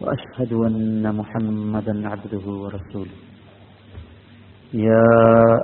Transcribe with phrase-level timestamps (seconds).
[0.00, 3.16] وأشهد أن محمدا عبده ورسوله.
[4.74, 5.08] يا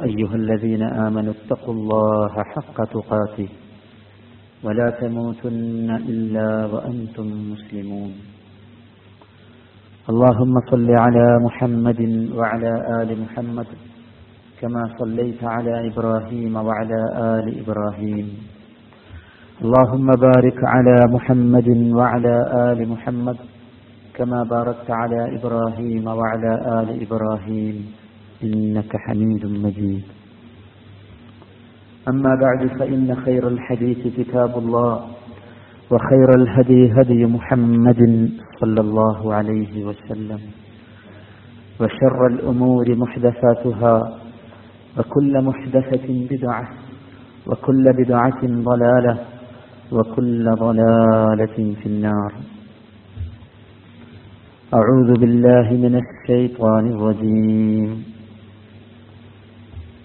[0.08, 3.48] أيها الذين آمنوا اتقوا الله حق تقاته
[4.64, 8.12] ولا تموتن إلا وأنتم مسلمون.
[10.10, 12.00] اللهم صل على محمد
[12.36, 12.72] وعلى
[13.02, 13.66] آل محمد
[14.60, 17.00] كما صليت على إبراهيم وعلى
[17.34, 18.26] آل إبراهيم.
[19.64, 22.34] اللهم بارك على محمد وعلى
[22.70, 23.36] آل محمد
[24.16, 27.76] كما باركت على إبراهيم وعلى آل إبراهيم
[28.44, 30.02] إنك حميد مجيد.
[32.08, 35.06] أما بعد فإن خير الحديث كتاب الله
[35.90, 40.40] وخير الهدي هدي محمد صلى الله عليه وسلم
[41.80, 44.18] وشر الأمور محدثاتها
[44.98, 46.68] وكل محدثة بدعة
[47.46, 49.18] وكل بدعة ضلالة
[49.92, 52.32] وكل ضلالة في النار.
[54.74, 58.04] أعوذ بالله من الشيطان الرجيم.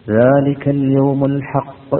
[0.09, 1.95] ذلك اليوم الحق.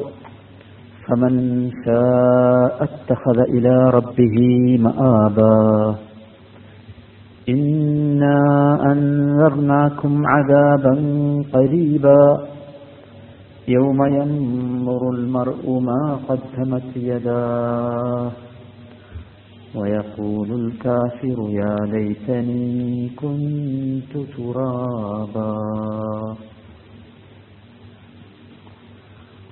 [1.08, 4.38] فمن شاء اتخذ إلى ربه
[4.80, 5.96] مآبا.
[7.50, 8.40] إنا
[8.92, 10.94] أنذرناكم عذابا
[11.54, 12.48] قريبا.
[13.68, 18.47] يوم ينظر المرء ما قدمت يداه.
[19.75, 22.62] ويقول الكافر يا ليتني
[23.17, 25.53] كنت ترابا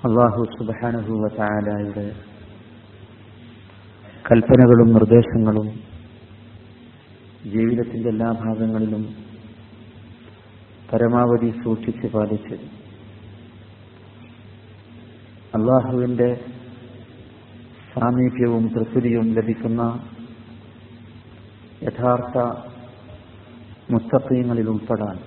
[0.03, 2.05] അള്ളാഹു സുബാനഹുവ താലായുടെ
[4.25, 5.69] കൽപ്പനകളും നിർദ്ദേശങ്ങളും
[7.53, 9.03] ജീവിതത്തിന്റെ എല്ലാ ഭാഗങ്ങളിലും
[10.89, 12.57] പരമാവധി സൂക്ഷിച്ച് പാലിച്ച്
[15.55, 16.31] അള്ളാഹുവിന്റെ
[17.95, 19.83] സാമീപ്യവും തൃപ്തിയും ലഭിക്കുന്ന
[21.86, 22.38] യഥാർത്ഥ
[23.94, 25.18] മുസ്തഖീങ്ങളിൽ ഉൾപ്പെടാൻ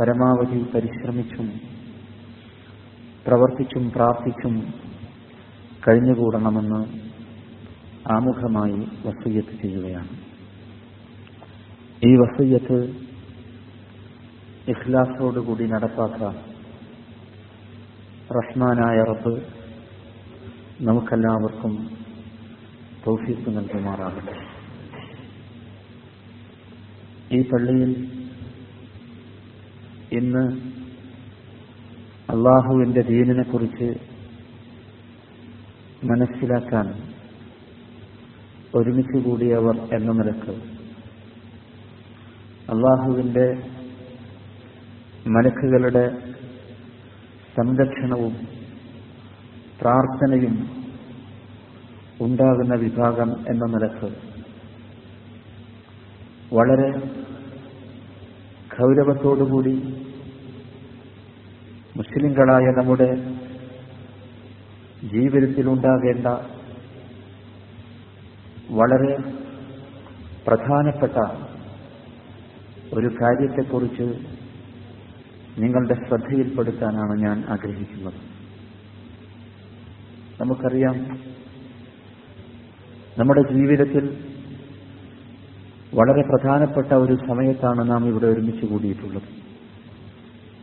[0.00, 1.48] പരമാവധി പരിശ്രമിച്ചും
[3.26, 4.54] പ്രവർത്തിച്ചും പ്രാർത്ഥിച്ചും
[5.88, 6.80] കഴിഞ്ഞുകൂടണമെന്ന്
[8.12, 10.12] ആമുഖമായി വസയ്യത്ത് ചെയ്യുകയാണ്.
[12.06, 12.78] ഈ വസയ്യത്ത്
[14.72, 16.34] ഇഖ്ലാസോടുകൂടി നടപ്പാക്കാൻ
[18.38, 19.34] റഹ്മാനായ റബ്ബ്
[20.80, 21.74] നമുക്കെല്ലാവർക്കും
[23.06, 24.34] തൗഫീസ് നൽകുമാറാകട്ടെ.
[27.32, 27.92] ഈ പള്ളിയിൽ
[30.12, 30.44] ഇന്ന്
[32.32, 33.96] അള്ളാഹുവിന്റെ ദീനിനെ കുറിച്ച്
[36.04, 36.86] മനസ്സിലാക്കാൻ
[38.74, 40.54] ഒരുമിച്ച് കൂടിയവർ എന്ന നിലയ്ക്ക്
[42.72, 43.46] അള്ളാഹുവിന്റെ
[45.26, 46.04] മലക്കുകളുടെ
[47.56, 48.34] സംരക്ഷണവും
[49.80, 50.77] പ്രാർത്ഥനയും
[52.20, 54.08] ഉണ്ടാകുന്ന വിഭാഗം എന്ന നിലയ്ക്ക്
[56.54, 56.88] വളരെ
[58.78, 59.74] ഗൗരവത്തോടുകൂടി
[61.96, 63.08] മുസ്ലിങ്ങളായ നമ്മുടെ
[65.08, 66.26] ജീവിതത്തിൽ ഉണ്ടാകേണ്ട
[68.70, 69.12] വളരെ
[70.46, 71.18] പ്രധാനപ്പെട്ട
[72.94, 74.06] ഒരു കാര്യത്തെക്കുറിച്ച്
[75.58, 78.20] നിങ്ങളുടെ ശ്രദ്ധയിൽപ്പെടുത്താനാണ് ഞാൻ ആഗ്രഹിക്കുന്നത്.
[80.40, 80.96] നമുക്കറിയാം
[83.18, 84.16] നമ്മുടെ ജീവിതത്തിൽ
[85.94, 89.22] വളരെ പ്രധാനപ്പെട്ട ഒരു സമയത്താണ് നാം ഇവിടെ ഒരുമിച്ച് കൂടിയിട്ടുള്ളത്.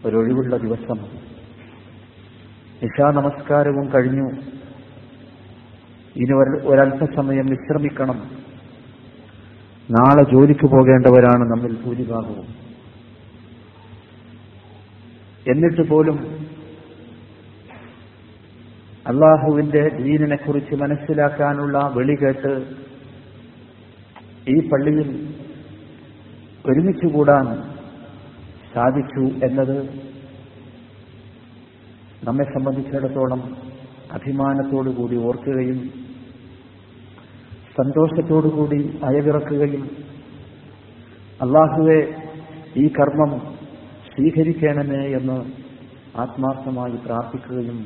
[0.06, 0.98] ഒരൊഴിവുള്ള ദിവസം.
[2.84, 4.30] നിശാ നമസ്കാരവും കഴിഞ്ഞു.
[6.16, 6.34] ഇനി
[6.68, 8.18] ഒരല്പസമയം വിശ്രമിക്കണം.
[9.92, 12.48] നാളെ ജോലിക്ക് പോകേണ്ടവരാണ് നമ്മിൽ ഭൂരിഭാഗവും.
[15.48, 16.35] എന്നിട്ട് പോലും
[19.06, 22.54] അള്ളാഹുവിന്റെ ദീനിനെ കുറിച്ച് മനസ്സിലാക്കാനുള്ള വിളി കേട്ട്
[24.48, 25.10] ഈ പള്ളിയിൽ
[26.66, 27.46] ഒരുമിച്ചുകൂടാൻ
[28.74, 29.78] സാധിച്ചു എന്നത്
[32.26, 33.42] നമ്മെ സംബന്ധിച്ചിടത്തോളം
[34.14, 35.80] അഭിമാനത്തോടുകൂടി ഓർക്കുകയും
[37.78, 39.84] സന്തോഷത്തോടുകൂടി അയവിറക്കുകയും
[41.42, 42.00] അള്ളാഹുവെ
[42.78, 43.32] ഈ കർമ്മം
[44.08, 45.38] സ്വീകരിക്കണമേ എന്ന്
[46.18, 47.80] ആത്മാർത്ഥമായി പ്രാർത്ഥിക്കുകയും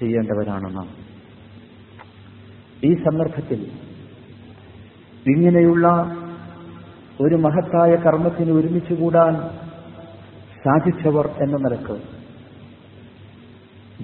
[0.00, 0.88] ചെയ്യേണ്ടവരാണ് നാം
[2.84, 3.60] ഈ സന്ദർഭത്തിൽ
[5.26, 5.86] ഇങ്ങനെയുള്ള
[7.20, 9.34] ഒരു മഹത്തായ കർമ്മത്തിന് ഒരുമിച്ച് കൂടാൻ
[10.64, 11.96] സാധിച്ചവർ എന്ന നിലയ്ക്ക്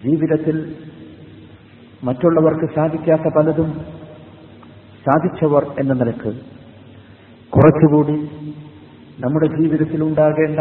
[0.05, 0.57] ജീവിതത്തിൽ
[2.03, 3.71] മറ്റുള്ളവർക്ക് സാധിക്കാത്ത പലതും
[5.07, 6.33] സാധിച്ചവർ എന്ന നിലയ്ക്ക്
[7.53, 8.17] കുറച്ചുകൂടി
[9.21, 10.61] നമ്മുടെ ജീവിതത്തിൽ ഉണ്ടാകേണ്ട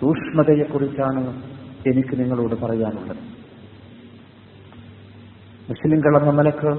[0.00, 1.22] സൂക്ഷ്മതയെക്കുറിച്ചാണ്
[1.86, 3.35] എനിക്ക് നിങ്ങളോട് പറയാനുള്ളത്.
[5.68, 6.70] മുസ്ലിംകൾ എന്ന നിലയ്ക്ക്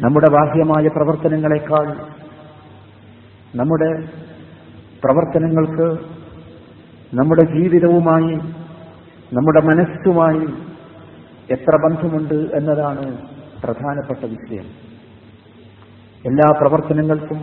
[0.00, 1.86] നമ്മുടെ ബാഹ്യമായ പ്രവർത്തനങ്ങളെക്കാൾ
[3.54, 3.90] നമ്മുടെ
[5.04, 5.86] പ്രവർത്തനങ്ങൾക്ക്
[7.14, 8.34] നമ്മുടെ ജീവിതവുമായി
[9.32, 10.46] നമ്മുടെ മനസ്സുമായി
[11.50, 13.04] എത്ര ബന്ധമുണ്ട് എന്നതാണ്
[13.62, 14.66] പ്രധാനപ്പെട്ട വിഷയം.
[16.24, 17.40] എല്ലാ പ്രവർത്തനങ്ങൾക്കും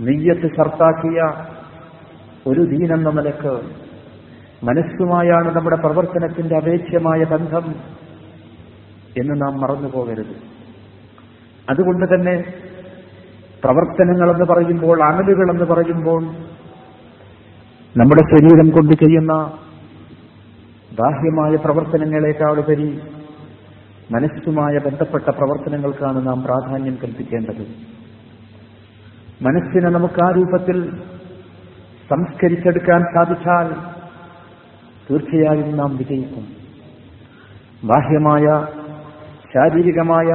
[0.00, 1.20] നെയ്യത്ത് ചർത്താക്കിയ
[2.46, 3.54] ഒരു ദീനെന്ന നിലയ്ക്ക്
[4.64, 7.64] മനസ്സുമായാണ് നമ്മുടെ പ്രവർത്തനത്തിന്റെ അപേക്ഷമായ ബന്ധം
[9.16, 10.36] എന്ന് നാം മറന്നു പോകരുത്.
[11.70, 12.54] അതുകൊണ്ട് തന്നെ
[13.64, 16.24] പ്രവർത്തനങ്ങളെന്ന് പറയുമ്പോൾ അമലുകളെന്ന് പറയുമ്പോൾ
[17.96, 19.32] നമ്മുടെ ശരീരം കൊണ്ട് ചെയ്യുന്ന
[21.00, 23.00] ബാഹ്യമായ പ്രവർത്തനങ്ങളെക്കാളുപരി
[24.10, 27.66] മനസ്സുമായ ബന്ധപ്പെട്ട പ്രവർത്തനങ്ങൾക്കാണ് നാം പ്രാധാന്യം കൽപ്പിക്കേണ്ടത്.
[29.42, 30.96] മനസ്സിനെ നമുക്ക് ആ രൂപത്തിൽ
[32.10, 33.74] സംസ്കരിച്ചെടുക്കാൻ സാധിച്ചാൽ
[35.10, 36.46] തീർച്ചയായും നാം വിജയിക്കും.
[37.84, 38.75] ബാഹ്യമായ
[39.56, 40.28] ശാരീരികമായ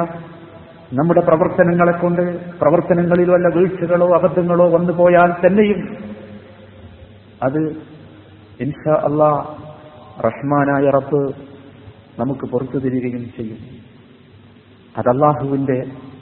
[0.94, 2.22] നമ്മുടെ പ്രവർത്തനങ്ങളെ കൊണ്ട്
[2.62, 5.82] പ്രവർത്തനങ്ങളിൽ വല്ല വീഴ്ചകളോ അബദ്ധങ്ങളോ വന്നു പോയാൽ തന്നെയും
[7.44, 7.60] അത്
[8.60, 9.30] ഇൻഷാ അള്ളാ
[10.26, 11.22] റഹ്മാനായ റബ്ബ്
[12.20, 13.60] നമുക്ക് പുറത്തു തരികയും ചെയ്യും.
[14.96, 15.12] അത്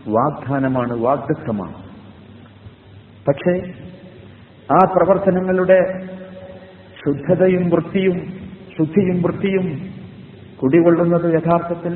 [0.08, 1.78] വാഗ്ദാനമാണ് വാഗ്ദത്വമാണ്
[3.28, 3.54] പക്ഷേ
[4.70, 5.80] ആ പ്രവർത്തനങ്ങളുടെ
[7.02, 8.18] ശുദ്ധതയും വൃത്തിയും
[8.78, 9.66] ശുദ്ധിയും വൃത്തിയും
[10.62, 11.94] കുടികൊള്ളുന്നത് യഥാർത്ഥത്തിൽ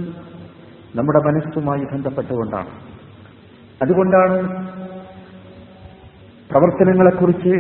[0.95, 2.71] നമ്മുടെ മനസ്സുമായി ബന്ധപ്പെട്ടുകൊണ്ടാണ്.
[3.81, 4.37] അതുകൊണ്ടാണ്
[6.49, 7.53] പ്രവർത്തനങ്ങളെക്കുറിച്ച്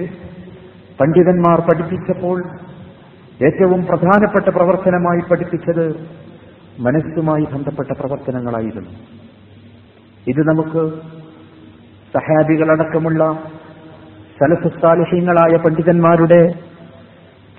[0.99, 2.43] പണ്ഡിതന്മാർ പഠിപ്പിച്ചപ്പോൾ
[3.45, 5.85] ഏറ്റവും പ്രധാനപ്പെട്ട പ്രവർത്തനമായി പഠിപ്പിച്ചത്
[6.79, 8.91] മനസ്സുമായി ബന്ധപ്പെട്ട പ്രവർത്തനങ്ങളായിരുന്നു.
[10.27, 10.83] ഇത് നമുക്ക്
[12.13, 13.23] സഹാബികളടക്കമുള്ള
[14.39, 16.41] സലഫുസാലിഹ്യങ്ങളായ പണ്ഡിതന്മാരുടെ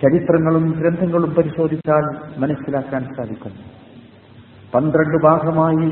[0.02, 2.04] ചരിത്രങ്ങളും ഗ്രന്ഥങ്ങളും പരിശോധിച്ചാൽ
[2.38, 3.73] മനസ്സിലാക്കാൻ സാധിക്കും
[4.74, 5.88] പന്ത്രണ്ട് ഭാഗമായി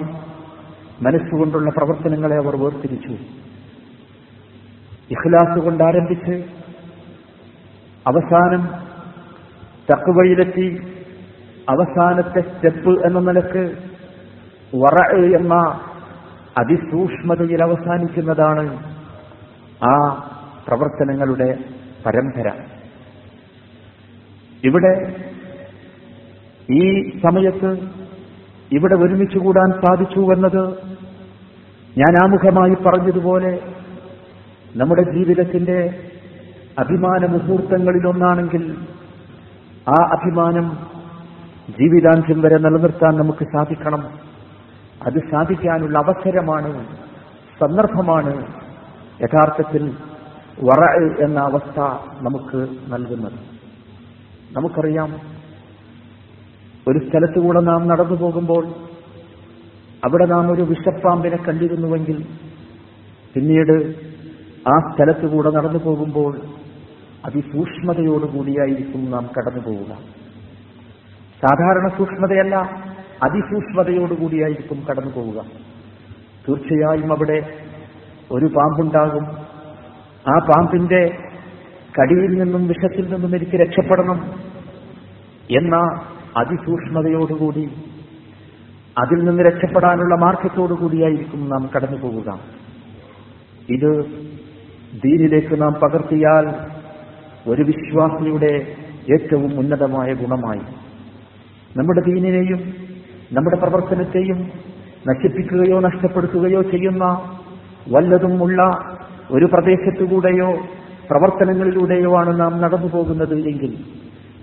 [1.02, 3.14] മനസ്സുകൊണ്ടുള്ള പ്രവർത്തനങ്ങളെ അവർ വേർതിരിച്ചു.
[5.10, 6.34] ഇഖ്ലാസ് കൊണ്ട് ആരംഭിച്ച്
[8.06, 8.62] അവസാനം
[9.92, 10.68] തക്കുവയിലെത്തി
[11.68, 13.64] അവസാനത്തെ സ്റ്റെപ്പ് എന്ന നിലയ്ക്ക്
[14.76, 15.54] വറ എന്ന
[16.58, 18.64] അതിസൂക്ഷ്മതയിൽ അവസാനിക്കുന്നതാണ്
[19.84, 19.94] ആ
[20.66, 21.58] പ്രവർത്തനങ്ങളുടെ
[22.06, 22.48] പരമ്പര.
[24.64, 24.94] ഇവിടെ
[26.70, 26.84] ഈ
[27.20, 28.01] സമയത്ത്
[28.72, 30.78] ഇവിടെ ഒരുമിച്ച് കൂടാൻ സാധിച്ചു എന്നത്
[31.98, 33.60] ഞാൻ ആമുഖമായി പറഞ്ഞതുപോലെ
[34.76, 36.08] നമ്മുടെ ജീവിതത്തിന്റെ
[36.78, 38.76] അഭിമാന മുഹൂർത്തങ്ങളിലൊന്നാണെങ്കിൽ
[39.88, 40.92] ആ അഭിമാനം
[41.70, 44.02] ജീവിതാന്ത്യം വരെ നിലനിർത്താൻ നമുക്ക് സാധിക്കണം.
[45.06, 46.86] അത് സാധിക്കാനുള്ള അവസരമാണ്
[47.60, 48.46] സന്ദർഭമാണ്
[49.20, 49.94] യഥാർത്ഥത്തിൽ
[50.62, 50.82] വറ
[51.24, 51.80] എന്ന അവസ്ഥ
[52.22, 53.38] നമുക്ക് നൽകുന്നത്.
[54.52, 55.31] നമുക്കറിയാം
[56.88, 58.68] ഒരു സ്ഥലത്തുകൂടെ നാം നടന്നു പോകുമ്പോൾ
[60.04, 62.24] അവിടെ നാം ഒരു വിഷപ്പാമ്പിനെ കണ്ടിരുന്നുവെങ്കിൽ
[63.34, 63.94] പിന്നീട്
[64.68, 66.40] ആ സ്ഥലത്തുകൂടെ നടന്നു പോകുമ്പോൾ
[67.24, 69.98] അതിസൂക്ഷ്മതയോടുകൂടിയായിരിക്കും നാം കടന്നു പോവുക.
[71.42, 72.56] സാധാരണ സൂക്ഷ്മതയല്ല
[73.22, 75.44] അതിസൂക്ഷ്മതയോടുകൂടിയായിരിക്കും കടന്നു പോവുക.
[76.48, 77.56] തീർച്ചയായും അവിടെ
[78.32, 79.24] ഒരു പാമ്പുണ്ടാകും.
[80.28, 81.10] ആ പാമ്പിന്റെ
[82.00, 84.34] കടിയിൽ നിന്നും വിഷത്തിൽ നിന്നും എനിക്ക് രക്ഷപ്പെടണം
[85.50, 85.76] എന്ന
[86.36, 87.64] അതിസൂക്ഷ്മതയോടുകൂടി
[88.98, 92.40] അതിൽ നിന്ന് രക്ഷപ്പെടാനുള്ള മാർഗത്തോടുകൂടിയായിരിക്കും നാം കടന്നു പോവുക.
[93.70, 94.04] ഇത്
[95.04, 96.46] ദീനിലേക്ക് നാം പകർത്തിയാൽ
[97.50, 98.76] ഒരു വിശ്വാസിയുടെ
[99.14, 100.64] ഏറ്റവും ഉന്നതമായ ഗുണമായി.
[101.76, 102.74] നമ്മുടെ ദീനിനെയും
[103.32, 104.38] നമ്മുടെ പ്രവർത്തനത്തെയും
[105.08, 107.04] നശിപ്പിക്കുകയോ നഷ്ടപ്പെടുത്തുകയോ ചെയ്യുന്ന
[107.92, 108.62] വല്ലതും ഉള്ള
[109.30, 110.50] ഒരു പ്രദേശത്തുകൂടെയോ
[111.10, 113.72] പ്രവർത്തനങ്ങളിലൂടെയോ ആണ് നാം നടന്നു പോകുന്നത് എങ്കിൽ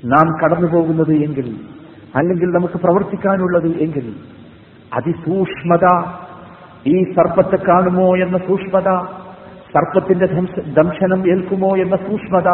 [0.05, 1.47] നാം കടന്നു പോകുന്നത് എങ്കിൽ
[2.15, 4.15] അല്ലെങ്കിൽ നമുക്ക് പ്രവർത്തിക്കാനുള്ളത് എങ്കിൽ
[4.93, 6.03] അതിസൂക്ഷ്മത.
[6.87, 8.89] ഈ സർപ്പത്തെ കാണുമോ എന്ന സൂക്ഷ്മത?
[9.73, 10.25] സർപ്പത്തിന്റെ
[10.81, 12.47] ദംശനം ഏൽക്കുമോ എന്ന സൂക്ഷ്മത?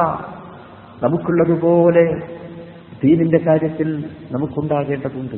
[1.03, 2.19] നമുക്കുള്ളതുപോലെ
[3.03, 5.35] ദീനിന്റെ കാര്യത്തിൽ നമുക്കുണ്ടാകേണ്ടതുണ്ട്.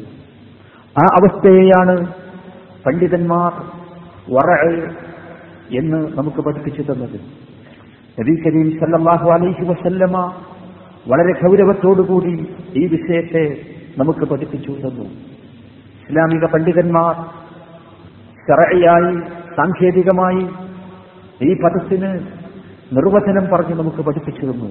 [1.00, 2.14] ആ അവസ്ഥയെയാണ്
[2.86, 3.52] പണ്ഡിതന്മാർ
[4.34, 4.70] വറ
[5.78, 7.20] എന്ന് നമുക്ക് പഠിപ്പിച്ചു തന്നത്.
[8.20, 10.34] നബി കരീം സല്ലാഹു അലൈഹി വസല്ലമ
[11.08, 15.06] വളരെ ഗൗരവത്തോടുകൂടി ഈ വിഷയത്തെ നമുക്ക് പഠിപ്പിച്ചു തന്നു
[16.02, 17.16] ഇസ്ലാമിക പണ്ഡിതന്മാർ
[18.48, 19.14] ചെറയായി
[19.56, 20.44] സാങ്കേതികമായി
[21.42, 22.12] ഈ പദത്തിന്
[22.94, 24.70] നിർവചനം പറഞ്ഞ് നമുക്ക് പഠിപ്പിച്ചു തന്നു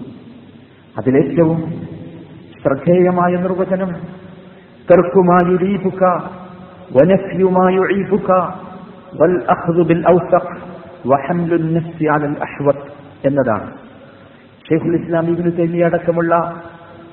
[0.97, 1.61] അതിലേറ്റവും
[2.61, 3.91] ശ്രദ്ധേയമായ നിർവചനം
[4.91, 6.03] തെർക്കുമായുരീപുക
[6.97, 8.31] വനഫ്യുമായുഴീപുക
[9.21, 10.55] വൽ അഖ്ദു ബിൽ ഔസഖ്
[11.09, 12.87] വഹംലുൻ നഫ്സി അലൽ അഹ്വത്ത്
[13.25, 13.69] എന്നതാണ്.
[14.69, 16.35] ഷെയ്ഖുൽ ഇസ്ലാം ഇബ്നു തൈമിയ അടക്കമുള്ള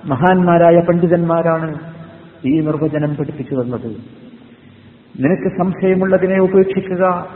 [0.06, 1.70] മഹാന്മാരായ പണ്ഡിതന്മാരാണ്
[2.46, 3.96] ഈ നിർവചനം പഠിപ്പിച്ചു തന്നത്.
[5.20, 7.28] നിനക്ക് സംശയമുള്ളതിനെ ഉപേക്ഷിക്കുക.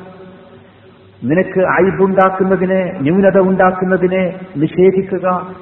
[1.23, 5.55] നിനക്ക് അയബുണ്ടാക്കുന്നതിനെ ന്യൂനത ഉണ്ടാക്കുന്നതിനെ നിഷേധിക്കുക.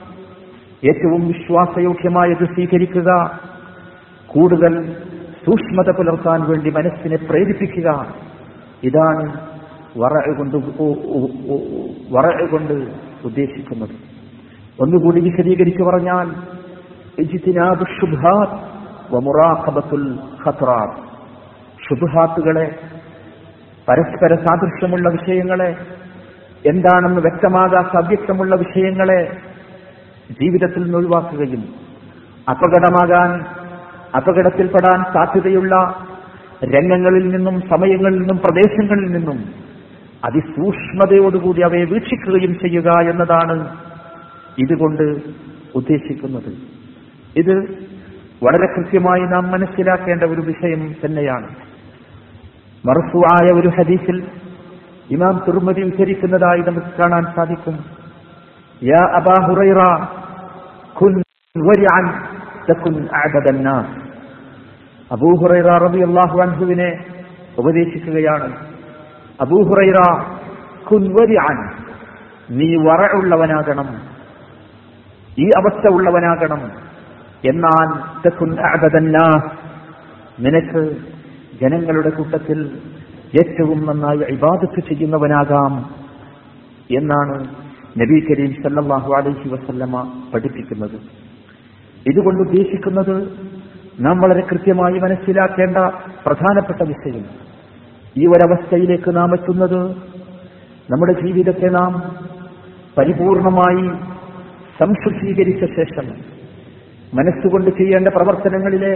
[0.85, 3.39] ഏറ്റവും വിശ്വാസയോഗ്യമായത് സ്വീകരിക്കുക.
[4.27, 4.93] കൂടുതൽ
[5.45, 8.15] സൂക്ഷ്മത പുലർത്താൻ വേണ്ടി മനസ്സിനെ പ്രേരിപ്പിക്കുക.
[8.83, 9.33] ഇതാണ്
[9.97, 10.95] വറകൊണ്ട് കൊണ്ട്
[12.13, 12.73] വറ കൊണ്ട്
[13.25, 13.89] ഉദ്ദേശിക്കുന്നത്.
[14.79, 16.31] ഒന്നുകൂടി വിശദീകരിച്ചു പറഞ്ഞാൽ
[19.12, 20.17] വമുറാഖബത്തുൽ
[21.89, 22.79] ശുഭഹാത്തുകളെ
[23.89, 25.77] പരസ്പര സാദൃശ്യമുള്ള വിഷയങ്ങളെ
[26.65, 29.38] എന്താണെന്ന് വ്യക്തമാകാത്ത അവ്യക്തമുള്ള വിഷയങ്ങളെ
[30.31, 31.63] ജീവിതത്തിൽ നിന്ന് ഒഴിവാക്കുകയും
[32.50, 33.45] അപകടമാകാൻ
[34.17, 35.75] അപകടത്തിൽപ്പെടാൻ സാധ്യതയുള്ള
[36.63, 39.39] രംഗങ്ങളിൽ നിന്നും സമയങ്ങളിൽ നിന്നും പ്രദേശങ്ങളിൽ നിന്നും
[40.25, 43.77] അതിസൂക്ഷ്മതയോടുകൂടി അവയെ വീക്ഷിക്കുകയും ചെയ്യുക എന്നതാണ്
[44.57, 45.03] ഇതുകൊണ്ട്
[45.75, 46.51] ഉദ്ദേശിക്കുന്നത്.
[47.35, 47.84] ഇത്
[48.41, 51.47] വളരെ കൃത്യമായി നാം മനസ്സിലാക്കേണ്ട ഒരു വിഷയം തന്നെയാണ്.
[52.83, 54.17] മറുസുവായ ഒരു ഹദീസിൽ
[55.15, 57.75] ഇമാം തുർമതി ഉദ്ധരിക്കുന്നതായി നമുക്ക് കാണാൻ സാധിക്കും.
[58.81, 59.81] യാ അബാ ഹുറൈറ
[60.99, 61.13] കുൻ
[61.55, 62.05] വരിഅൻ
[62.69, 63.95] തകുൻ അഅബദൻ നാസ്
[65.11, 66.89] അബൂ ഹുറൈറ റളിയല്ലാഹു അൻഹുവിനെ
[67.57, 68.49] ഉപദേശിക്കുകയാണ്.
[69.41, 69.99] അബൂ ഹുറൈറ
[70.89, 71.59] കുൻ വരിഅൻ
[72.59, 73.89] നീ വറഉള്ളവനാകണം
[75.43, 76.61] ഈ അവസ്ഥ ഉള്ളവനാകണം.
[77.45, 77.87] എന്നാൽ
[80.39, 80.97] നിനക്ക്
[81.61, 82.79] ജനങ്ങളുടെ കൂട്ടത്തിൽ
[83.39, 85.95] ഏറ്റവും നന്നായി ഇബാദത്ത് ചെയ്യുന്നവനാകാം
[86.97, 87.47] എന്നാണ്
[88.01, 90.99] നബി കരീം സല്ലാഹു അലൈഹി വസല്ലമ പഠിപ്പിക്കുന്നത്.
[92.07, 93.31] ഇതുകൊണ്ട് ഉദ്ദേശിക്കുന്നത്
[93.99, 95.77] നാം വളരെ കൃത്യമായി മനസ്സിലാക്കേണ്ട
[96.25, 97.25] പ്രധാനപ്പെട്ട വിഷയം.
[98.17, 99.95] ഈ ഒരവസ്ഥയിലേക്ക് നാം എത്തുന്നത്
[100.91, 102.15] നമ്മുടെ ജീവിതത്തെ നാം
[102.97, 103.87] പരിപൂർണമായി
[104.79, 106.34] സംശുദ്ധീകരിച്ച ശേഷം
[107.15, 108.93] മനസ്സുകൊണ്ട് ചെയ്യേണ്ട പ്രവർത്തനങ്ങളിലെ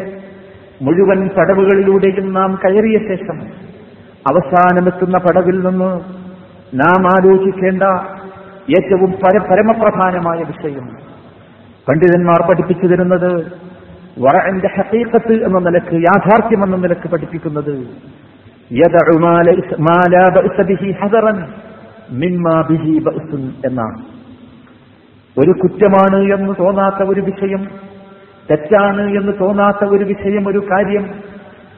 [0.82, 3.38] മുഴുവൻ പടവുകളിലൂടെയും നാം കയറിയ ശേഷം
[4.32, 6.00] അവസാനമെത്തുന്ന പടവിൽ നിന്ന്
[6.74, 7.84] നാം ആലോചിക്കേണ്ട
[8.70, 10.88] ഏറ്റവും പര പരമപ്രധാനമായ വിഷയം
[11.88, 13.32] പണ്ഡിതന്മാർ പഠിപ്പിച്ചു തരുന്നത്
[14.20, 17.76] വറന്റെ ഹക്കീക്കത്ത് എന്ന നിലയ്ക്ക് യാഥാർത്ഥ്യം എന്ന നിലയ്ക്ക് പഠിപ്പിക്കുന്നത്
[23.66, 24.00] എന്നാണ്.
[25.40, 27.88] ഒരു കുറ്റമാണ് എന്ന് തോന്നാത്ത ഒരു വിഷയം
[28.51, 31.06] തെറ്റാണ് എന്ന് തോന്നാത്ത ഒരു വിഷയം ഒരു കാര്യം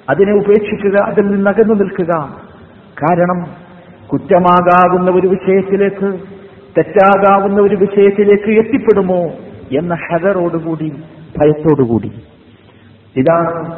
[0.10, 2.14] അതിനെ ഉപേക്ഷിക്കുക അതിൽ നിന്ന് അകന്നു നിൽക്കുക.
[3.04, 3.40] കാരണം
[4.08, 6.20] കുറ്റമാകാവുന്ന ഒരു വിഷയത്തിലേക്ക്
[6.78, 9.22] തെറ്റാകാവുന്ന ഒരു വിഷയത്തിലേക്ക് എത്തിപ്പെടുമോ
[9.80, 10.90] എന്ന ഹെതറോടുകൂടി
[11.40, 12.12] ഭയത്തോടുകൂടി.
[13.16, 13.76] ഇതാണ്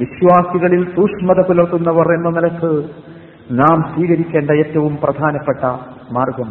[0.00, 2.88] വിശ്വാസികളിൽ സൂക്ഷ്മത പുലർത്തുന്നവർ എന്ന നിലയ്ക്ക്
[3.50, 5.64] നാം സ്വീകരിക്കേണ്ട ഏറ്റവും പ്രധാനപ്പെട്ട
[6.12, 6.50] മാർഗം.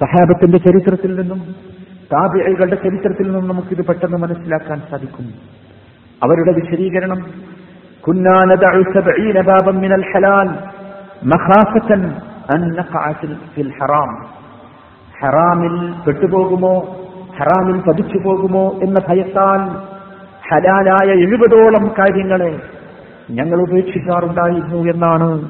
[0.00, 1.40] സഹാബത്തിന്റെ ചരിത്രത്തിൽ നിന്നും
[2.12, 5.26] താപികളുടെ ചരിത്രത്തിൽ നിന്നും നമുക്കിത് പെട്ടെന്ന് മനസ്സിലാക്കാൻ സാധിക്കും.
[6.22, 7.26] അവരുടെ വിശദീകരണം
[15.22, 16.80] ഹറാമിൽ പെട്ടുപോകുമോ?
[17.38, 19.60] ഹറാമിൽ പതിച്ചു പോകുമോ എന്ന ഭയത്താൽ
[20.50, 22.60] ഹലാലായ എഴുപതോളം കാര്യങ്ങളെ
[23.30, 25.48] ഞങ്ങൾ ഉപേക്ഷിക്കാറുണ്ടായിരുന്നു എന്നാണ്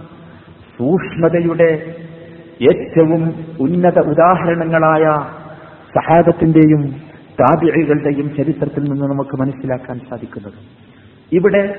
[0.79, 1.95] സൂക്ഷ്മതയുടെ
[2.63, 5.31] ഏറ്റവും ഉന്നത ഉദാഹരണങ്ങളായ
[5.95, 10.53] സഹാബത്തിന്റെയും താപികളുടെയും ചരിത്രത്തിൽ നിന്ന് നമുക്ക് മനസ്സിലാക്കാൻ സാധിക്കുന്നത്.
[11.33, 11.75] ഇവിടെ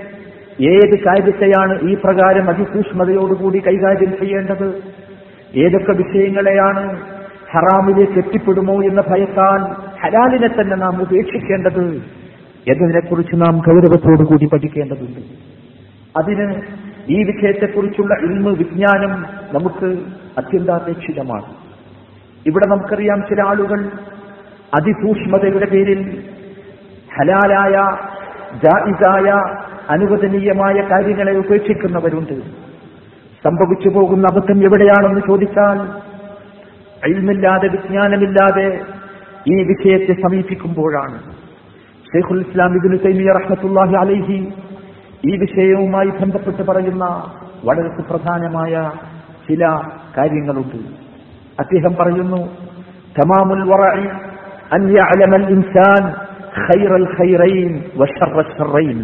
[0.62, 4.84] ഏത് കാര്യത്തെയാണ് ഈ പ്രകാരം അതിസൂക്ഷ്മതയോടുകൂടി കൈകാര്യം ചെയ്യേണ്ടത്?
[5.56, 7.02] ഏതൊക്കെ വിഷയങ്ങളെയാണ്
[7.52, 9.60] ഹറാമിലേക്ക് എത്തിപ്പെടുമോ എന്ന ഭയത്താൽ
[10.02, 12.02] ഹലാലിനെ തന്നെ നാം ഉപേക്ഷിക്കേണ്ടത്?
[12.68, 15.20] എന്നതിനെക്കുറിച്ച് നാം ഗൗരവത്തോടുകൂടി പഠിക്കേണ്ടതുണ്ട്.
[16.18, 16.62] അതിന്
[17.10, 19.86] ഈ വിഷയത്തെക്കുറിച്ചുള്ള ഇൽമ് വിജ്ഞാനം നമുക്ക്
[20.38, 21.61] അത്യന്താപേക്ഷിതമാണ്.
[22.48, 23.80] ഇവിടെ നമുക്കറിയാം ചില ആളുകൾ
[24.76, 26.24] അതിസൂക്ഷ്മതയുടെ പേരിൽ
[27.16, 27.76] ഹലാലായ
[28.64, 29.30] ജായിസായ
[29.90, 32.34] അനുവദനീയമായ കാര്യങ്ങളെ ഉപേക്ഷിക്കുന്നവരുണ്ട്.
[33.44, 35.80] സംഭവിച്ചു പോകുന്ന അബദ്ധം എവിടെയാണെന്ന് ചോദിച്ചാൽ
[37.06, 38.82] അയിൽമില്ലാതെ വിജ്ഞാനമില്ലാതെ
[39.48, 41.20] ഈ വിഷയത്തെ സമീപിക്കുമ്പോഴാണ്.
[42.12, 44.54] ഷെയ്ഖുൽ ഇസ്ലാം ഇബിന് തൈമിയ റഹ്മത്തുല്ലാഹി അലൈഹി
[45.26, 47.06] ഈ വിഷയവുമായി ബന്ധപ്പെട്ട് പറയുന്ന
[47.66, 48.92] വളരെ സുപ്രധാനമായ
[49.48, 49.66] ചില
[50.18, 51.01] കാര്യങ്ങളുണ്ട്.
[51.62, 52.42] അദ്ദേഹം പറയുന്നു
[53.20, 54.06] തമാമുൽ വറഇ
[54.74, 54.84] അൻ
[55.50, 56.04] ഇൻസാൻ
[56.62, 58.98] ഖൈറൽ ഖൈറൈൻ വശർറ ശർറൈൻ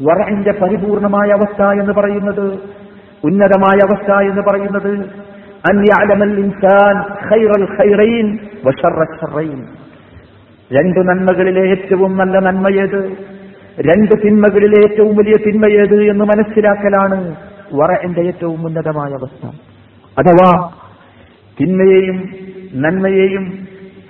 [0.00, 2.46] വറഇന്റെ പരിപൂർണമായ അവസ്ഥ എന്ന് പറയുന്നത്
[3.24, 4.92] ഉന്നതമായ അവസ്ഥ എന്ന് പറയുന്നത്
[5.64, 5.76] അൻ
[6.38, 6.96] ഇൻസാൻ
[7.28, 8.26] ഖൈറൽ ഖൈറൈൻ
[8.66, 9.52] വശർറൽ
[10.70, 13.00] രണ്ട് നന്മകളിലെ ഏറ്റവും നല്ല നന്മയേത്
[13.80, 17.18] രണ്ട് തിന്മകളിലെ ഏറ്റവും വലിയ തിന്മയേത് എന്ന് മനസ്സിലാക്കലാണ്
[17.72, 19.42] വറന്റെ ഏറ്റവും ഉന്നതമായ അവസ്ഥ.
[20.16, 20.48] അഥവാ
[21.57, 22.17] തിന്മയെയും
[22.83, 23.45] നന്മയെയും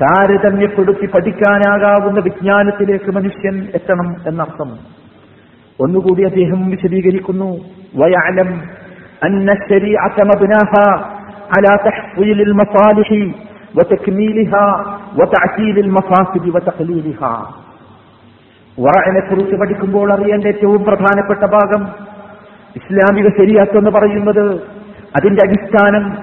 [0.01, 4.69] താരതമ്യപ്പെടുത്തി പഠിക്കാനാകാവുന്ന വിജ്ഞാനത്തിലേക്ക് മനുഷ്യൻ എത്തണം എന്നർത്ഥം
[5.79, 7.49] ഒന്നുകൂടി അദ്ദേഹം വിശദീകരിക്കുന്നു
[7.95, 8.49] വയാലം
[9.21, 10.87] أن الشريعة مبناها
[11.51, 13.09] على تحصيل المصالح
[13.77, 14.65] وتكميلها
[15.19, 17.33] وتعتيل المفاسد وتقليلها
[18.77, 21.81] വറനെ കുറിച്ച് പഠിക്കുമ്പോൾ അറിയേണ്ട ഏറ്റവും പ്രധാനപ്പെട്ട ഭാഗം
[22.75, 24.45] ഇസ്ലാമിക ശരിയാത്ത് എന്ന് പറയുന്നത്
[25.17, 26.22] അതിന്റെ അടിസ്ഥാനം തഹ്സീലുൽ മസാലിഹി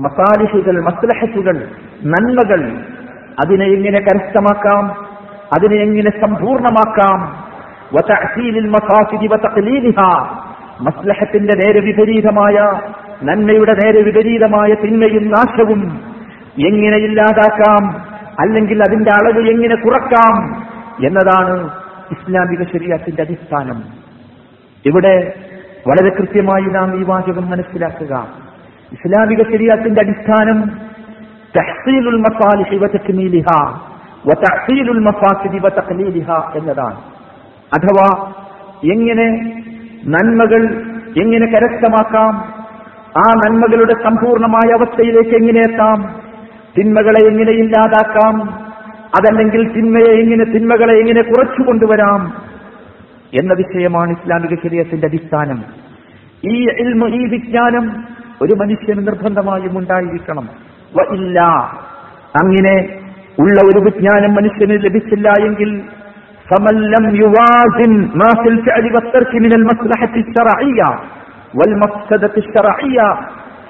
[0.00, 1.68] മസാലിഹുകൾ മസ്ലഹത്തുകൾ
[2.04, 2.80] നന്മകൾ
[3.44, 5.06] അതിനെ എങ്ങനെ കരസ്ഥമാക്കാം?
[5.58, 7.48] അതിനെ എങ്ങനെ സമ്പൂർണമാക്കാം?
[10.80, 12.80] മസ്ലഹത്തിന്റെ നേരെ വിപരീതമായ
[13.22, 16.00] നന്മയുടെ നേരെ വിപരീതമായ തിന്മയും നാശവും
[16.66, 18.06] എങ്ങനെ ഇല്ലാതാക്കാം?
[18.40, 20.66] അല്ലെങ്കിൽ അതിന്റെ അളവ് എങ്ങനെ കുറക്കാം?
[21.06, 21.70] എന്നതാണ്
[22.10, 23.82] ഇസ്ലാമിക ശരീരത്തിന്റെ അടിസ്ഥാനം.
[24.86, 25.34] ഇവിടെ
[25.88, 28.28] വളരെ കൃത്യമായി നാം ഈ വാചകം മനസ്സിലാക്കുക.
[28.92, 30.88] ഇസ്ലാമിക ശരീരത്തിന്റെ അടിസ്ഥാനം
[36.54, 36.96] എന്നതാണ്.
[37.74, 38.32] അഥവാ
[38.92, 39.26] എങ്ങനെ
[40.06, 40.62] നന്മകൾ
[41.20, 42.58] എങ്ങനെ കരസ്ഥമാക്കാം
[43.18, 46.14] ആ നന്മകളുടെ സമ്പൂർണമായ അവസ്ഥയിലേക്ക് എങ്ങനെ എത്താം
[46.78, 48.50] തിന്മകളെ എങ്ങനെ ഇല്ലാതാക്കാം
[49.08, 52.48] അതല്ലെങ്കിൽ തിന്മയെ എങ്ങനെ തിന്മകളെ എങ്ങനെ കുറച്ചു കൊണ്ടുവരാം
[53.40, 55.77] എന്ന വിഷയമാണ് ഇസ്ലാമിക ശരീരത്തിന്റെ അടിസ്ഥാനം.
[56.43, 57.85] ഈ ഇൽമ ഈ വിജ്ഞാനം
[58.41, 60.45] ഒരു മനുഷ്യന് നിർബന്ധമായും ഉണ്ടായിരിക്കണം
[60.93, 61.39] വ ഇല്ല
[62.33, 62.75] അങ്ങനെ
[63.37, 65.71] ഉള്ള ഒരു വിജ്ഞാനം മനുഷ്യന് ലഭിച്ചില്ല എങ്കിൽ
[66.49, 70.89] فمن لم يوازن ما في الفعل والترك من المصلحة الشرعية
[71.53, 73.07] والمفسدة الشرعية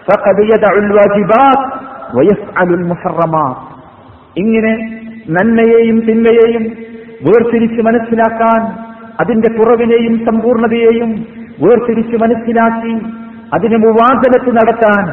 [0.08, 1.62] فقد يدع الواجبات
[2.16, 3.58] ويفعل المحرمات
[4.36, 4.74] ഇങ്ങനെ
[5.28, 6.64] നന്മയെയും തിന്മയെയും
[7.22, 8.62] വേർതിരിച്ച് മനസ്സിലാക്കാൻ
[9.20, 11.12] അതിന്റെ കുറവിനെയും സമ്പൂർണതയെയും
[11.63, 12.95] വേർതിരിച്ച് മനസ്സിലാക്കി
[13.55, 15.07] അതിന് മുവാസനത്ത് നടത്താൻ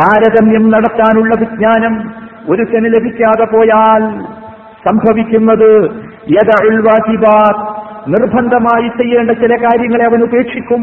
[0.00, 2.14] താരതമ്യം നടത്താനുള്ള വിജ്ഞാനം
[2.48, 4.24] ഒരുക്കന് ലഭിക്കാതെ പോയാൽ
[4.88, 5.90] സംഭവിക്കുന്നത്
[8.08, 10.82] നിർബന്ധമായി ചെയ്യേണ്ട ചില കാര്യങ്ങളെ അവൻ ഉപേക്ഷിക്കും.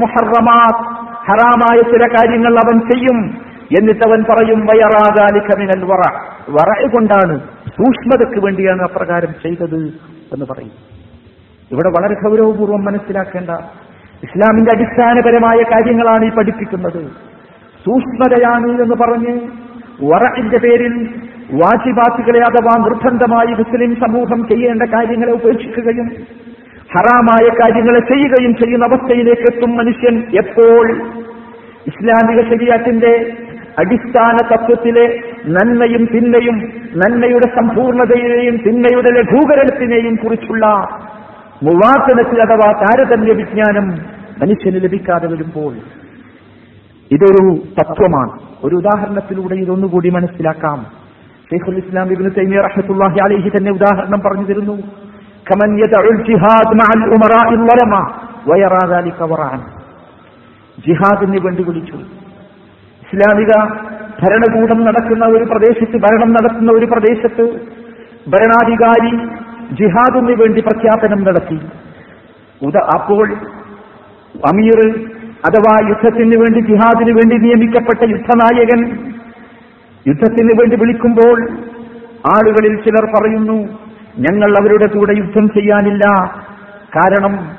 [0.00, 0.84] മുഹറമാത്ത്
[1.28, 3.26] ഹറാമായ ചില കാര്യങ്ങൾ അവൻ ചെയ്യും.
[3.78, 6.02] എന്നിട്ട് അവൻ പറയും വയറാകാലിക മിനൽ വറ
[6.50, 9.80] വറ കൊണ്ടാണ് സൂക്ഷ്മതയ്ക്ക് വേണ്ടിയാണ് അപ്രകാരം ചെയ്തത്
[10.32, 10.70] എന്ന് പറയും.
[11.72, 13.50] ഇവിടെ വളരെ ഗൗരവപൂർവം മനസ്സിലാക്കേണ്ട
[14.22, 17.00] ഇസ്ലാമിന്റെ അടിസ്ഥാനപരമായ കാര്യങ്ങളാണ് ഈ പഠിപ്പിക്കുന്നത്.
[17.84, 19.34] സൂക്ഷ്മതയാണ് എന്ന് പറഞ്ഞ്
[20.02, 20.94] വറഇന്റെ പേരിൽ
[21.52, 26.08] വാജിബാത്തുകളെ അഥവാ നിർബന്ധമായി മുസ്ലിം സമൂഹം ചെയ്യേണ്ട കാര്യങ്ങളെ ഉപേക്ഷിക്കുകയും
[26.90, 30.84] ഹറാമായ കാര്യങ്ങളെ ചെയ്യുകയും ചെയ്യുന്ന അവസ്ഥയിലേക്ക് എത്തും മനുഷ്യൻ എപ്പോൾ
[31.86, 33.12] ഇസ്ലാമിക ശരീരത്തിന്റെ
[33.78, 35.06] അടിസ്ഥാന തത്വത്തിലെ
[35.46, 36.56] നന്മയും തിന്മയും
[36.94, 40.66] നന്മയുടെ സമ്പൂർണതയെയും തിന്മയുടെ ലഘൂകരണത്തിനെയും കുറിച്ചുള്ള
[41.62, 43.86] മുവാസനത്തിൽ അഥവാ താരതമ്യ വിജ്ഞാനം
[44.42, 45.74] മനുഷ്യന് ലഭിക്കാതെ വരുമ്പോൾ
[47.12, 48.32] ഇതൊരു തത്വമാണ്.
[48.64, 50.86] ഒരു ഉദാഹരണത്തിലൂടെ ഇതൊന്നുകൂടി മനസ്സിലാക്കാം.
[51.50, 54.76] ഷെയ്ഖുൽ ഇസ്ലാം ഇബ്നു തൈമിയ റഹ്മത്തുള്ളാഹി അലൈഹി തന്നെ ഉദാഹരണം പറഞ്ഞു തരുന്നു.
[55.50, 55.76] കമൻ
[56.28, 57.02] ജിഹാദ് മഅൽ
[58.90, 59.20] ദാലിക
[60.86, 61.96] ജിഹാദിന് വേണ്ടി വിളിച്ചു.
[63.02, 63.52] ഇസ്ലാമിക
[64.22, 67.44] ഭരണകൂടം നടക്കുന്ന ഒരു പ്രദേശത്ത് ഭരണം നടത്തുന്ന ഒരു പ്രദേശത്ത്
[68.28, 69.12] ഭരണാധികാരി
[69.72, 71.60] ജിഹാദിന് വേണ്ടി പ്രഖ്യാപനം നടത്തി.
[72.96, 73.34] അപ്പോൾ
[74.52, 74.98] അമീർ
[75.46, 78.98] അഥവാ യുദ്ധത്തിന് വേണ്ടി ജിഹാദിന് വേണ്ടി നിയമിക്കപ്പെട്ട യുദ്ധനായകൻ
[80.08, 81.50] യുദ്ധത്തിന് വേണ്ടി വിളിക്കുമ്പോൾ
[82.26, 83.78] ആളുകളിൽ ചിലർ പറയുന്നു
[84.18, 86.34] ഞങ്ങൾ അവരുടെ കൂടെ യുദ്ധം ചെയ്യാനില്ല.
[86.96, 87.56] കാരണം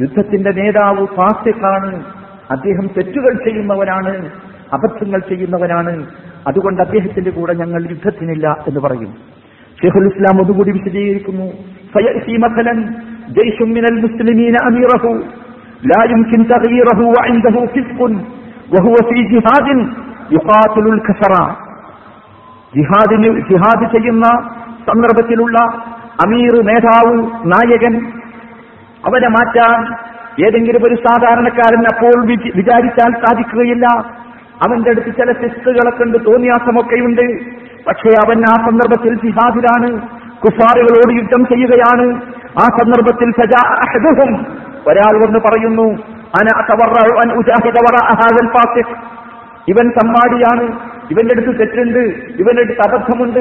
[0.00, 2.04] യുദ്ധത്തിന്റെ നേതാവ് ഫാസിഖാണ്.
[2.50, 4.30] അദ്ദേഹം തെറ്റുകൾ ചെയ്യുന്നവനാണ്
[4.72, 6.06] അബദ്ധങ്ങൾ ചെയ്യുന്നവനാണ്.
[6.46, 9.29] അതുകൊണ്ട് അദ്ദേഹത്തിന്റെ കൂടെ ഞങ്ങൾ യുദ്ധത്തിനില്ല എന്ന് പറയും.
[9.79, 11.47] ഷെയ്ഖുൽ ഇസ്ലാം ഒന്നുകൂടി വിശദീകരിക്കുന്നു
[11.93, 12.73] فيأتي مثلا
[13.35, 15.03] جيش من المسلمين أميره
[15.83, 17.99] لا يمكن تغييره وعنده فسق
[18.73, 19.67] وهو في جهاد
[20.31, 21.43] يقاتل الكفرة
[22.73, 24.25] ജിഹാദിന് ജിഹാദ് ചെയ്യുന്ന
[24.87, 25.57] സന്ദർഭത്തിലുള്ള
[26.19, 27.13] അമീർ നേതാവ്
[27.51, 27.93] നായകൻ
[29.03, 29.77] അവനെ മാറ്റാൻ
[30.45, 33.85] ഏതെങ്കിലും ഒരു സാധാരണക്കാരൻ അപ്പോൾ വിച- വിചാരിച്ചാൽ സാധിക്കുകയില്ല
[34.61, 37.25] അവന്റെ അടുത്ത് ചില തെറ്റുകളൊക്കെ ഉണ്ട് തോന്നിയാസമൊക്കെയുണ്ട്
[37.86, 40.00] പക്ഷേ അവൻ ആ സന്ദർഭത്തിൽ ജിഹാദിലാണ്
[40.42, 42.20] കുഫാറുകളോട് യുദ്ധം ചെയ്യുകയാണ്.
[42.60, 44.46] ആ സന്ദർഭത്തിൽ സജാഹും
[44.88, 45.98] ഒരാൾ വന്ന് പറയുന്നു
[49.68, 50.62] ഇവൻ സമ്മാടിയാണ്
[51.10, 51.98] ഇവന്റെ അടുത്ത് തെറ്റുണ്ട്
[52.38, 53.40] ഇവന്റെ അടുത്ത് അബദ്ധമുണ്ട്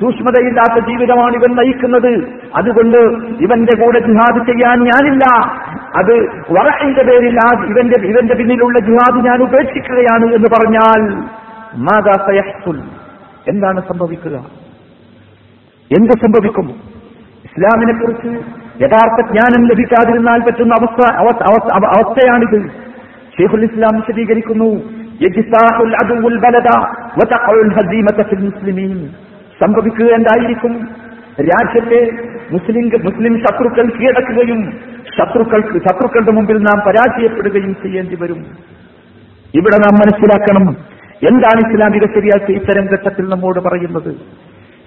[0.00, 2.12] സൂക്ഷ്മതയില്ലാത്ത ജീവിതമാണ് ഇവൻ നയിക്കുന്നത്.
[2.56, 2.98] അതുകൊണ്ട്
[3.44, 5.24] ഇവന്റെ കൂടെ ജിഹാദ് ചെയ്യാൻ ഞാനില്ല.
[5.96, 6.14] അത്
[6.52, 11.00] വറഹിന്റെ പേരിൽ ഇവന്റെ ഇവന്റെ പിന്നിലുള്ള ജിഹാദ് ഞാൻ ഉപേക്ഷിക്കുകയാണ് എന്ന് പറഞ്ഞാൽ
[11.76, 12.26] മാതാ
[13.48, 14.36] എന്താണ് സംഭവിക്കുക?
[15.98, 16.70] എന്ത് സംഭവിക്കും?
[17.44, 18.28] ഇസ്ലാമിനെ കുറിച്ച്
[18.82, 22.70] യഥാർത്ഥ ജ്ഞാനം ലഭിക്കാതിരുന്നാൽ പറ്റുന്ന അവസ്ഥ അവസ്ഥ- അവസ്ഥ- അവസ്ഥയാണിത്.
[23.38, 25.00] ഷെയ്ഖുൽ ഇസ്ലാം വിശദീകരിക്കുന്നു
[29.60, 30.88] സംഭവിക്കുക എന്തായിരിക്കും?
[31.40, 32.10] രാജ്യത്തെ
[32.50, 34.80] മുസ്ലിം മുസ്ലിം ശത്രുക്കൾ കീഴടക്കുകയും
[35.18, 38.46] ശത്രുക്കൾക്ക് ശത്രുക്കളുടെ മുമ്പിൽ നാം പരാജയപ്പെടുകയും ചെയ്യേണ്ടി വരും.
[39.54, 40.76] ഇവിടെ നാം മനസ്സിലാക്കണം
[41.28, 44.10] എന്താണ് ഇസ്ലാമിക ശരിയാറ്റ് ഇത്തരം ഘട്ടത്തിൽ നമ്മോട് പറയുന്നത്?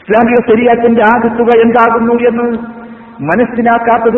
[0.01, 2.47] ഇസ്ലാമിക ശരിയാറ്റിന്റെ ആകത്തുക എന്താകുന്നു എന്ന്
[3.29, 4.17] മനസ്സിലാക്കാത്തത്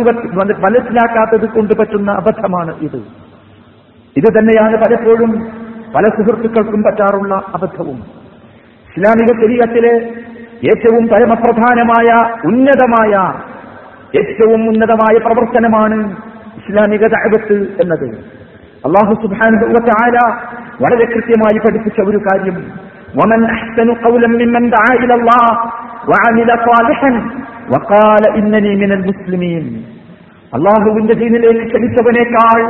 [0.66, 3.00] മനസ്സിലാക്കാത്തത് കൊണ്ട് പറ്റുന്ന അബദ്ധമാണ് ഇത്.
[4.16, 5.32] ഇത് തന്നെയാണ് പലപ്പോഴും
[5.96, 8.00] പല സുഹൃത്തുക്കൾക്കും പറ്റാറുള്ള അബദ്ധവും.
[8.90, 9.94] ഇസ്ലാമിക ശരീരത്തിലെ
[10.72, 12.10] ഏറ്റവും പരമപ്രധാനമായ
[12.46, 13.14] ഉന്നതമായ
[14.20, 15.98] ഏറ്റവും ഉന്നതമായ പ്രവർത്തനമാണ്
[16.60, 18.08] ഇസ്ലാമിക ദഅവത്ത് എന്നത്.
[18.88, 19.14] അള്ളാഹു
[19.90, 20.18] തആല
[20.83, 22.59] വളരെ കൃത്യമായി പഠിപ്പിച്ച ഒരു കാര്യം
[23.15, 25.47] ومن أحسن قولا ممن دعا إلى الله
[26.11, 27.11] وعمل صالحا
[27.73, 29.65] وقال إنني من المسلمين
[30.53, 32.61] അള്ളാഹുവിന്റെ ദീനിലേക്ക് ക്ഷണിച്ചവനേക്കാൾ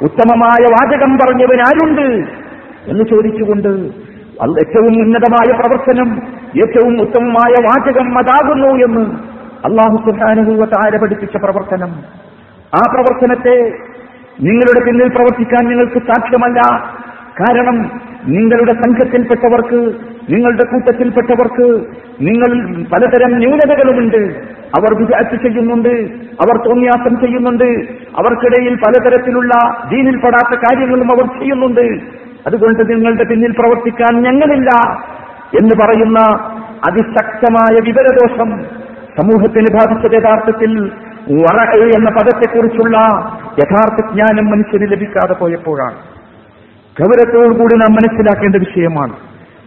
[0.00, 2.06] ഉത്തമമായ വാചകം പറഞ്ഞവൻ ആരുണ്ട്
[2.90, 3.70] എന്ന് ചോദിച്ചുകൊണ്ട്
[4.40, 6.08] അൽ- ഏറ്റവും ഉന്നതമായ പ്രവർത്തനം
[6.62, 9.04] ഏറ്റവും ഉത്തമമായ വാചകം അതാകുന്നു എന്ന്
[9.64, 11.92] അള്ളാഹു സുഹാനുഭൂവത്താര പഠിപ്പിച്ച പ്രവർത്തനം
[12.72, 13.56] ആ പ്രവർത്തനത്തെ
[14.40, 16.60] നിങ്ങളുടെ പിന്നിൽ പ്രവർത്തിക്കാൻ നിങ്ങൾക്ക് സാധ്യമല്ല
[17.39, 17.77] കാരണം
[18.27, 19.79] നിങ്ങളുടെ സംഘത്തിൽപ്പെട്ടവർക്ക്
[20.29, 21.67] നിങ്ങളുടെ കൂട്ടത്തിൽപ്പെട്ടവർക്ക്
[22.21, 22.51] നിങ്ങൾ
[22.93, 24.21] പലതരം ന്യൂനതകളുമുണ്ട്.
[24.77, 25.93] അവർ വിചാരിച്ചു ചെയ്യുന്നുണ്ട്
[26.43, 27.69] അവർ തോന്നിയാസം ചെയ്യുന്നുണ്ട്
[28.19, 29.53] അവർക്കിടയിൽ പലതരത്തിലുള്ള
[29.91, 31.85] ദീനിൽപ്പെടാത്ത കാര്യങ്ങളും അവർ ചെയ്യുന്നുണ്ട്.
[32.47, 34.69] അതുകൊണ്ട് നിങ്ങളുടെ പിന്നിൽ പ്രവർത്തിക്കാൻ ഞങ്ങളില്ല
[35.61, 36.19] എന്ന് പറയുന്ന
[36.89, 38.49] അതിശക്തമായ വിവരദോഷം
[39.17, 40.73] സമൂഹത്തിന് ബാധിച്ചത് യഥാർത്ഥത്തിൽ
[41.97, 42.97] എന്ന പദത്തെക്കുറിച്ചുള്ള
[43.63, 45.97] യഥാർത്ഥ ജ്ഞാനം മനുഷ്യന് ലഭിക്കാതെ പോയപ്പോഴാണ്.
[46.99, 49.13] ഗൗരവത്തോടുകൂടി നാം മനസ്സിലാക്കേണ്ട വിഷയമാണ്.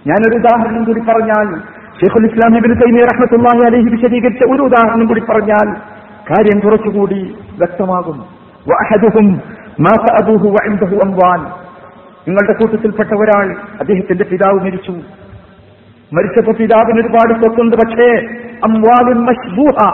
[0.07, 1.59] ഞാനൊരു ഉദാഹരണം കൂടി പറഞ്ഞാൽ
[2.01, 5.73] ഷെയ്ഖുൽ ഇസ്ലാം നബി തൈമി റഹ്മത്തുള്ളാഹി അലൈഹി വിശദീകരിച്ച ഒരു ഉദാഹരണം കൂടി പറഞ്ഞാൽ
[6.31, 8.43] കാര്യം കുറച്ചുകൂടി വ്യക്തമാകും
[12.29, 14.91] നിങ്ങളുടെ കൂട്ടത്തിൽപ്പെട്ട ഒരാൾ അദ്ദേഹത്തിന്റെ പിതാവ് മരിച്ചു.
[16.13, 17.77] മരിച്ചപ്പോ പിതാവിന് ഒരുപാട് സ്വത്തുണ്ട്.
[17.77, 18.27] പക്ഷേ
[18.65, 19.89] അംവാലുൻ മഷ്ബൂഹ.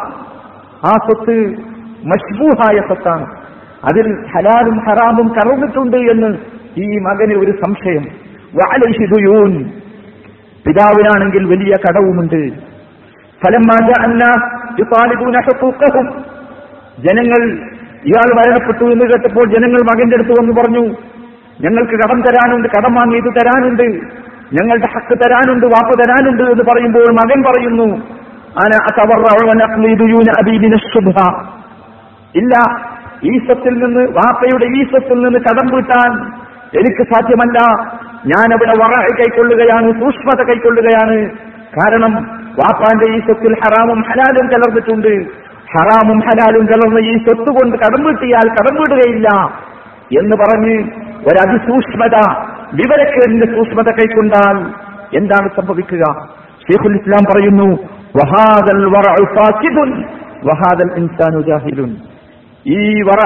[0.85, 1.51] ആ സ്വത്ത്
[2.07, 3.27] മഷ്ബൂഹായ സ്വത്താണ്.
[3.85, 8.03] അതിൽ ഹലാലും ഹറാമും കറന്നിട്ടുണ്ട് എന്ന് ഈ മകന് ഒരു സംശയം.
[8.55, 9.64] വഅലൈഹി ദുയൂൻ.
[10.67, 12.49] പിതാവിനാണെങ്കിൽ വലിയ കടവുമുണ്ട്.
[13.45, 13.62] ഫലം
[16.99, 17.59] ജനങ്ങൾ
[18.07, 20.95] ഇയാൾ മരണപ്പെട്ടു എന്ന് കേട്ടപ്പോൾ ജനങ്ങൾ മകന്റെ അടുത്ത് വന്ന് പറഞ്ഞു
[21.61, 23.83] ഞങ്ങൾക്ക് കടം തരാനുണ്ട് കടം വാങ്ങി ഇത് തരാനുണ്ട്.
[24.53, 28.19] ഞങ്ങളുടെ ഹക്ക് തരാനുണ്ട് വാപ്പ് തരാനുണ്ട് എന്ന് പറയുമ്പോൾ മകൻ പറയുന്നു.
[32.35, 32.55] ഇല്ല
[33.25, 34.83] ഈ നിന്ന് വാപ്പയുടെ ഈ
[35.14, 36.31] നിന്ന് കടം വീട്ടാൻ
[36.76, 37.59] എനിക്ക് സാധ്യമല്ല.
[38.26, 41.31] ഞാൻ അവിടെ വറ കൈക്കൊള്ളുകയാണ് സൂക്ഷ്മത കൈക്കൊള്ളുകയാണ്.
[41.78, 42.12] കാരണം
[42.61, 45.12] വാപ്പാന്റെ ഈ സ്വത്തിൽ ഹറാമും ഹലാലും കലർന്നിട്ടുണ്ട്.
[45.72, 49.28] ഹറാമും ഹലാലും കലർന്ന ഈ സ്വത്ത് കൊണ്ട് കടം വീട്ടിയാൽ കടം വീടുകയില്ല
[50.20, 50.76] എന്ന് പറഞ്ഞ്
[51.28, 52.16] ഒരതിസൂക്ഷ്മത
[52.72, 54.59] വിവരക്കേടിന്റെ സൂക്ഷ്മത കൈക്കൊണ്ടാൽ
[55.18, 56.02] എന്താണ് സംഭവിക്കുക?
[56.64, 57.68] ഷെയ്ഖുൽ ഇസ്ലാം പറയുന്നു
[58.18, 58.85] വഹാദൽ
[60.46, 61.40] വഹാദൽ ഇൻസാനു
[62.66, 63.20] ഈ വറ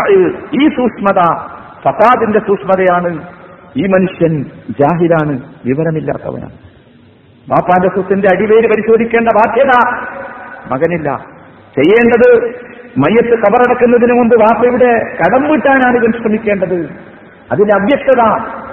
[0.61, 1.21] ഈ സൂക്ഷ്മത
[1.85, 3.23] ഫസാദിന്റെ സൂക്ഷ്മതയാണ്.
[3.77, 6.53] ഈ മനുഷ്യൻ ജാഹിലാണ് വിവരമില്ലാത്തവനാണ്.
[7.49, 9.71] ബാപ്പാന്റെ സ്വത്തിന്റെ അടിവേര് പരിശോധിക്കേണ്ട ബാധ്യത
[10.73, 11.17] മകനില്ല.
[11.77, 12.55] ചെയ്യേണ്ടത്
[12.99, 16.91] മയ്യത്ത് കബറടക്കുന്നതിന് മുമ്പ് വാപ്പയുടെ കടം വീട്ടാനാണ് ഇവൻ ശ്രമിക്കേണ്ടത്.
[17.53, 18.21] അതിന്റെ അവ്യക്തത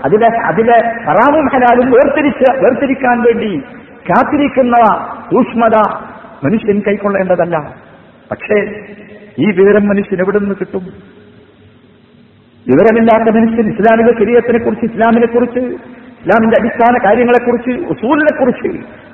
[0.06, 3.62] അതിലെ അതിലെ ഹറാമും ഹലാലും വേർതിരിച്ച് വേർതിരിക്കാൻ വേണ്ടി
[4.10, 4.76] കാത്തിരിക്കുന്ന
[5.32, 5.78] സൂക്ഷ്മത
[6.44, 7.58] മനുഷ്യൻ കൈക്കൊള്ളേണ്ടതല്ല.
[8.32, 8.56] പക്ഷേ
[9.40, 11.19] ഈ വിവരം മനുഷ്യൻ എവിടെ നിന്ന് കിട്ടും?
[12.70, 15.60] വിവരമില്ലാത്ത മനുഷ്യൻ ഇസ്ലാമിക ശരീരത്തിനെ കുറിച്ച് ഇസ്ലാമിനെ കുറിച്ച്
[16.22, 18.70] ഇസ്ലാമിന്റെ അടിസ്ഥാന കാര്യങ്ങളെക്കുറിച്ച് ഉസൂലിനെ കുറിച്ച്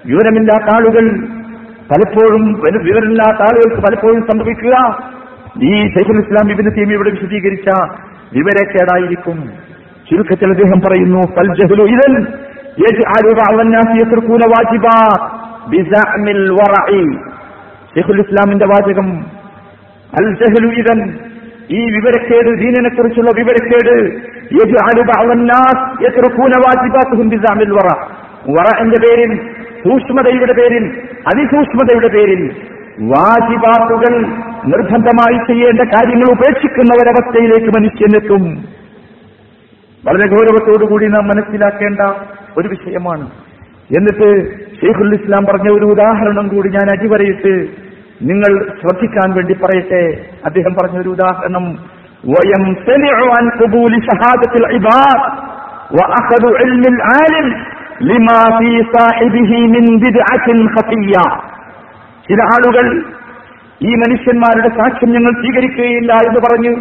[0.05, 1.05] വിവരമില്ലാത്ത ആളുകൾ
[1.91, 2.45] പലപ്പോഴും
[2.83, 4.75] വിവരമില്ലാത്ത ആളുകൾക്ക് പലപ്പോഴും സംഭവിക്കുക.
[5.63, 7.67] ഈ സൈഫുൽ ഇസ്ലാം ഇബിന് തീമി ഇവിടെ വിശദീകരിച്ച
[8.33, 9.37] വിവരക്കേടായിരിക്കും.
[10.09, 11.21] ചുരുക്കത്തിൽ അദ്ദേഹം പറയുന്നു
[17.95, 19.07] ജഹലു ഇസ്ലാമിന്റെ വാചകം
[20.19, 20.67] അൽ ജഹലു
[21.71, 24.25] ഈ വിവരക്കേട് ദീനിനെ കുറിച്ചുള്ള വിവരക്കേട്
[27.71, 27.87] വറ.
[28.49, 29.37] വറ എന്റെ പേരിൽ
[29.83, 32.55] സൂക്ഷ്മതയുടെ പേരിൽ അതിസൂക്ഷ്മതയുടെ പേരിൽ
[33.01, 34.19] വാജിബാത്തുകൾ
[34.65, 38.65] നിർബന്ധമായി ചെയ്യേണ്ട കാര്യങ്ങൾ ഉപേക്ഷിക്കുന്ന ഒരവസ്ഥയിലേക്ക് മനുഷ്യനെത്തും.
[40.05, 41.99] വളരെ ഗൗരവത്തോടുകൂടി നാം മനസ്സിലാക്കേണ്ട
[42.57, 43.31] ഒരു വിഷയമാണ്.
[43.97, 44.51] എന്നിട്ട്
[44.81, 47.84] ഷെയ്ഖുൽ ഇസ്ലാം പറഞ്ഞ ഒരു ഉദാഹരണം കൂടി ഞാൻ അടിവരയിട്ട്
[48.21, 50.25] നിങ്ങൾ ശ്രദ്ധിക്കാൻ വേണ്ടി പറയട്ടെ.
[50.45, 51.95] അദ്ദേഹം പറഞ്ഞ ഒരു ഉദാഹരണം
[62.29, 63.03] ചില ആളുകൾ
[63.81, 66.75] ഈ മനുഷ്യന്മാരുടെ സാക്ഷ്യം ഞങ്ങൾ സ്വീകരിക്കുകയില്ല എന്ന് പറഞ്ഞ്.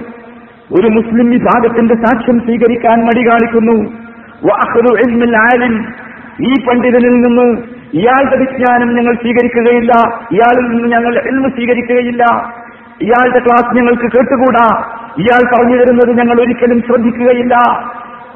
[0.72, 3.92] ഒരു മുസ്ലിം വിഭാഗത്തിന്റെ സാക്ഷ്യം സ്വീകരിക്കാൻ മടി കാണിക്കുന്നു.
[6.40, 9.92] ഈ പണ്ഡിതനിൽ നിന്ന് ഇയാളുടെ വിജ്ഞാനം ഞങ്ങൾ സ്വീകരിക്കുകയില്ല.
[10.32, 12.24] ഇയാളിൽ നിന്ന് ഞങ്ങൾ എൽമ സ്വീകരിക്കുകയില്ല.
[13.02, 14.82] ഇയാളുടെ ക്ലാസ് ഞങ്ങൾക്ക് കേട്ടുകൂടാ.
[15.18, 17.56] ഇയാൾ പറഞ്ഞു തരുന്നത് ഞങ്ങൾ ഒരിക്കലും ശ്രദ്ധിക്കുകയില്ല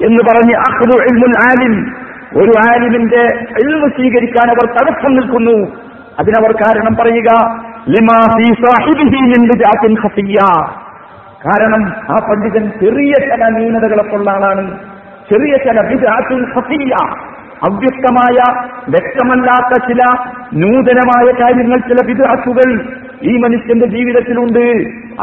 [0.05, 1.97] എന്ന് പറഞ്ഞ് അഹ്ദു എൽമുൽ ആലിം
[2.37, 5.67] ഒരു ആലിമിന്റെ എൽമ സ്വീകരിക്കാൻ അവർ തടസ്സം നിൽക്കുന്നു.
[6.19, 7.59] അതിനവർ കാരണം പറയുക
[11.47, 14.79] കാരണം ആ പണ്ഡിതൻ ചെറിയ ചില ന്യൂനതകളൊക്കെ ഉള്ള ആളാണ്.
[15.31, 15.81] ചെറിയ ചില
[17.67, 18.37] അവ്യക്തമായ
[18.89, 20.03] വ്യക്തമല്ലാത്ത ചില
[20.55, 22.69] നൂതനമായ കാര്യങ്ങൾ ചില വിദാസുകൾ
[23.23, 24.65] ഈ മനുഷ്യന്റെ ജീവിതത്തിലുണ്ട്.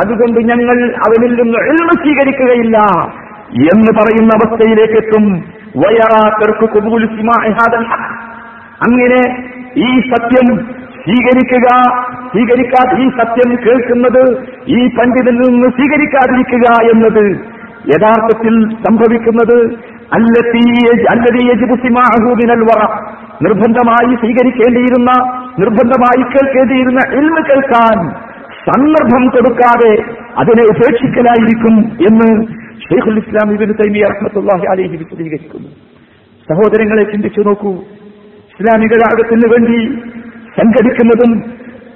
[0.01, 2.77] അതുകൊണ്ട് ഞങ്ങൾ അവനിൽ നിന്ന് എൽമ സ്വീകരിക്കുകയില്ല
[3.71, 5.25] എന്ന് പറയുന്ന അവസ്ഥയിലേക്ക് എത്തും
[5.77, 6.65] വയറാക്കർക്ക്
[8.87, 9.21] അങ്ങനെ
[9.77, 10.47] ഈ സത്യം
[11.03, 11.67] സ്വീകരിക്കുക
[12.31, 14.23] സ്വീകരിക്കാതെ ഈ സത്യം കേൾക്കുന്നത്
[14.67, 17.54] ഈ പണ്ഡിതനിൽ നിന്ന് സ്വീകരിക്കാതിരിക്കുക എന്നത്
[17.87, 19.57] യഥാർത്ഥത്തിൽ സംഭവിക്കുന്നത്
[23.41, 25.11] നിർബന്ധമായി സ്വീകരിക്കേണ്ടിയിരുന്ന
[25.59, 28.09] നിർബന്ധമായി കേൾക്കേണ്ടിയിരുന്ന ഇൽമ കേൾക്കാൻ
[28.67, 29.91] സന്ദർഭം കൊടുക്കാതെ
[30.37, 32.45] അതിനെ ഉപേക്ഷിക്കലായിരിക്കും എന്ന്
[32.81, 35.67] ഷെയ്ഖുൽ ഇസ്ലാം ഇബിൻ തൈമി അഹമ്മത്തുല്ലാഹി അലഹി വിശദീകരിക്കുന്നു.
[36.49, 37.71] സഹോദരങ്ങളെ ചിന്തിച്ചു നോക്കൂ.
[38.59, 39.99] ഇസ്ലാമിക രാഗത്തിന് വേണ്ടി
[40.59, 41.43] സംഘടിക്കുന്നതും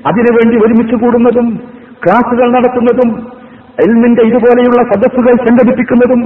[0.08, 1.60] അതിനുവേണ്ടി ഒരുമിച്ച് കൂടുന്നതും
[2.06, 3.39] ക്ലാസുകൾ നടത്തുന്നതും
[3.84, 6.22] എൽമിന്റെ ഇതുപോലെയുള്ള സദസ്സുകൾ സംഘടിപ്പിക്കുന്നതും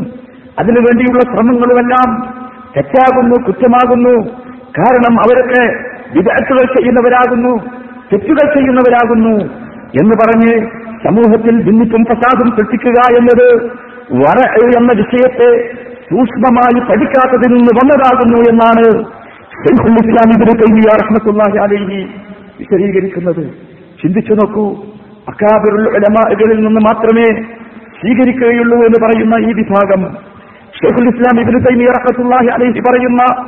[0.60, 2.10] അതിനുവേണ്ടിയുള്ള ശ്രമങ്ങളുമെല്ലാം
[2.78, 4.16] തെറ്റാകുന്നു കുറ്റമാകുന്നു.
[4.80, 5.64] കാരണം അവരൊക്കെ
[6.16, 7.52] വിദഗ്ധകൾ ചെയ്യുന്നവരാകുന്നു
[8.14, 9.36] തെറ്റുകൾ ചെയ്യുന്നവരാകുന്നു
[10.02, 10.54] എന്ന് പറഞ്ഞ്
[11.06, 13.48] സമൂഹത്തിൽ ഭിന്നിപ്പും പ്രസാദും സൃഷ്ടിക്കുക എന്നത്
[14.22, 14.40] വറ
[14.78, 15.50] എന്ന വിഷയത്തെ
[16.10, 18.86] സൂക്ഷ്മമായി പഠിക്കാത്തതിൽ നിന്ന് വന്നതാകുന്നു എന്നാണ്
[19.64, 22.00] ഇസ്ലാം ഇതിന് തൈമിയ റഹ്മത്തുള്ളാഹി അലൈഹി
[22.60, 23.44] വിശദീകരിക്കുന്നത്.
[24.02, 24.66] ചിന്തിച്ചു നോക്കൂ
[25.28, 27.24] അക്കാബിറുൽ നിന്ന് മാത്രമേ
[28.02, 30.02] സ്വീകരിക്കുകയുള്ളൂ എന്ന് പറയുന്ന ഈ വിഭാഗം.
[30.82, 33.46] ഷെയ്ഖുൽ ഇസ്ലാം ഇബിന് തൈമിയ റഹ്മത്തുള്ളാഹി അലൈഹി പറയുന്ന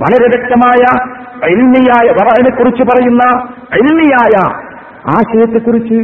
[0.00, 1.10] വളരെ വ്യക്തമായ
[1.50, 4.52] എൽമിയായ വറാനെ കുറിച്ച് പറയുന്ന എൽമിയായ
[5.06, 5.94] ആശയത്തെക്കുറിച്ച്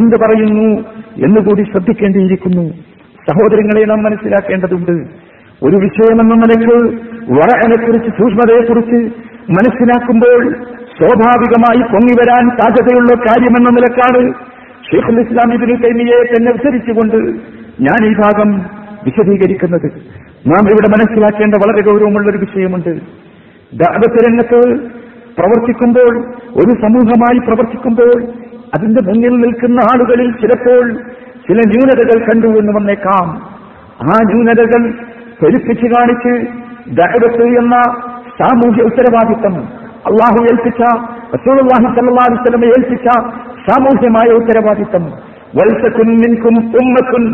[0.00, 0.84] എന്ത് പറയുന്നു
[1.26, 2.72] എന്നുകൂടി ശ്രദ്ധിക്കേണ്ടിയിരിക്കുന്നു.
[3.28, 5.26] സഹോദരങ്ങളെ നാം മനസ്സിലാക്കേണ്ടതുണ്ട്.
[5.62, 6.76] ഒരു വിഷയമെന്ന നിലയ്ക്ക്
[7.32, 8.96] വറാനെക്കുറിച്ച് സൂക്ഷ്മതയെക്കുറിച്ച്
[9.50, 10.56] മനസ്സിലാക്കുമ്പോൾ
[10.96, 14.20] സ്വാഭാവികമായി പൊങ്ങിവരാൻ സാധ്യതയുള്ള കാര്യമെന്ന നിലക്കാണ്
[14.88, 17.16] ഷെയ്ഖുൽ ഇസ്ലാം ഇബിനു തൈമിയെ തന്നെ ഉദ്ധരിച്ചുകൊണ്ട്
[17.86, 18.50] ഞാൻ ഈ ഭാഗം
[19.06, 19.88] വിശദീകരിക്കുന്നത്.
[20.50, 22.92] നാം ഇവിടെ മനസ്സിലാക്കേണ്ട വളരെ ഗൗരവമുള്ള ഒരു വിഷയമുണ്ട്.
[23.72, 24.60] ദാവത്ത് രംഗത്ത്
[25.38, 26.12] പ്രവർത്തിക്കുമ്പോൾ
[26.60, 28.16] ഒരു സമൂഹമായി പ്രവർത്തിക്കുമ്പോൾ
[28.76, 30.84] അതിന്റെ മുന്നിൽ നിൽക്കുന്ന ആളുകളിൽ ചിലപ്പോൾ
[31.48, 33.26] ചില ന്യൂനതകൾ കണ്ടു എന്ന് വന്നേക്കാം.
[34.02, 34.82] ആ ന്യൂനതകൾ
[35.40, 36.32] പെരുപ്പിച്ച് കാണിച്ച്
[37.00, 37.76] ദഅവത്ത് എന്ന
[38.38, 39.54] സാമൂഹ്യ ഉത്തരവാദിത്തം
[39.96, 40.82] അള്ളാഹു ഏൽപ്പിച്ച
[41.36, 43.06] സ്വല്ലല്ലാഹു അലൈഹി വസല്ലം ഏൽപ്പിച്ച
[43.68, 45.04] സാമൂഹ്യമായ ഉത്തരവാദിത്തം.
[45.56, 47.24] വത്സക്കുൻ മിൻകും ഉമ്മത്തുൻ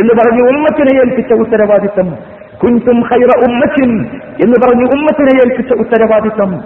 [0.00, 2.10] എന്ന് പറഞ്ഞ് ഉമ്മത്തിനെ ഏൽപ്പിച്ച ഉത്തരവാദിത്തം.
[2.62, 3.90] കുൻതും ഖൈറ ഉമ്മത്തിൻ
[4.44, 6.60] എന്ന് പറഞ്ഞ് ഉമ്മത്തിനെ ഏൽപ്പിച്ച ഉത്തരവാദിത്തം.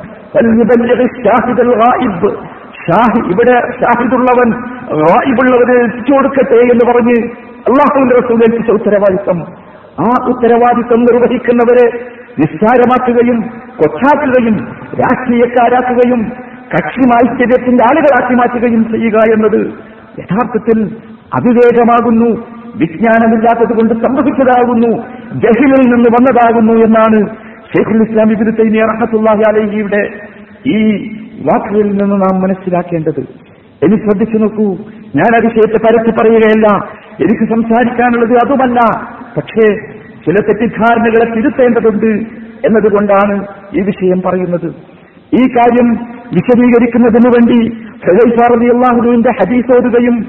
[2.86, 4.52] ഷാഹി ഇവിടെ ഷാഹിദുള്ളവൻ
[5.00, 7.28] റായിബുള്ളവനെ എത്തിച്ചു കൊടുക്കട്ടെ എന്ന് പറഞ്ഞ്
[7.68, 9.40] അള്ളാഹുവിന്റെ റസൂൽ ഏൽപ്പിച്ച ഉത്തരവാദിത്തം.
[10.00, 13.38] ആ ഉത്തരവാദിത്തം നിർവഹിക്കുന്നവരെ നിസ്സാരമാക്കുകയും
[13.78, 14.56] കൊച്ചാക്കുകയും
[15.00, 16.20] രാഷ്ട്രീയക്കാരാക്കുകയും
[16.72, 19.60] കക്ഷി മാത്സര്യത്തിന്റെ ആളുകളാക്കി മാറ്റുകയും ചെയ്യുക എന്നത്
[20.20, 20.78] യഥാർത്ഥത്തിൽ
[21.32, 22.28] അവിവേകമാകുന്നു
[22.74, 24.90] വിജ്ഞാനമില്ലാത്തത് കൊണ്ട് സംഭവിച്ചതാകുന്നു
[25.42, 27.18] ജഹിലിൽ നിന്ന് വന്നതാകുന്നു എന്നാണ്
[27.70, 30.02] ഷെയ്ഖുൽ ഇസ്ലാം ഇബിദ് തൈമിയ റഹത്തുല്ലാഹി അലഹിയുടെ
[30.68, 30.78] ഈ
[31.40, 33.22] വാക്കുകളിൽ നിന്ന് നാം മനസ്സിലാക്കേണ്ടത്.
[33.82, 34.66] എനിക്ക് ശ്രദ്ധിച്ചു നോക്കൂ
[35.14, 36.68] ഞാൻ അതിശയത്തെ പരത്തി പറയുകയല്ല
[37.24, 38.78] എനിക്ക് സംസാരിക്കാനുള്ളത് അതുമല്ല
[39.36, 39.66] പക്ഷേ
[40.26, 42.36] ചില തെറ്റിദ്ധാരണകളെ തിരുത്തേണ്ടതുണ്ട്
[42.66, 44.68] എന്നതുകൊണ്ടാണ് ഈ വിഷയം പറയുന്നത്.
[45.34, 45.88] ഈ കാര്യം
[46.32, 47.76] വിശദീകരിക്കുന്നതിനു വേണ്ടി
[48.66, 50.26] അള്ളാഹുവിന്റെ ഹദീസ് ഓതുകയും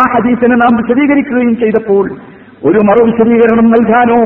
[0.00, 2.10] ആ ഹദീസിനെ നാം വിശദീകരിക്കുകയും ചെയ്തപ്പോൾ
[2.64, 4.20] ഒരു മറു വിശദീകരണം നൽകാനോ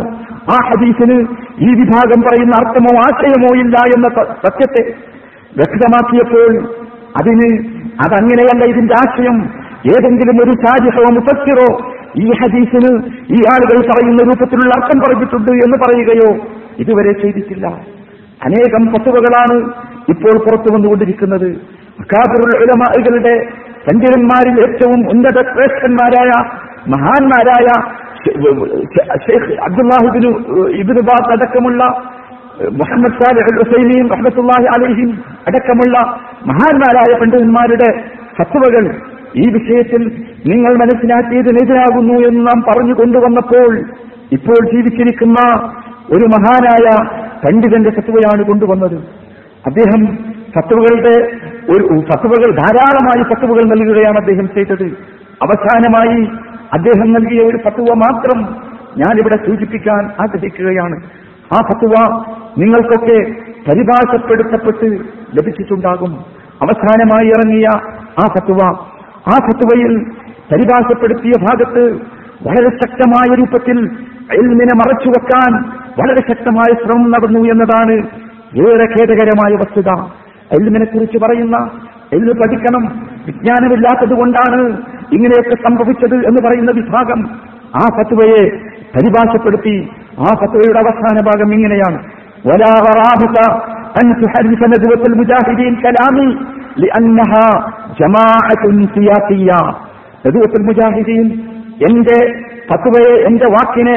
[0.52, 1.18] ആ ഹദീസിന്
[1.60, 4.82] ഈ വിഭാഗം പറയുന്ന അർത്ഥമോ ആശയമോ ഇല്ല എന്ന സത്യത്തെ
[5.58, 6.52] വ്യക്തമാക്കിയപ്പോൾ
[7.18, 7.48] അതിന്
[8.06, 9.64] അതങ്ങനെയല്ല ഇതിന്റെ ആശയം.
[9.86, 12.90] ഏതെങ്കിലും ഒരു സാജിഹോ മുഫസ്സിറോ ഈ ഹദീസിന്
[13.36, 16.30] ഈ ആളുകൾ പറയുന്ന രൂപത്തിലുള്ള അർത്ഥം പറഞ്ഞിട്ടുണ്ട് എന്ന് പറയുകയോ
[16.82, 17.66] ഇതുവരെ ചെയ്തിട്ടില്ല.
[18.46, 19.56] അനേകം ഫത്തുവകളാണ്
[20.12, 21.48] ഇപ്പോൾ പുറത്തു വന്നുകൊണ്ടിരിക്കുന്നത്.
[22.02, 23.34] അക്കാദുരുടെ
[23.86, 26.30] പണ്ഡിതന്മാരിൽ ഏറ്റവും ഉന്നത ശ്രേഷ്ഠന്മാരായ
[26.92, 27.68] മഹാന്മാരായ
[29.24, 30.30] ഷെയ്ഖ് അബ്ദുല്ലാഹിബിന്
[30.82, 31.82] ഇബിന് ബാസ് അടക്കമുള്ള
[32.80, 35.10] മുഹമ്മദ് സാലിഹ് അൽ ഹുസൈനിയും റഹ്മത്തുല്ലാഹി അലഹിം
[35.48, 35.96] അടക്കമുള്ള
[36.50, 37.88] മഹാന്മാരായ പണ്ഡിതന്മാരുടെ
[38.38, 38.84] ഫത്വകൾ
[39.36, 43.84] ഈ വിഷയത്തിൽ നിങ്ങൾ മനസ്സിലാക്കിയതിനെതിരാകുന്നു എന്ന് നാം പറഞ്ഞു കൊണ്ടുവന്നപ്പോൾ
[44.32, 45.70] ഇപ്പോൾ ജീവിച്ചിരിക്കുന്ന
[46.12, 48.94] ഒരു മഹാനായ പണ്ഡിതന്റെ ഫത്വയാണ് കൊണ്ടുവന്നത്.
[49.66, 50.16] അദ്ദേഹം
[50.56, 51.26] സത്വകളുടെ
[51.72, 54.86] ഒരു സത്വകൾ ധാരാളമായി സത്വകൾ നൽകുകയാണ് അദ്ദേഹം ചെയ്തത്.
[55.42, 56.22] അവസാനമായി
[56.72, 58.56] അദ്ദേഹം നൽകിയ ഒരു സത്വ മാത്രം
[58.96, 61.02] ഞാനിവിടെ സൂചിപ്പിക്കാൻ ആഗ്രഹിക്കുകയാണ്.
[61.54, 62.24] ആ ഫത്വ
[62.58, 63.30] നിങ്ങൾക്കൊക്കെ
[63.70, 64.84] പരിഭാഷപ്പെടുത്തപ്പെട്ട്
[65.38, 66.12] ലഭിച്ചിട്ടുണ്ടാകും.
[66.62, 67.66] അവസാനമായി ഇറങ്ങിയ
[68.18, 68.84] ആ ഫത്വ
[69.28, 69.92] ആ ഫുത്തുവയിൽ
[70.52, 71.82] പരിഭാഷപ്പെടുത്തിയ ഭാഗത്ത്
[72.46, 73.78] വളരെ ശക്തമായ രൂപത്തിൽ
[74.32, 75.52] എൽമിനെ മറച്ചുവെക്കാൻ
[76.00, 77.94] വളരെ ശക്തമായ ശ്രമം നടന്നു എന്നതാണ്
[78.66, 79.90] ഏറെ ഖേദകരമായ വസ്തുത.
[80.52, 81.56] എൽമിനെ കുറിച്ച് പറയുന്ന
[82.12, 82.84] എല്ല് പഠിക്കണം
[83.26, 84.60] വിജ്ഞാനമില്ലാത്തത് കൊണ്ടാണ്
[85.12, 87.20] ഇങ്ങനെയൊക്കെ സംഭവിച്ചത് എന്ന് പറയുന്ന വിഭാഗം
[87.76, 88.42] ആ ഫത്തുവയെ
[88.96, 91.98] പരിഭാഷപ്പെടുത്തി ആ ഫത്തുവയുടെ അവസാന ഭാഗം ഇങ്ങനെയാണ്.
[93.95, 96.29] أن تحرف ندوة المجاهدين كلامي
[96.77, 97.47] لأنها
[98.01, 98.63] جماعة
[98.95, 99.61] سياسية
[100.25, 101.25] ندوة المجاهدين
[101.87, 102.17] എന്റെ
[102.69, 103.95] ഫത്വയെ എന്റെ വാക്കിനെ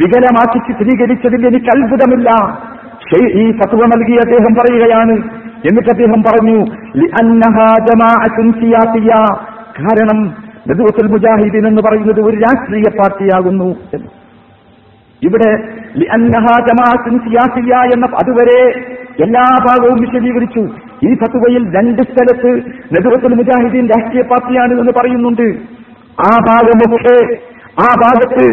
[0.00, 2.28] വികലമാക്കി ചിത്രീകരിച്ചതിൽ എനിക്ക് അത്ഭുതമില്ല
[3.06, 5.14] ഷെയ്- ഈ ഫത്വ നൽകിയ അദ്ദേഹം പറയുകയാണ്
[5.68, 6.56] എന്നിട്ട് അദ്ദേഹം പറഞ്ഞു
[7.00, 9.10] "ലിഅന്നഹാ ജമാഅത്തുൻ സിയാസിയ."
[9.78, 10.18] കാരണം
[10.68, 14.10] നദുവത്തുൽ മുജാഹിദീൻ എന്ന് പറയുന്നത് ഒരു രാഷ്ട്രീയ പാർട്ടിയാകുന്നു എന്ന്
[15.22, 15.50] ഇവിടെ
[16.00, 18.60] ലിഅന്നഹാ ജമാഅത്തുൻ സിയാസിയ എന്ന അതുവരെ
[19.23, 20.59] എല്ലാ ഭാഗവും വിശദീകരിച്ചു.
[21.07, 22.51] ഈ ഫത്തുവയിൽ രണ്ട് സ്ഥലത്ത്
[22.95, 25.47] നെതുവത്തുൽ മുജാഹിദീൻ രാഷ്ട്രീയ പാർട്ടിയാണ് എന്ന് പറയുന്നുണ്ട്.
[26.27, 27.35] ആ ഭാഗമൊക്കെ
[27.81, 28.45] ആ ഭാഗത്ത്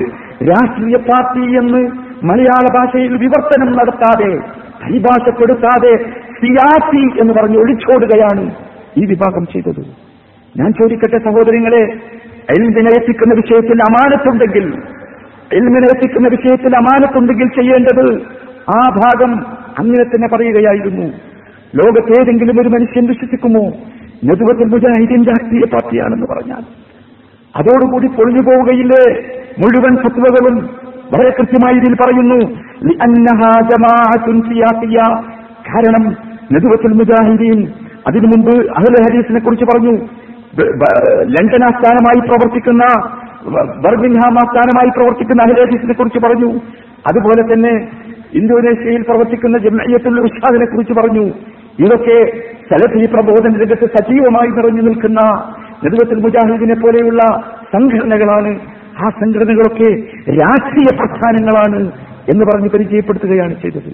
[0.48, 1.81] രാഷ്ട്രീയ പാർട്ടി എന്ന്
[2.26, 4.37] മലയാള ഭാഷയിൽ വിവർത്തനം നടത്താതെ
[4.83, 5.96] പരിഭാഷപ്പെടുത്താതെ
[6.40, 8.44] സിയാസി എന്ന് പറഞ്ഞ് ഒഴിച്ചോടുകയാണ്
[8.96, 9.83] ഈ വിഭാഗം ചെയ്തത്.
[10.55, 11.83] ഞാൻ ചോദിക്കട്ടെ സഹോദരങ്ങളെ
[12.50, 14.66] എൽമിനെ എത്തിക്കുന്ന വിഷയത്തിൽ അമാനത്തുണ്ടെങ്കിൽ
[15.52, 18.22] എൽമിനെ എത്തിക്കുന്ന വിഷയത്തിൽ അമാനത്തുണ്ടെങ്കിൽ ചെയ്യേണ്ടത്
[18.76, 21.06] ആ ഭാഗം അങ്ങനെ തന്നെ പറയുകയായിരുന്നു.
[21.74, 23.64] ലോകത്തേതെങ്കിലും ഒരു മനുഷ്യൻ വിശ്വസിക്കുമോ
[24.24, 26.62] നെതുവത്തിൽ മുജാഹിദീൻ രാഷ്ട്രീയ പാർട്ടിയാണെന്ന് പറഞ്ഞാൽ.
[27.56, 29.04] അതോടുകൂടി പൊളിഞ്ഞു പോവുകയില്ലേ?
[29.58, 30.56] മുഴുവൻ സത്വകളും
[31.12, 32.40] വളരെ കൃത്യമായി ഇതിൽ പറയുന്നു.
[35.68, 36.04] കാരണം
[36.52, 37.60] നെതുവത്തിൽ മുജാഹിദീൻ
[38.08, 39.94] അതിനു മുമ്പ് അഹ്ല ഹരീസിനെ കുറിച്ച് പറഞ്ഞു.
[41.34, 42.84] ലണ്ടൻ ആസ്ഥാനമായി പ്രവർത്തിക്കുന്ന
[43.84, 46.50] ബർബിൻഹാം ആസ്ഥാനമായി പ്രവർത്തിക്കുന്ന അഹ്ല ഹദീസിനെ കുറിച്ച് പറഞ്ഞു.
[47.08, 47.72] അതുപോലെ തന്നെ
[48.37, 51.27] ഇന്തോനേഷ്യയിൽ പ്രവർത്തിക്കുന്ന ജമയത്തുൽ ഉഷാദിനെ കുറിച്ച് പറഞ്ഞു.
[51.85, 52.18] ഇതൊക്കെ
[52.70, 55.20] സലഫി പ്രബോധന രംഗത്ത് സജീവമായി നിറഞ്ഞു നിൽക്കുന്ന
[55.85, 57.22] നെതുവത്തിൽ മുജാഹിദിനെ പോലെയുള്ള
[57.72, 58.61] സംഘടനകളാണ്.
[59.05, 59.90] ആ സംഘടനകളൊക്കെ
[60.33, 61.92] രാഷ്ട്രീയ പ്രസ്ഥാനങ്ങളാണ്
[62.33, 63.90] എന്ന് പറഞ്ഞ് പരിചയപ്പെടുത്തുകയാണ് ചെയ്തത്.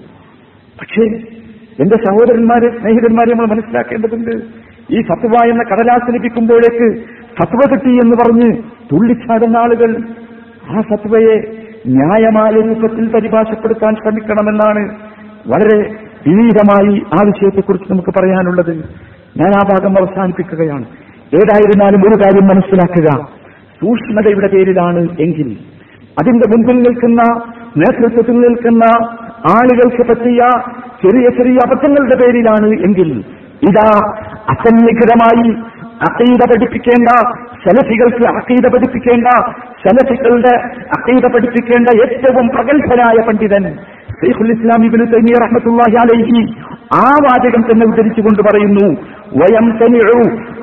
[0.79, 1.03] പക്ഷേ
[1.79, 4.31] എന്റെ സഹോദരന്മാരെ സ്നേഹിതന്മാരെ നമ്മൾ മനസ്സിലാക്കേണ്ടതുണ്ട്.
[4.91, 6.87] ഈ ഫത്വ എന്ന കടലാസ് ലഭിക്കുമ്പോഴേക്ക്
[7.39, 8.49] ഫത്വ കിട്ടി എന്ന് പറഞ്ഞ്
[8.91, 9.97] തുള്ളിച്ചാടുന്ന ആളുകൾ
[10.77, 14.89] ആ ഫത്വയെ ന്യായമായ രൂപത്തിൽ പരിഭാഷപ്പെടുത്താൻ ശ്രമിക്കണമെന്നാണ്
[15.47, 15.77] വളരെ
[16.27, 18.75] വിനീതമായി ആ വിഷയത്തെക്കുറിച്ച് നമുക്ക് പറയാനുള്ളത്.
[19.37, 20.85] ഞാൻ ആ ഭാഗം അവസാനിപ്പിക്കുകയാണ്.
[21.35, 23.25] ഏതായിരുന്നാലും ഒരു കാര്യം മനസ്സിലാക്കുക.
[23.81, 25.57] സൂക്ഷ്മതയുടെ പേരിലാണ് എങ്കിൽ
[26.19, 27.21] അതിന്റെ മുൻപിൽ നിൽക്കുന്ന
[27.77, 28.83] നേതൃത്വത്തിൽ നിൽക്കുന്ന
[29.51, 30.39] ആളുകൾക്ക് പറ്റിയ
[31.03, 33.23] ചെറിയ ചെറിയ അബദ്ധങ്ങളുടെ പേരിലാണ് എങ്കിൽ
[33.63, 34.15] ഇതാ
[34.49, 35.63] അസന്നിഗ്ധമായി
[36.03, 37.09] അക്കീത പഠിപ്പിക്കേണ്ട
[37.63, 39.27] സലഫികൾക്ക് അക്കീത പഠിപ്പിക്കേണ്ട
[39.83, 40.53] സലഫികളുടെ
[40.97, 43.65] അക്കീത പഠിപ്പിക്കേണ്ട ഏറ്റവും പ്രഗത്ഭനായ പണ്ഡിതൻ
[44.19, 46.41] ഷെയ്ഖുൽ ഇസ്ലാമി ഇബ്നു തൈമിയ റഹ്മത്തുള്ളാഹി അലൈഹി
[46.97, 48.85] ആ വാചകം തന്നെ ഉദ്ധരിച്ചുകൊണ്ട് പറയുന്നു
[49.41, 49.67] വയം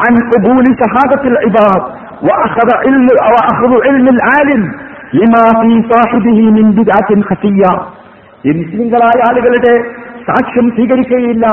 [0.06, 1.86] അൻ ഖബൂലി ഷഹാദത്തിൽ ഇബാദ്
[2.28, 4.62] വഅഖദ ഇൽമു വഅഖദ ഇൽമുൽ ആലിം
[5.18, 7.64] ലിമാ ഫീ സാഹിബിഹി മിൻ ബിദഅത്തിൻ ഖതിയ
[8.52, 9.72] മുസ്ലിങ്ങളായ ആളുകളുടെ
[10.28, 11.46] സാക്ഷ്യം സ്വീകരിക്കുകയില്ല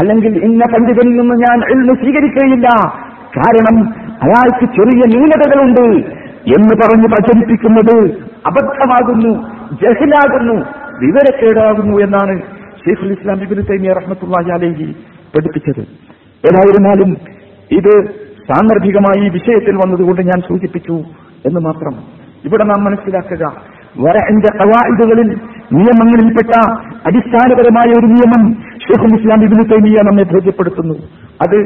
[0.00, 2.68] അല്ലെങ്കിൽ ഇന്ന പണ്ഡിതനിൽ നിന്ന് ഞാൻ ഇൽമു സ്വീകരിക്കുകയില്ല
[3.36, 3.76] കാരണം
[4.22, 5.86] അയാൾക്ക് ചെറിയ ന്യൂനതകളുണ്ട്
[6.56, 7.96] എന്ന് പറഞ്ഞ് പ്രചരിപ്പിക്കുന്നത്
[8.46, 9.32] അബദ്ധമാകുന്നു
[9.82, 10.56] ജഹലാകുന്നു
[10.98, 12.40] വിവരക്കേടാകുന്നു എന്നാണ്
[12.84, 14.96] ഷെയ്ഖുൽ ഇസ്ലാം ഇബിന് തൈമിയ റഹ്മത്തുള്ളാഹി അലൈഹി
[15.36, 15.80] പഠിപ്പിച്ചത്.
[16.48, 17.16] ഏതായിരുന്നാലും
[17.72, 18.06] ഇത്
[18.48, 20.92] സാന്ദർഭികമായി ഈ വിഷയത്തിൽ വന്നതുകൊണ്ട് ഞാൻ സൂചിപ്പിച്ചു
[21.46, 21.94] എന്ന് മാത്രം.
[22.44, 23.44] ഇവിടെ നാം മനസ്സിലാക്കുക
[23.98, 25.28] വരന്റെ കവായിദുകളിൽ
[25.72, 26.52] നിയമങ്ങളിൽപ്പെട്ട
[27.06, 30.94] അടിസ്ഥാനപരമായ ഒരു നിയമം ഷെയ്ഖുൽ ഇസ്ലാം ഇബിന് തൈമിയ നമ്മെ ബോധ്യപ്പെടുത്തുന്നു.
[31.46, 31.58] അത്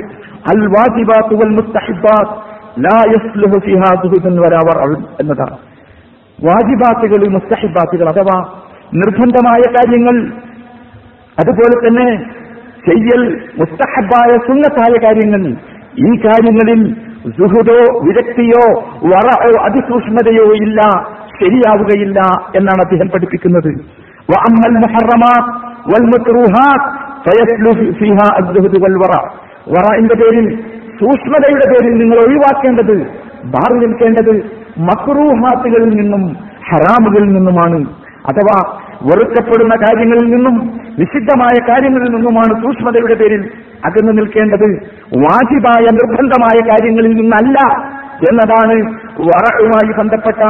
[4.80, 5.56] വൽ എന്നതാണ്.
[6.44, 8.62] വാജിബാത്തുകൾ മുസ്തഹിബാത്തുകൾ അഥവാ
[8.94, 10.16] നിർബന്ധമായ കാര്യങ്ങൾ
[11.40, 12.38] അതുപോലെ തന്നെ
[12.88, 15.42] ചെയ്യൽ മുസ്തഹബായ സുന്നത്തായ കാര്യങ്ങൾ
[15.98, 16.96] ഈ കാര്യങ്ങളിൽ
[17.28, 18.64] സുഹൃതോ വിരക്തിയോ
[19.04, 20.80] വറയോ അതിസൂക്ഷ്മതയോ ഇല്ല
[21.40, 22.20] ശരിയാവുകയില്ല
[22.56, 23.80] എന്നാണ് അദ്ദേഹം പഠിപ്പിക്കുന്നത്.
[29.68, 30.62] വറാന്റെ പേരിൽ
[31.00, 33.06] സൂക്ഷ്മതയുടെ പേരിൽ നിങ്ങൾ ഒഴിവാക്കേണ്ടത്
[33.44, 34.42] ബാറി നിൽക്കേണ്ടത്
[34.78, 36.36] മക്രൂഹാത്തുകളിൽ നിന്നും
[36.70, 37.86] ഹറാമുകളിൽ നിന്നുമാണ്.
[38.28, 43.50] അഥവാ വെറുക്കപ്പെടുന്ന കാര്യങ്ങളിൽ നിന്നും നിഷിദ്ധമായ കാര്യങ്ങളിൽ നിന്നുമാണ് സൂക്ഷ്മതയുടെ പേരിൽ
[43.84, 44.80] അകന്നു നിൽക്കേണ്ടത്.
[45.16, 47.58] വാജിബായ നിർബന്ധമായ കാര്യങ്ങളിൽ നിന്നല്ല
[48.30, 50.42] എന്നതാണ് വറയുമായി ബന്ധപ്പെട്ട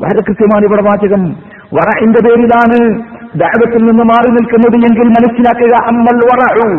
[0.02, 1.36] വളരെ കൃത്യമാണ് ഇവിടെ വാചകം.
[1.74, 3.02] വറഇന്റെ പേരിലാണ്
[3.36, 6.76] ദഅവത്തിൽ നിന്ന് മാറി നിൽക്കുന്നത് എങ്കിൽ മനസ്സിലാക്കുക അമ്മൽ വറഉ.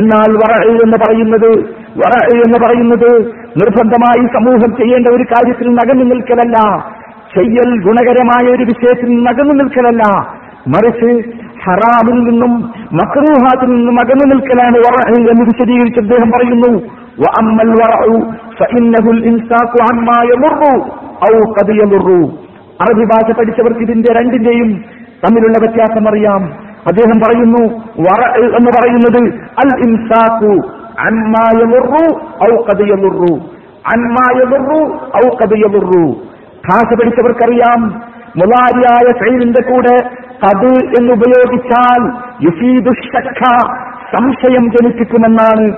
[0.00, 1.50] എന്നാൽ വറ എന്ന് പറയുന്നത്
[1.96, 3.26] വറ എന്ന് പറയുന്നത്
[3.62, 6.78] നിർബന്ധമായി സമൂഹം ചെയ്യേണ്ട ഒരു കാര്യത്തിൽ നകന്നു നിൽക്കലല്ല.
[7.36, 10.02] ചെയ്യൽ ഗുണകരമായ ഒരു വിഷയത്തിൽ നകന്നു നിൽക്കലല്ല.
[10.68, 11.28] മറിച്ച്
[11.64, 12.50] ഹറാമിൽ നിന്നും
[12.92, 17.00] മക്രൂഹാത്തിൽ നിന്നും അകന്നു നിൽക്കലാണ് വറ എന്ന് വിശദീകരിച്ച് അദ്ദേഹം പറയുന്നു.
[22.80, 24.84] അറബി ഭാഷ പഠിച്ചവർക്ക് ഇതിന്റെ രണ്ടിന്റെയും
[25.24, 26.70] തമ്മിലുള്ള വ്യത്യാസം അറിയാം.
[26.88, 27.64] അദ്ദേഹം പറയുന്നു
[28.58, 30.52] എന്ന് പറയുന്നത് അൽ ഇൻസാഖു
[31.06, 32.14] അന്മായുറു
[32.50, 33.34] ഔ കഥയുറു
[33.94, 34.96] അന്മായുറു
[35.26, 36.12] ഔ കഥയുറു
[36.70, 37.80] ഭാഷ പഠിച്ചവർക്കറിയാം
[38.36, 42.10] മുലാരിയായ ശൈലിന്റെ കൂടെ കത് എന്ന് ഉപയോഗിച്ചാൽ
[44.16, 45.72] സംശയം ജനിപ്പിക്കുമെന്നാണ്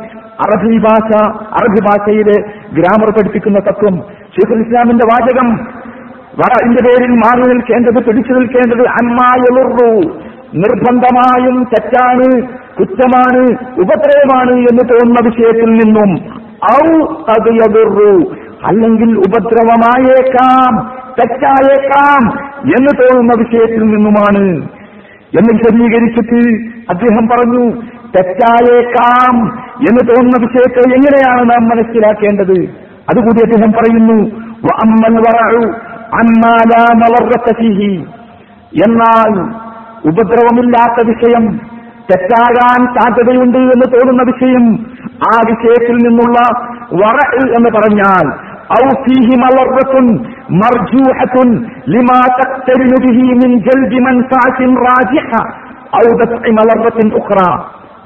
[0.44, 3.94] അറബി ഭാഷ അറബി ഭാഷയിലെ ഗ്രാമർ പഠിപ്പിക്കുന്ന തത്വം.
[4.34, 5.48] ഷെയ്ഖുൽ ഇസ്ലാമിന്റെ വാചകം
[6.36, 10.00] വറന്റെ പേരിൽ മാറി നിൽക്കേണ്ടത് പിടിച്ചു നിൽക്കേണ്ടത് അമ്മായുറു
[10.54, 12.42] നിർബന്ധമായും തെറ്റാണ്
[12.78, 13.42] കുറ്റമാണ്
[13.80, 16.10] ഉപദ്രവമാണ് എന്ന് തോന്നുന്ന വിഷയത്തിൽ നിന്നും
[16.64, 18.12] ഔ അത് യതുറു
[18.66, 20.90] അല്ലെങ്കിൽ ഉപദ്രവമായേക്കാം
[21.20, 22.22] തെറ്റായേക്കാം
[22.64, 24.48] എന്ന് തോന്നുന്ന വിഷയത്തിൽ നിന്നുമാണ്.
[25.38, 26.40] എന്ന് വിശദീകരിച്ചിട്ട്
[26.90, 27.82] അദ്ദേഹം പറഞ്ഞു
[28.16, 29.34] തെറ്റായേക്കാം
[29.88, 32.56] എന്ന് തോന്നുന്ന വിഷയത്തെ എങ്ങനെയാണ് നാം മനസ്സിലാക്കേണ്ടത്?
[33.10, 34.18] അതുകൂടി അദ്ദേഹം പറയുന്നു
[38.84, 39.32] എന്നാൽ
[40.08, 41.44] ഉപദ്രവമില്ലാത്ത വിഷയം
[42.10, 44.64] തെറ്റാകാൻ സാധ്യതയുണ്ട് എന്ന് തോന്നുന്ന വിഷയം
[45.26, 46.38] ആ വിഷയത്തിൽ നിന്നുള്ള
[47.02, 47.18] വറ
[47.56, 48.26] എന്ന് പറഞ്ഞാൽ
[48.72, 49.36] ഔ ഫീഹി
[50.56, 51.48] മർജൂഹത്തുൻ
[51.88, 52.20] ലിമാ
[53.42, 53.50] മിൻ
[54.78, 55.30] റാജിഹ
[55.96, 56.06] ഔ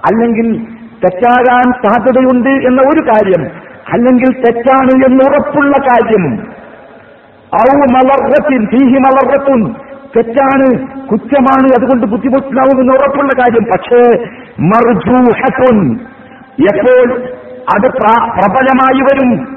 [0.04, 0.64] അല്ലെങ്കിൽ
[1.04, 6.38] തെറ്റാകാൻ സാധ്യതയുണ്ട് എന്ന ഒരു കാര്യം അല്ലെങ്കിൽ തെറ്റാണ് എന്ന് ഉറപ്പുള്ള കാര്യം.
[7.54, 9.74] ഔ മലർറത്തിൻ ഫീഹി മലർറത്തുൻ.
[10.16, 13.64] തെറ്റാണ് കുറ്റമാണ് അതുകൊണ്ട് ബുദ്ധിമുട്ടിലാവും എന്ന് ഉറപ്പുള്ള കാര്യം.
[13.64, 14.24] പക്ഷേ
[14.60, 16.00] മർജൂഹത്തുൻ.
[16.60, 17.22] എപ്പോൾ
[17.76, 19.48] അത് പ്രബലമായി വരും?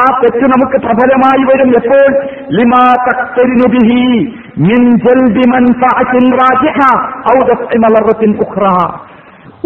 [0.00, 2.24] ആ തെറ്റ് നമുക്ക് പ്രബലമായി വരും എപ്പോൾ?
[2.50, 2.94] ലിമാ
[4.58, 5.40] മിൻ ജൽബി
[6.30, 7.54] റാജിഹ ഔ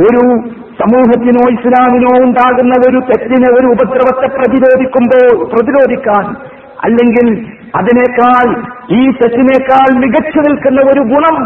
[0.00, 0.48] ഒരു
[0.80, 6.36] സമൂഹത്തിനോ ഇസ്ലാമിനോ ഉണ്ടാകുന്ന ഒരു തെറ്റിനെ ഒരു ഉപദ്രവത്തെ പ്രതിരോധിക്കുമ്പോൾ പ്രതിരോധിക്കാൻ
[6.84, 7.46] അല്ലെങ്കിൽ
[7.76, 8.62] അതിനേക്കാൾ
[8.94, 11.44] ഈ തെറ്റിനേക്കാൾ മികച്ചു നിൽക്കുന്ന ഒരു ഗുണം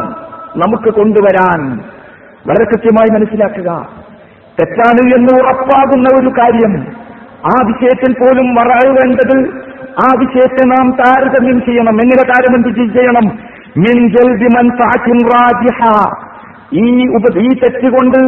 [0.57, 1.79] നമുക്ക് കൊണ്ടുവരാൻ
[2.47, 3.89] വളരെ കൃത്യമായി മനസ്സിലാക്കുക.
[4.61, 6.87] തെറ്റാണ് എന്ന് ഉറപ്പാകുന്ന ഒരു കാര്യം.
[7.47, 9.39] ആ വിഷയത്തിൽ പോലും വറവേണ്ടത്
[9.81, 11.95] ആ വിഷയത്തെ നാം താരതമ്യം ചെയ്യണം.
[11.95, 13.39] എങ്ങനെ താരതമ്യം ചെയ്യണം?
[13.79, 14.03] മിൻ
[14.57, 15.89] മൻഫഅത്തിൻ റാജിഹ.
[16.77, 18.21] ഈ ഉപ ഈ തെറ്റുകൊണ്ട്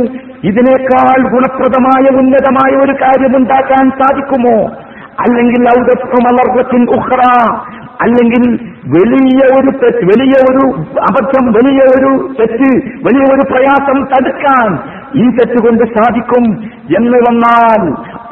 [0.45, 4.57] ഇതിനേക്കാൾ ഗുണപ്രദമായ ഉന്നതമായ ഒരു കാര്യമുണ്ടാക്കാൻ സാധിക്കുമോ?
[5.19, 7.13] അല്ലെങ്കിൽ ഔദത്തുമലർവത്തിൻ ഉഹ്റ
[8.01, 8.45] അല്ലെങ്കിൽ
[8.95, 10.65] വലിയ ഒരു തെറ്റ് വലിയ ഒരു
[11.03, 12.71] അബദ്ധം വലിയ ഒരു തെറ്റ്
[13.03, 14.71] വലിയ ഒരു പ്രയാസം തടുക്കാൻ
[15.15, 16.45] ഈ തെറ്റ് കൊണ്ട് സാധിക്കും
[16.99, 17.83] എന്ന് വന്നാൽ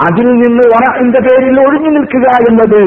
[0.06, 0.66] അതിൽ നിന്ന്
[0.98, 2.82] എന്റെ പേരിൽ ഒഴിഞ്ഞു നിൽക്കുക എന്നത്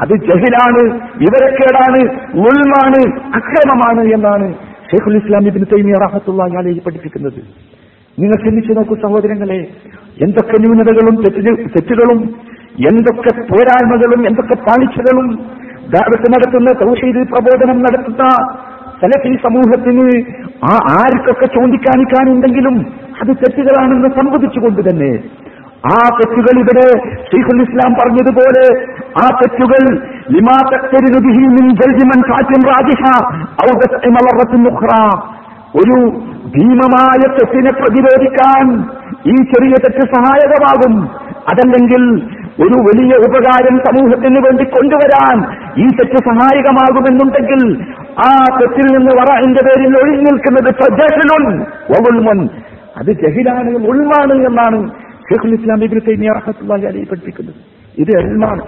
[0.00, 0.82] അത് ജഹിലാണ്
[1.22, 2.00] വിവരക്കേടാണ്
[2.42, 3.00] ഉൾമാണ്
[3.34, 4.48] അക്രമമാണ് എന്നാണ്
[4.90, 7.40] ഷെയ്ഖുൽ ഇസ്ലാം ഇബിൻ തൈമിയ റഹത്തുള്ളാഹി അലൈഹി പഠിപ്പിക്കുന്നത്.
[8.18, 9.58] നിങ്ങൾ ചിന്തിച്ചു നോക്കൂ സഹോദരങ്ങളെ
[10.24, 11.16] എന്തൊക്കെ ന്യൂനതകളും
[11.74, 12.20] തെറ്റുകളും
[12.90, 15.28] എന്തൊക്കെ പോരായ്മകളും എന്തൊക്കെ പാളിച്ചകളും
[15.94, 18.24] ദാവത്ത് നടത്തുന്ന തൗഹീദ് പ്രബോധനം നടത്തുന്ന
[19.02, 20.06] സലഫി സമൂഹത്തിന്
[20.70, 22.76] ആ ആർക്കൊക്കെ ചൂണ്ടിക്കാണിക്കാനുണ്ടെങ്കിലും
[23.20, 25.10] അത് തെറ്റുകളാണെന്ന് സംവദിച്ചുകൊണ്ട് തന്നെ
[25.84, 26.86] ആ തെറ്റുകൾ ഇവിടെ
[27.30, 28.64] ഷെയ്ഖുൽ ഇസ്ലാം പറഞ്ഞതുപോലെ
[29.22, 29.82] ആ തെറ്റുകൾ
[35.74, 35.96] ഒരു
[36.54, 38.66] ഭീമമായ തെറ്റിനെ പ്രതിരോധിക്കാൻ
[39.26, 40.94] ഈ ചെറിയ തെറ്റ് സഹായകമാകും
[41.50, 42.02] അതല്ലെങ്കിൽ
[42.58, 45.36] ഒരു വലിയ ഉപകാരം സമൂഹത്തിന് വേണ്ടി കൊണ്ടുവരാൻ
[45.76, 47.62] ഈ തെറ്റ് സഹായകമാകുമെന്നുണ്ടെങ്കിൽ
[48.26, 50.70] ആ തെറ്റിൽ നിന്ന് വറന്റെ പേരിൽ ഒഴിഞ്ഞു നിൽക്കുന്നത്.
[52.96, 54.80] അത് ജഹിലാണ് ഉൾമാണ് എന്നാണ്
[55.28, 57.60] ഷെയ്ഖുൽ ഇസ്ലാം ഇബിൻ തൈമിയ റഹ്മത്തുള്ളാഹി അലൈഹി പഠിപ്പിക്കുന്നത്
[57.98, 58.62] ഇത് എൽമാണ്.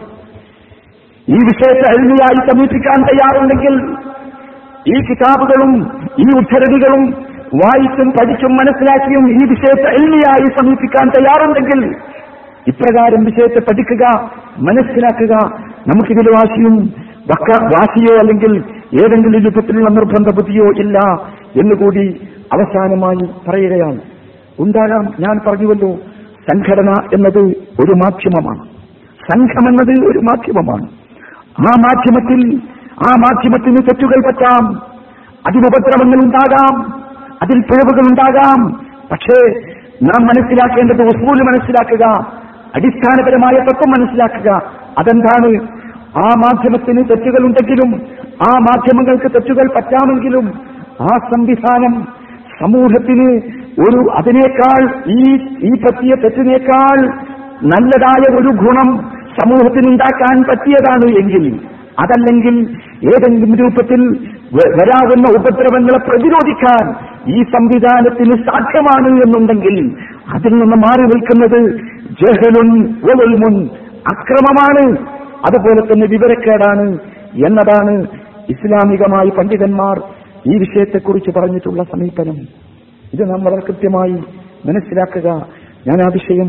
[1.29, 3.75] ഈ വിഷയത്തെ എൽമിയായി സമീപിക്കാൻ തയ്യാറുണ്ടെങ്കിൽ
[4.93, 5.73] ഈ കിതാബുകളും
[6.19, 7.03] ഈ ഉദ്ധരണികളും
[7.55, 11.81] വായിച്ചും പഠിച്ചും മനസ്സിലാക്കിയും ഈ വിഷയത്തെ എൽമിയായി സമീപിക്കാൻ തയ്യാറുണ്ടെങ്കിൽ
[12.69, 14.05] ഇപ്രകാരം വിഷയത്തെ പഠിക്കുക
[14.69, 15.35] മനസ്സിലാക്കുക
[15.89, 16.77] നമുക്കിതിൽ വാശിയും
[17.75, 18.53] വാശിയോ അല്ലെങ്കിൽ
[19.03, 20.99] ഏതെങ്കിലും രൂപത്തിലുള്ള നിർബന്ധ ബുദ്ധിയോ ഇല്ല
[21.61, 22.05] എന്നുകൂടി
[22.53, 24.01] അവസാനമായി പറയുകയാണ്.
[24.61, 25.91] ഉണ്ടാകാം ഞാൻ പറഞ്ഞുവല്ലോ.
[26.49, 27.39] സംഘടന എന്നത്
[27.81, 28.69] ഒരു മാധ്യമമാണ്.
[29.33, 30.85] സംഘം എന്നത് ഒരു മാധ്യമമാണ്.
[31.61, 32.61] ആ മാധ്യമത്തിൽ
[32.91, 34.75] ആ മാധ്യമത്തിന് തെറ്റുകൾ പറ്റാം.
[35.49, 37.03] അതിനുപദ്രവങ്ങൾ ഉണ്ടാകാം.
[37.43, 38.87] അതിൽ പിഴവുകൾ ഉണ്ടാകാം.
[39.13, 39.61] പക്ഷേ
[40.03, 42.07] നാം മനസ്സിലാക്കേണ്ടത് ഉസൂൽ മനസ്സിലാക്കുക
[42.75, 44.63] അടിസ്ഥാനപരമായ തത്വം മനസ്സിലാക്കുക.
[44.99, 45.69] അതെന്താണ്?
[46.17, 48.03] ആ മാധ്യമത്തിന് തെറ്റുകൾ ഉണ്ടെങ്കിലും
[48.49, 50.53] ആ മാധ്യമങ്ങൾക്ക് തെറ്റുകൾ പറ്റാമെങ്കിലും
[51.01, 52.09] ആ സംവിധാനം
[52.61, 55.23] സമൂഹത്തിന് ഒരു അതിനേക്കാൾ ഈ
[55.69, 56.99] ഈ പറ്റിയ തെറ്റിനേക്കാൾ
[57.73, 58.89] നല്ലതായ ഒരു ഗുണം
[59.39, 61.45] സമൂഹത്തിന് ഉണ്ടാക്കാൻ പറ്റിയതാണ് എങ്കിൽ
[62.03, 62.57] അതല്ലെങ്കിൽ
[63.13, 64.01] ഏതെങ്കിലും രൂപത്തിൽ
[64.79, 66.85] വരാവുന്ന ഉപദ്രവങ്ങളെ പ്രതിരോധിക്കാൻ
[67.35, 69.77] ഈ സംവിധാനത്തിന് സാധ്യമാണ് എന്നുണ്ടെങ്കിൽ
[70.35, 71.61] അതിൽ നിന്ന് മാറി നിൽക്കുന്നത്
[72.21, 72.71] ജഹലുൻ
[73.07, 73.57] വലുൽമുൻ
[74.13, 74.85] അക്രമമാണ്.
[75.49, 76.87] അതുപോലെ തന്നെ വിവരക്കേടാണ്
[77.49, 77.95] എന്നതാണ്
[78.49, 79.99] ഇസ്ലാമികമായി പണ്ഡിതന്മാർ
[80.47, 82.37] ഈ വിഷയത്തെക്കുറിച്ച് പറഞ്ഞിട്ടുള്ള സമീപനം.
[83.15, 84.13] ഇത് നാം വളരെ കൃത്യമായി
[84.67, 85.29] മനസ്സിലാക്കുക
[85.87, 86.49] ഞാൻ ആ വിഷയം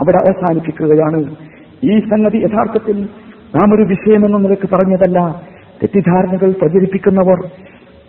[0.00, 1.36] അവിടെ അവസാനിപ്പിക്കുകയാണ്.
[1.84, 3.08] ഈ സംഗതി യഥാർത്ഥത്തിൽ
[3.54, 5.42] നാം ഒരു വിഷയമെന്ന നിലയ്ക്ക് പറഞ്ഞതല്ല.
[5.82, 7.50] തെറ്റിദ്ധാരണകൾ പ്രചരിപ്പിക്കുന്നവർ.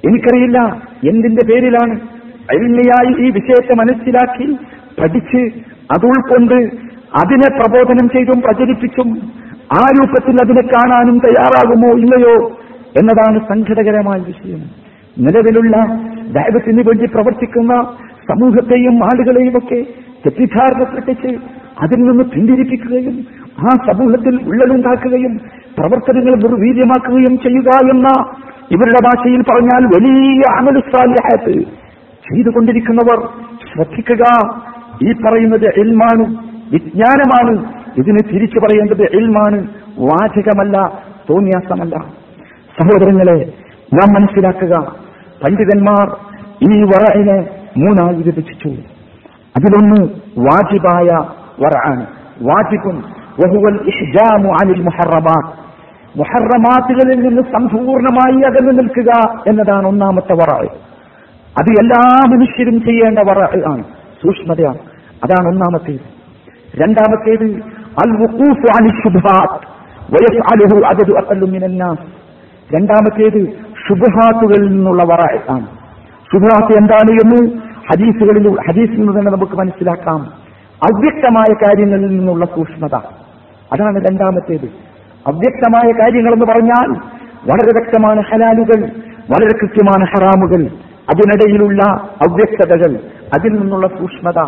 [0.10, 0.60] എനിക്കറിയില്ല
[1.10, 2.00] എന്തിന്റെ പേരിലാണ്
[2.52, 4.54] അരുണ്യായി ഈ വിഷയത്തെ മനസ്സിലാക്കി
[5.02, 9.32] പഠിച്ച് അത് ഉൾക്കൊണ്ട് അതിനെ പ്രബോധനം ചെയ്തും പ്രചരിപ്പിച്ചും
[9.74, 12.50] ആ രൂപത്തിൽ അതിനെ കാണാനും തയ്യാറാകുമോ ഇല്ലയോ
[13.00, 14.91] എന്നതാണ് സംഘടകരമായ വിഷയം.
[15.20, 15.78] നിലവിലുള്ള
[16.32, 17.96] ദൈവത്തിന് വേണ്ടി പ്രവർത്തിക്കുന്ന
[18.30, 19.82] സമൂഹത്തെയും ആളുകളെയും ഒക്കെ
[20.26, 21.28] തെറ്റിദ്ധാരണ സൃഷ്ടിച്ച്
[21.84, 23.28] അതിൽ നിന്ന് പിന്തിരിപ്പിക്കുകയും
[23.60, 25.38] ആ സമൂഹത്തിൽ ഉള്ളലുണ്ടാക്കുകയും
[25.78, 28.08] പ്രവർത്തനങ്ങൾ നിർവീര്യമാക്കുകയും ചെയ്യുക എന്ന
[28.72, 31.54] ഇവരുടെ ഭാഷയിൽ പറഞ്ഞാൽ വലിയ അമലുസ്വാലിഹാത്ത്
[32.04, 33.30] ചെയ്തുകൊണ്ടിരിക്കുന്നവർ
[33.74, 34.24] ശ്രദ്ധിക്കുക.
[35.04, 36.38] ഈ പറയുന്നത് എൽമാണ്
[36.72, 37.74] വിജ്ഞാനമാണ്.
[37.98, 39.68] ഇതിന് തിരിച്ചു പറയേണ്ടത് എൽമാണ്
[40.00, 41.96] വാചകമല്ല തോന്നിയാസമല്ല.
[42.80, 43.54] സഹോദരങ്ങളെ
[43.94, 44.96] നാം മനസ്സിലാക്കുക.
[45.44, 46.18] പണ്ഡിതന്മാർ
[46.64, 48.70] ഈ വറയിനെ മൂന്നായി വിഭജിച്ചു.
[49.58, 50.02] അതിലൊന്ന്
[50.38, 51.08] വാജിബായ
[51.60, 52.06] വറാണ്
[52.42, 53.04] വാജിബും
[53.40, 55.54] വഹുവൽ ഇഹ്ജാമു അനിൽ മുഹറമാത്.
[56.20, 60.66] മുഹറമാത്തുകളിൽ നിന്ന് സമ്പൂർണമായി അകന്നു നിൽക്കുക എന്നതാണ് ഒന്നാമത്തെ വറ
[61.60, 63.84] അത് എല്ലാ മനുഷ്യരും ചെയ്യേണ്ട വറ ആണ്
[64.24, 64.78] സൂക്ഷ്മതയാണ്.
[65.24, 66.22] അതാണ് ഒന്നാമത്തേത്.
[66.82, 67.46] രണ്ടാമത്തേത്
[68.06, 69.18] അൽ വുഖൂഫു അനിൽ
[70.14, 71.46] വയഫ്അലുഹു അദദു അഖല്ലു
[72.76, 75.66] രണ്ടാമത്തേത് ശുഭഹാത്തുകളിൽ നിന്നുള്ള വറ ആണ്
[76.34, 77.62] ശുഭഹാത്ത് എന്താണ് എന്ന്
[77.92, 80.20] ഹദീസുകളിൽ ഹദീസിൽ നിന്ന് തന്നെ നമുക്ക് മനസ്സിലാക്കാം.
[80.84, 82.96] അവ്യക്തമായ കാര്യങ്ങളിൽ നിന്നുള്ള സൂക്ഷ്മത.
[83.74, 84.66] അതാണ് രണ്ടാമത്തേത്.
[85.28, 86.88] അവ്യക്തമായ കാര്യങ്ങളെന്ന് പറഞ്ഞാൽ
[87.52, 88.82] വളരെ വ്യക്തമാണ് ഹലാലുകൾ
[89.32, 90.66] വളരെ കൃത്യമാണ് ഹറാമുകൾ.
[91.10, 93.00] അതിനിടയിലുള്ള അവ്യക്തതകൾ
[93.34, 94.40] അതിൽ നിന്നുള്ള സൂക്ഷ്മത.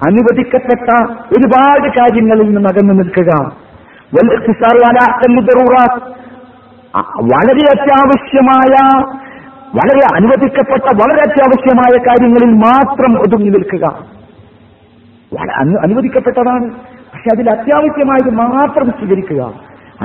[0.08, 0.88] അനുവദിക്കപ്പെട്ട
[1.36, 3.30] ഒരുപാട് കാര്യങ്ങളിൽ നിന്ന് അകന്നു നിൽക്കുക
[4.14, 5.94] والاقتصار على أقل الضرورات
[6.94, 8.74] അ- വളരെ അത്യാവശ്യമായ
[9.74, 13.84] വളരെ അനുവദിക്കപ്പെട്ട വളരെ അത്യാവശ്യമായ കാര്യങ്ങളിൽ മാത്രം ഒതുങ്ങി നിൽക്കുക
[15.32, 16.66] വള- അനു- അനുവദിക്കപ്പെട്ടതാണ്
[17.12, 19.40] പക്ഷെ അതിൽ അത്യാവശ്യമായത് മാത്രം സ്വീകരിക്കുക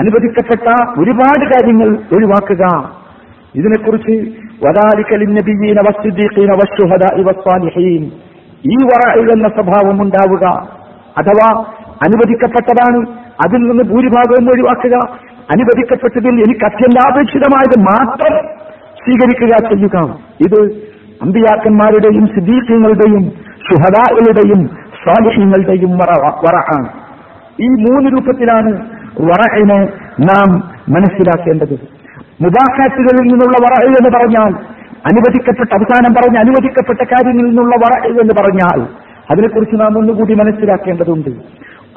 [0.01, 0.67] അനുവദിക്കപ്പെട്ട
[0.99, 2.63] ഒരുപാട് കാര്യങ്ങൾ ഒഴിവാക്കുക
[3.54, 4.14] ഇതിനെക്കുറിച്ച്
[8.66, 10.44] ഈ വറഇ എന്ന സ്വഭാവം ഉണ്ടാവുക
[11.18, 11.48] അഥവാ
[12.06, 13.00] അനുവദിക്കപ്പെട്ടതാണ്
[13.44, 14.96] അതിൽ നിന്ന് ഭൂരിഭാഗവും ഒഴിവാക്കുക.
[15.50, 18.34] അനുവദിക്കപ്പെട്ടതിൽ എനിക്ക് അത്യന്താപേക്ഷിതമായത് മാത്രം
[19.02, 19.96] സ്വീകരിക്കുക ചെയ്യുക.
[20.40, 20.60] ഇത്
[21.22, 23.32] അമ്പിയാക്കന്മാരുടെയും സിദ്ദീഖ്യങ്ങളുടെയും
[23.68, 24.66] ഷുഹദാകളുടെയും
[25.02, 26.88] സ്വാലിഹ്യങ്ങളുടെയും വറ ആണ്
[27.60, 28.72] ഈ മൂന്ന് രൂപത്തിലാണ്
[29.20, 29.80] വറഇനെ
[30.20, 30.48] നാം
[30.88, 31.98] മനസ്സിലാക്കേണ്ടത്.
[32.42, 34.52] മുബാഹാറ്റുകളിൽ നിന്നുള്ള വറ എന്ന് പറഞ്ഞാൽ
[35.10, 38.80] അനുവദിക്കപ്പെട്ട അവസാനം പറഞ്ഞ അനുവദിക്കപ്പെട്ട കാര്യങ്ങളിൽ നിന്നുള്ള വറ എന്ന് പറഞ്ഞാൽ
[39.30, 41.30] അതിനെക്കുറിച്ച് നാം ഒന്നുകൂടി മനസ്സിലാക്കേണ്ടതുണ്ട്.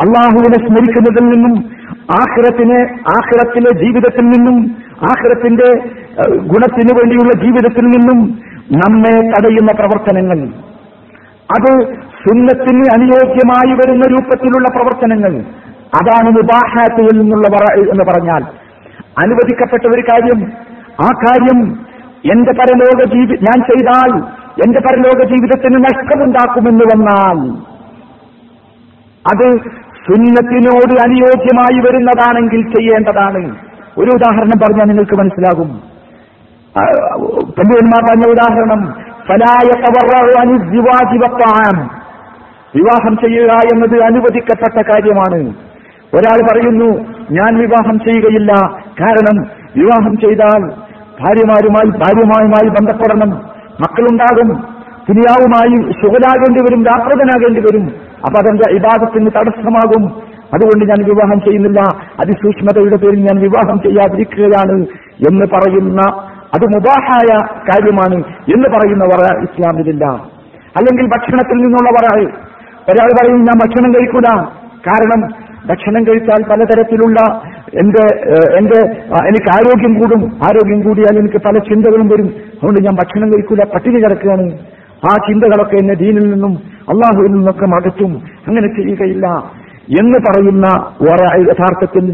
[0.03, 1.53] അള്ളാഹുവിനെ സ്മരിക്കുന്നതിൽ നിന്നും
[2.21, 2.79] ആഖിറത്തിനെ
[3.17, 4.57] ആഹ്റത്തിലെ ജീവിതത്തിൽ നിന്നും
[5.11, 5.69] ആഹ്റത്തിന്റെ
[6.51, 8.19] ഗുണത്തിനു വേണ്ടിയുള്ള ജീവിതത്തിൽ നിന്നും
[8.85, 10.39] നമ്മെ തടയുന്ന പ്രവർത്തനങ്ങൾ.
[11.55, 11.71] അത്
[12.23, 15.33] സുന്നത്തിന് അനുയോജ്യമായി വരുന്ന രൂപത്തിലുള്ള പ്രവർത്തനങ്ങൾ.
[15.99, 17.47] അതാണ് മുബാഹാത്തുകളിൽ നിന്നുള്ള
[17.91, 18.43] എന്ന് പറഞ്ഞാൽ
[19.17, 20.39] അനുവദിക്കപ്പെട്ട ഒരു കാര്യം.
[21.01, 21.59] ആ കാര്യം
[22.31, 24.11] എന്റെ പരലോക ജീവി ഞാൻ ചെയ്താൽ
[24.65, 27.39] എന്റെ പരലോക ജീവിതത്തിന് നഷ്ടമുണ്ടാക്കുമെന്ന് വന്നാൽ
[29.31, 29.47] അത്
[30.07, 33.55] സുന്നത്തിനോട് അനുയോജ്യമായി വരുന്നതാണെങ്കിൽ ചെയ്യേണ്ടതാണ്.
[33.97, 35.69] ഒരു ഉദാഹരണം പറഞ്ഞാൽ നിങ്ങൾക്ക് മനസ്സിലാകും.
[37.57, 38.81] പണ്ഡിതന്മാർ പറഞ്ഞ ഉദാഹരണം
[42.75, 45.41] വിവാഹം ചെയ്യുക എന്നത് അനുവദിക്കപ്പെട്ട കാര്യമാണ്.
[46.13, 46.89] ഒരാൾ പറയുന്നു
[47.31, 48.53] ഞാൻ വിവാഹം ചെയ്യുകയില്ല
[49.01, 49.43] കാരണം
[49.75, 50.59] വിവാഹം ചെയ്താൽ
[51.21, 53.29] ഭാര്യമാരുമായി ഭാര്യമാരുമായി ബന്ധപ്പെടണം.
[53.81, 54.47] മക്കളുണ്ടാകും.
[55.09, 57.83] ദുനിയാവുമായി സുഖലാകേണ്ടി വരും രാപ്രതനാകേണ്ടി വരും.
[58.15, 60.31] അപ്പൊ അതെന്റെ ഇബാദത്തിന് തടസ്സമാകും.
[60.53, 61.81] അതുകൊണ്ട് ഞാൻ വിവാഹം ചെയ്യുന്നില്ല.
[62.19, 64.85] അതിസൂക്ഷ്മതയുടെ പേരിൽ ഞാൻ വിവാഹം ചെയ്യാതിരിക്കുകയാണ്
[65.29, 66.01] എന്ന് പറയുന്ന
[66.53, 68.15] അത് മുബാഹായ കാര്യമാണ്
[68.55, 70.05] എന്ന് പറയുന്ന വറ ഇസ്ലാമിലില്ല.
[70.77, 72.23] അല്ലെങ്കിൽ ഭക്ഷണത്തിൽ നിന്നുള്ള വറ.
[72.89, 74.41] ഒരാൾ പറയും ഞാൻ ഭക്ഷണം കഴിക്കൂല.
[74.87, 77.41] കാരണം ഭക്ഷണം കഴിച്ചാൽ പലതരത്തിലുള്ള
[77.73, 78.15] എന്റെ
[78.57, 78.79] എന്റെ
[79.27, 80.31] എനിക്ക് ആരോഗ്യം കൂടും.
[80.43, 82.25] ആരോഗ്യം കൂടിയാൽ എനിക്ക് പല ചിന്തകളും വരും.
[82.25, 84.53] അതുകൊണ്ട് ഞാൻ ഭക്ഷണം കഴിക്കൂല പട്ടിണി കിടക്കുകയാണ്.
[85.05, 86.57] ആ ചിന്തകളൊക്കെ എന്നെ ദീനിൽ നിന്നും
[86.89, 88.21] അള്ളാഹുവിൽ നിന്നൊക്കെ മകറ്റും.
[88.47, 89.27] അങ്ങനെ ചെയ്യുകയില്ല.
[90.01, 90.65] എന്ന് പറയുന്ന
[91.49, 92.05] യഥാർത്ഥത്തിൽ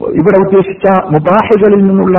[0.00, 2.18] ഇവിടെ ഉദ്ദേശിച്ച മുബാഹുകളിൽ നിന്നുള്ള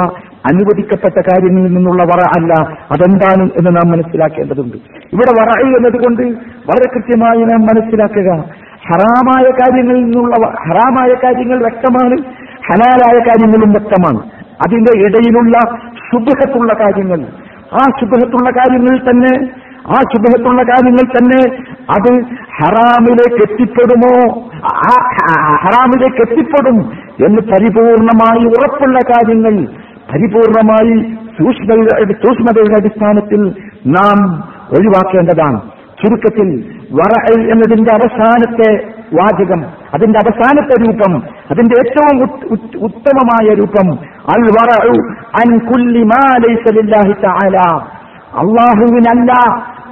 [0.52, 2.54] അനുവദിക്കപ്പെട്ട കാര്യങ്ങളിൽ നിന്നുള്ള വറ അല്ല.
[2.92, 4.78] അതെന്താണ് എന്ന് നാം മനസ്സിലാക്കേണ്ടതുണ്ട്.
[5.14, 8.44] ഇവിടെ വറ എന്നതുകൊണ്ട് വളരെ കൃത്യമായി നാം മനസ്സിലാക്കുക.
[8.88, 12.45] ഹറാമായ കാര്യങ്ങളിൽ നിന്നുള്ള ഹറാമായ കാര്യങ്ങൾ വ്യക്തമാണ്.
[12.68, 14.20] ഹലാലായ കാര്യങ്ങളും വ്യക്തമാണ്.
[14.68, 15.78] അതിന്റെ ഇടയിലുള്ള
[16.12, 17.20] ശുഭഹത്തുള്ള കാര്യങ്ങൾ.
[17.74, 19.50] ആ ശുഭഹത്തുള്ള കാര്യങ്ങൾ തന്നെ
[19.88, 22.24] ആ ശുഭഹത്തുള്ള കാര്യങ്ങൾ തന്നെ അത്
[22.60, 24.44] ഹറാമിലേക്ക് എത്തിപ്പെടുമോ?
[24.66, 24.94] ആ
[25.62, 26.92] ഹറാമിലേക്ക് എത്തിപ്പെടും
[27.26, 29.54] എന്ന് പരിപൂർണമായി ഉറപ്പുള്ള കാര്യങ്ങൾ
[30.14, 33.56] പരിപൂർണമായി സൂക്ഷ്മതയുടെ അടിസ്ഥാനത്തിൽ
[33.86, 35.62] നാം ഒഴിവാക്കേണ്ടതാണ്.
[36.04, 44.44] ചുരുക്കത്തിൽ വറ എന്നതിന്റെ അവസാനത്തെ വാചകം അതിന്റെ അവസാനത്തെ രൂപം അതിന്റെ ഏറ്റവും ഉത്- ഉത്- ഉത്തമമായ രൂപം അൽ
[45.42, 47.58] അൻ കുല്ലി മാ ലൈസ ലില്ലാഹി തആല.
[48.38, 49.32] അള്ളാഹുവിനല്ല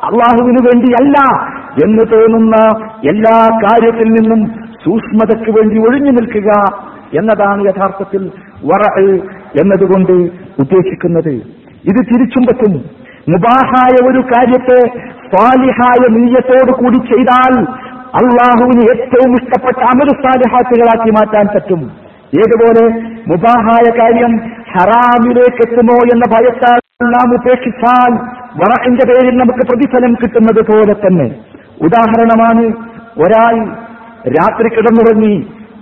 [0.03, 1.43] അള്ളാഹുവിനു വേണ്ടിയല്ല
[1.85, 4.45] എന്ന് തോന്നുന്ന എല്ലാ കാര്യത്തിൽ നിന്നും
[4.83, 6.51] സൂക്ഷ്മതയ്ക്ക് വേണ്ടി ഒഴിഞ്ഞു നിൽക്കുക
[7.19, 8.31] എന്നതാണ് യഥാർത്ഥത്തിൽ
[8.65, 9.01] വറ
[9.61, 10.13] എന്നതുകൊണ്ട്
[10.59, 11.63] ഉദ്ദേശിക്കുന്നത്.
[11.85, 13.02] ഇത് തിരിച്ചും പറ്റും.
[13.27, 14.79] മുബാഹായ ഒരു കാര്യത്തെ
[15.31, 17.53] സ്വാലിഹായ നീയത്തോടു കൂടി ചെയ്താൽ
[18.19, 21.81] അള്ളാഹുവിന് ഏറ്റവും ഇഷ്ടപ്പെട്ട അമരു സ്വാലിഹാസികളാക്കി മാറ്റാൻ പറ്റും.
[22.41, 22.83] ഏതുപോലെ
[23.27, 24.33] മുബാഹായ കാര്യം
[24.73, 26.79] ഹറാമിലേക്ക് എത്തുമോ എന്ന ഭയത്താൽ
[27.15, 28.11] നാം ഉപേക്ഷിച്ചാൽ
[28.61, 31.27] വറക്കിന്റെ പേരിൽ നമുക്ക് പ്രതിഫലം കിട്ടുന്നത് പോലെ തന്നെ.
[31.81, 32.63] ഉദാഹരണമാണ്
[33.23, 33.55] ഒരാൾ
[34.37, 35.35] രാത്രി കിടന്നുറങ്ങി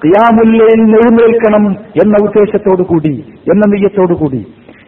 [0.04, 1.66] ഖിയാമുല്ലയിൽ എഴുന്നേൽക്കണം
[2.04, 3.16] എന്ന ഉദ്ദേശത്തോടു കൂടി
[3.52, 4.42] എന്ന നെയ്യത്തോടു കൂടി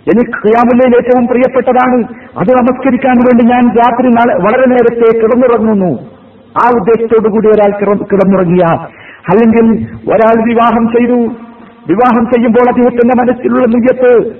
[0.07, 1.97] എനിക്ക് ഖിയാമുല്ലയിൽ ഏറ്റവും പ്രിയപ്പെട്ടതാണ്.
[2.39, 4.07] അത് നമസ്കരിക്കാൻ വേണ്ടി ഞാൻ രാത്രി
[4.43, 6.01] വളരെ നേരത്തെ കിടന്നുറങ്ങുന്നു.
[6.65, 8.75] ആ ഉദ്ദേശത്തോടു കൂടി ഒരാൾ കിട- കിടന്നുറങ്ങിയ.
[9.03, 11.35] അല്ലെങ്കിൽ ഒരാൾ വിവാഹം ചെയ്തു.
[11.87, 14.35] വിവാഹം ചെയ്യുമ്പോൾ അദ്ദേഹത്തിന്റെ മനസ്സിലുള്ള നെയ്യത്ത്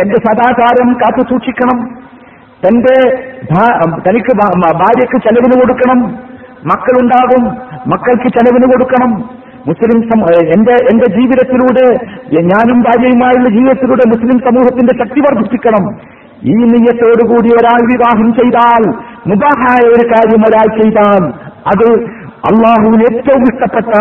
[0.00, 1.98] തന്റെ സദാചാരം കാത്തു സൂക്ഷിക്കണം.
[2.66, 3.10] തന്റെ
[4.08, 4.36] തനിക്ക്
[4.74, 6.02] ഭാര്യക്ക് ചെലവിന് കൊടുക്കണം.
[6.64, 7.44] മക്കളുണ്ടാകും.
[7.86, 9.30] മക്കൾക്ക് ചെലവിന് കൊടുക്കണം.
[9.68, 9.98] മുസ്ലിം
[10.54, 11.86] എന്റെ എന്റെ ജീവിതത്തിലൂടെ
[12.50, 15.84] ഞാനും ഭാര്യയുമായുള്ള ജീവിതത്തിലൂടെ മുസ്ലിം സമൂഹത്തിന്റെ ശക്തി വർദ്ധിപ്പിക്കണം.
[16.52, 18.82] ഈ നെയ്യത്തോടുകൂടി ഒരാൾ വിവാഹം ചെയ്താൽ
[19.30, 21.22] മുബാഹായ ഒരു കാര്യം ഒരാൾ ചെയ്താൽ
[21.72, 21.88] അത്
[22.48, 23.92] അള്ളാഹുവിന് ഏറ്റവും ഇഷ്ടപ്പെട്ട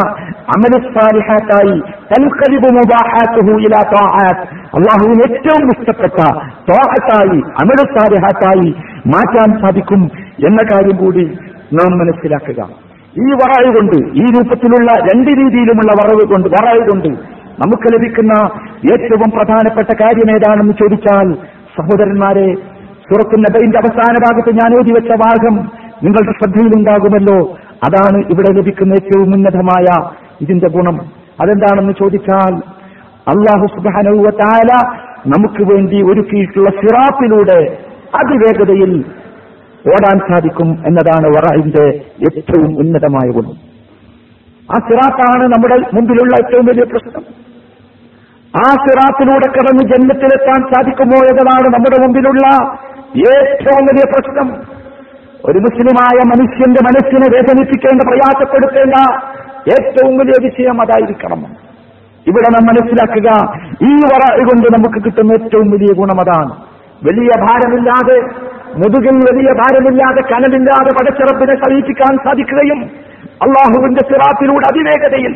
[0.55, 1.77] അമലസ്വാലിഹാത്തായി
[2.11, 3.81] തൽക്കലിബ് മുബാഹാത്തുഹു ഇലാ
[4.77, 6.19] അള്ളാഹുവിന് ഏറ്റവും ഇഷ്ടപ്പെട്ട
[6.67, 8.69] ത്വാഅത്തായി അമലസ്വാലിഹാത്തായി
[9.13, 10.03] മാറ്റാൻ സാധിക്കും
[10.49, 11.25] എന്ന കാര്യം കൂടി
[11.79, 12.61] നാം മനസ്സിലാക്കുക.
[13.23, 17.09] ഈ വറവ് കൊണ്ട് ഈ രൂപത്തിലുള്ള രണ്ട് രീതിയിലുമുള്ള വറവ് കൊണ്ട് വറവ് കൊണ്ട്
[17.61, 18.33] നമുക്ക് ലഭിക്കുന്ന
[18.93, 21.27] ഏറ്റവും പ്രധാനപ്പെട്ട കാര്യം ഏതാണെന്ന് ചോദിച്ചാൽ
[21.77, 22.47] സഹോദരന്മാരെ
[23.07, 25.55] സുറത്തു നബൈന്റെ അവസാന ഭാഗത്ത് ഞാൻ ഓതി വെച്ച ഭാഗം
[26.03, 27.39] നിങ്ങളുടെ ശ്രദ്ധയിലുണ്ടാകുമല്ലോ.
[27.87, 29.87] അതാണ് ഇവിടെ ലഭിക്കുന്ന ഏറ്റവും ഉന്നതമായ
[30.41, 30.97] ഇതിന്റെ ഗുണം.
[31.41, 32.53] അതെന്താണെന്ന് ചോദിച്ചാൽ
[33.33, 34.71] അള്ളാഹു സുബാനവുവ താല
[35.33, 37.59] നമുക്ക് വേണ്ടി ഒരുക്കിയിട്ടുള്ള സിറാപ്പിലൂടെ
[38.19, 38.91] അതിവേഗതയിൽ
[39.87, 41.87] ഓടാൻ സാധിക്കും എന്നതാണ് വറായിന്റെ
[42.21, 43.75] ഏറ്റവും ഉന്നതമായ ഗുണം.
[44.71, 47.23] ആ സിറാത്താണ് നമ്മുടെ മുമ്പിലുള്ള ഏറ്റവും വലിയ പ്രശ്നം.
[48.57, 52.47] ആ സിറാത്തിലൂടെ കടന്ന് ജന്മത്തിലെത്താൻ സാധിക്കുമോ എന്നതാണ് നമ്മുടെ മുമ്പിലുള്ള
[53.17, 54.75] ഏറ്റവും വലിയ പ്രശ്നം.
[55.45, 59.13] ഒരു മുസ്ലിമായ മനുഷ്യന്റെ മനസ്സിനെ വേദനിപ്പിക്കേണ്ട പ്രയാസപ്പെടുത്തേണ്ട
[59.69, 61.39] ഏറ്റവും വലിയ വിഷയം അതായിരിക്കണം.
[62.27, 66.51] ഇവിടെ നാം മനസ്സിലാക്കുക ഈ വറ കൊണ്ട് നമുക്ക് കിട്ടുന്ന ഏറ്റവും വലിയ ഗുണം അതാണ്.
[67.03, 68.45] വലിയ ഭാരമില്ലാതെ
[68.77, 72.79] മുതുകിൽ വലിയ ഭാരമില്ലാതെ കനലില്ലാതെ പടച്ചിറപ്പിനെ സമീപിക്കാൻ സാധിക്കുകയും
[73.45, 75.33] അള്ളാഹുവിന്റെ സിറാത്തിലൂടെ അതിവേഗതയിൽ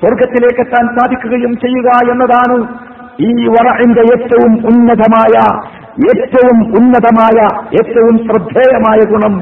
[0.00, 2.56] സ്വർഗത്തിലേക്ക് എത്താൻ സാധിക്കുകയും ചെയ്യുക എന്നതാണ്
[3.20, 5.36] ഈ വറഹിന്റെ ഏറ്റവും ഉന്നതമായ
[6.10, 7.38] ഏറ്റവും ഉന്നതമായ
[7.82, 9.34] ഏറ്റവും ശ്രദ്ധേയമായ ഗുണം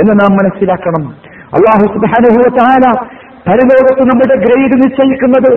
[0.00, 1.04] എന്ന് നാം മനസ്സിലാക്കണം.
[1.56, 2.84] അള്ളാഹു സുബാനുഭവത്താല
[3.46, 5.50] പരലോകത്ത് നമ്മുടെ ഗ്രേഡ് നിശ്ചയിക്കുന്നത്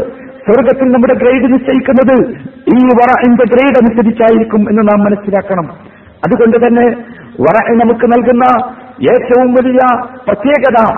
[0.45, 2.15] സ്വർഗത്തിൽ നമ്മുടെ ഗ്രേഡ് നിശ്ചയിക്കുന്നത്
[2.75, 5.67] ഈ വറഹിന്റെ ഗ്രേഡ് അനുസരിച്ചായിരിക്കും എന്ന് നാം മനസ്സിലാക്കണം.
[6.27, 6.85] അതുകൊണ്ട് തന്നെ
[7.41, 8.75] വറ നമുക്ക് നൽകുന്ന
[9.11, 10.93] ഏറ്റവും വലിയ പ്രത്യേകത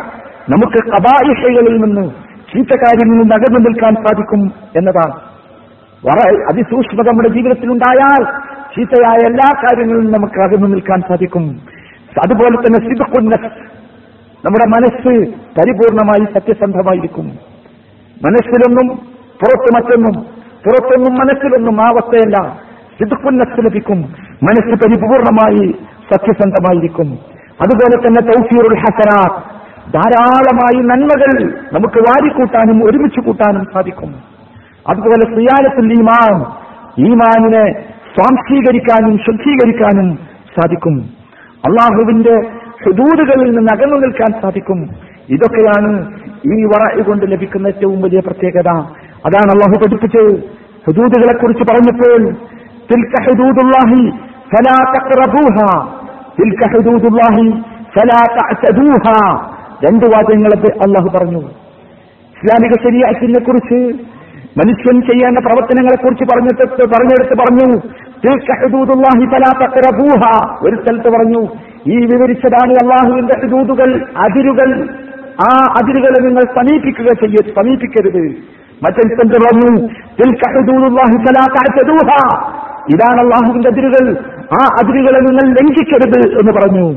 [0.50, 2.10] നമുക്ക് കബായിഷകളിൽ നിന്ന്
[2.54, 5.14] ചീത്തക്കാര്യങ്ങളിൽ നിന്ന് അകന്നു നിൽക്കാൻ സാധിക്കും എന്നതാണ്.
[6.06, 8.24] വറ അതിസൂക്ഷ്മത നമ്മുടെ ജീവിതത്തിൽ ഉണ്ടായാൽ
[8.76, 11.62] ചീത്തയായ എല്ലാ കാര്യങ്ങളിലും നമുക്ക് അകന്നു നിൽക്കാൻ സാധിക്കും.
[12.18, 13.78] അതുപോലെ തന്നെ സിബക്കുന്നസ്
[14.46, 17.26] നമ്മുടെ മനസ്സ് പരിപൂർണമായി സത്യസന്ധമായിരിക്കും.
[18.26, 18.88] മനസ്സിലൊന്നും
[19.42, 20.24] പുറത്ത് മറ്റൊന്നും
[20.66, 22.60] പുറത്തൊന്നും മനസ്സിലൊന്നും ആവസ്ഥയല്ല.
[23.00, 23.98] സിദ്ഖുന്നസ് ലഭിക്കും.
[24.44, 25.76] മനസ്സ് പരിപൂർണമായി
[26.14, 27.20] സത്യസന്ധമായിരിക്കും.
[27.62, 29.58] അതുപോലെ തന്നെ തൗഫീറുൽ ഹസനാത്ത്.
[29.93, 34.16] ധാരാളമായി നന്മകൾ നമുക്ക് വാരിക്കൂട്ടാനും ഒരുമിച്ച് കൂട്ടാനും സാധിക്കും.
[34.89, 36.36] അതുപോലെ സിയാലത്തുൽ ഈമാൻ.
[37.08, 37.72] ഈമാനിനെ
[38.16, 40.16] സ്വാംശീകരിക്കാനും ശുദ്ധീകരിക്കാനും
[40.60, 41.10] സാധിക്കും.
[41.66, 42.49] അള്ളാഹുവിന്റെ
[42.86, 44.89] ഹുദൂദുകളിൽ നിന്ന് അകന്നു നിൽക്കാൻ സാധിക്കും.
[45.30, 48.68] ഇതൊക്കെയാണ് ഈ വറ കൊണ്ട് ലഭിക്കുന്ന ഏറ്റവും വലിയ പ്രത്യേകത.
[49.26, 50.43] അതാണ് അള്ളാഹു പഠിപ്പിച്ചത്.
[50.88, 52.36] ഹുദൂദുകളെ കുറിച്ച് പറഞ്ഞപ്പോൾ
[59.86, 61.40] രണ്ട് വാചകങ്ങളെ അള്ളാഹു പറഞ്ഞു.
[62.38, 64.04] ഇസ്ലാമിക ശരിയാക്കിനെ കുറിച്ച്
[64.58, 67.80] മനുഷ്യൻ ചെയ്യേണ്ട പ്രവർത്തനങ്ങളെ കുറിച്ച് പറഞ്ഞിട്ട് പറഞ്ഞെടുത്ത് പറഞ്ഞു.
[70.62, 71.48] ഒരു സ്ഥലത്ത് പറഞ്ഞു.
[71.88, 74.90] ഈ വിവരിച്ചതാണ് അള്ളാഹുവിന്റെ ഹുദൂദുകൾ അതിരുകൾ.
[75.42, 78.36] ആ അതിരുകളെ നിങ്ങൾ സമീപിക്കുക ചെയ്യ സമീപിക്കരുത്.
[78.84, 79.88] മറ്റൊരു സ്ഥലത്ത് പറഞ്ഞു
[82.90, 84.18] ഇതാണ് അള്ളാഹുവിന്റെ അതിരുകൾ.
[84.38, 86.92] ആ അതിരുകളെ നിങ്ങൾ ലംഘിക്കരുത് എന്ന് പറഞ്ഞു.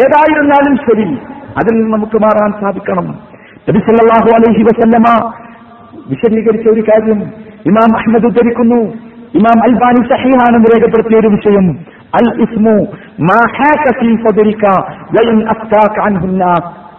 [0.00, 1.08] ഏതായിരുന്നാലും ശരി
[1.60, 3.06] അതിൽ നിന്ന് നമുക്ക് മാറാൻ സാധിക്കണം.
[3.68, 5.06] നബി സല്ലല്ലാഹു അലൈഹി വസല്ലമ
[6.10, 7.20] വിശദീകരിച്ച ഒരു കാര്യം
[7.70, 8.80] ഇമാം അഹമ്മദ് ഉദ്ധരിക്കുന്നു.
[9.34, 11.78] ഇമാം അൽബാനി സഹീഹാണെന്ന് രേഖപ്പെടുത്തിയ ഒരു വിഷയം.
[12.14, 12.86] അൽ ഇസ്മു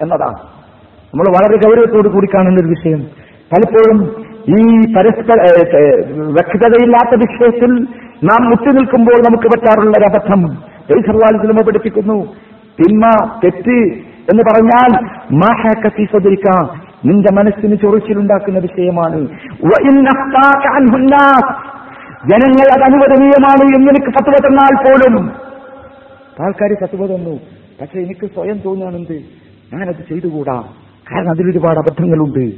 [0.01, 0.37] എന്നതാണ്.
[1.13, 2.99] നമ്മൾ വളരെ ഗൗരവത്തോട് കൂടി കാണുന്ന ഒരു വിഷയം.
[3.33, 5.33] പലപ്പോഴും ഈ പരസ്പര
[6.21, 7.87] വ്യക്തതയില്ലാത്ത വിഷയത്തിൽ
[8.23, 10.47] നാം മുട്ടുനിൽക്കുമ്പോൾ നമുക്ക് പറ്റാറുള്ള ഒരു അബദ്ധം.
[10.89, 12.25] ജയ്സർവാലിസ്ലമ പഠിപ്പിക്കുന്നു.
[12.79, 13.09] തിന്മ
[13.43, 16.07] തെറ്റ് എന്ന് പറഞ്ഞാൽ മാഹാക്കത്തി
[17.05, 19.27] നിന്റെ മനസ്സിന് ചൊറിച്ചിലുണ്ടാക്കുന്ന വിഷയമാണ്.
[22.27, 24.31] ജനങ്ങൾ അത് അനുവദനീയമാണ് എന്ന് എനിക്ക് ഫത്വ
[24.75, 25.31] പോലും.
[26.45, 27.39] ആൾക്കാർ ഫത്വ തന്നു.
[27.81, 29.21] പക്ഷെ എനിക്ക് സ്വയം തോന്നുകയാണെന്ത്?
[29.73, 30.63] ഞാനത് ചെയ്തുകൂടാ.
[31.11, 32.53] കാരണം അതിലൊരുപാട് അബദ്ധങ്ങളുണ്ട്.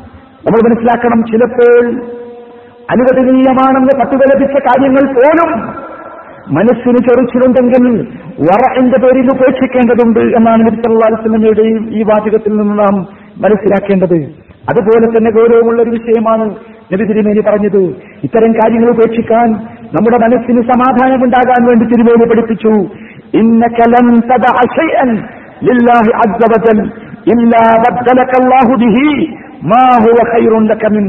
[0.48, 2.06] നമ്മൾ മനസ്സിലാക്കണം ചിലപ്പോൾ
[2.92, 5.62] അനുവദനീയമാണെന്ന് പത്തുക ലഭിച്ച കാര്യങ്ങൾ പോലും
[6.48, 12.96] മനസ്സിന് ചെറിച്ചിട്ടുണ്ടെങ്കിൽ വറന്റെ പേരിൽ ഉപേക്ഷിക്കേണ്ടതുണ്ട് എന്നാണ് നബിസല്ലാസ്ലമിയുടെയും ഈ വാചകത്തിൽ നിന്ന് നാം
[13.44, 14.18] മനസ്സിലാക്കേണ്ടത്.
[14.70, 16.46] അതുപോലെ തന്നെ ഗൗരവമുള്ള ഒരു വിഷയമാണ്
[16.94, 17.82] നബി തിരുമേനി പറഞ്ഞത്.
[18.24, 19.48] ഇത്തരം കാര്യങ്ങൾ ഉപേക്ഷിക്കാൻ
[19.96, 22.74] നമ്മുടെ മനസ്സിന് സമാധാനമുണ്ടാകാൻ വേണ്ടി തിരുമേനി പഠിപ്പിച്ചു.
[23.42, 25.12] ഇന്നകലം തദ അശൈഅൻ
[25.68, 26.12] ലില്ലാഹി
[27.34, 27.64] ഇല്ലാ
[28.40, 29.08] അല്ലാഹു ബിഹി
[29.72, 30.18] മാ ഹുവ
[30.72, 31.06] ലക മിൻ.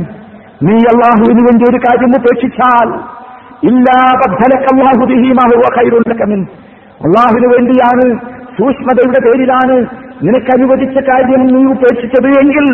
[0.62, 2.88] നീ അല്ലാഹുവിന് വേണ്ടി ഒരു കാര്യം ഉപേക്ഷിച്ചാൽ
[3.70, 6.40] ഇല്ലാ ബദ്ധലക്കല്ലാഹുദിഹി അല്ലാഹു ബിഹി മാ ഹുവ ലക മിൻ.
[7.00, 8.04] അള്ളാഹുവിന് വേണ്ടിയാണ്
[8.58, 9.76] സൂക്ഷ്മതയുടെ പേരിലാണ്
[10.22, 12.66] നിനക്ക് അനുവദിച്ച കാര്യം നീ ഉപേക്ഷിച്ചത് എങ്കിൽ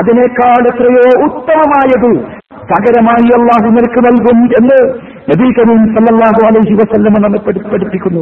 [0.00, 7.38] അതിനേക്കാൾ എത്രയോ ഉത്തമമായത് പകരമായി അള്ളാഹു നിനക്ക് നൽകും എന്ന് നബീ കരീം സല്ലല്ലാഹു അലൈഹി വസല്ലമ നമ്മെ
[7.70, 8.20] പഠിപ്പിക്കുന്നു.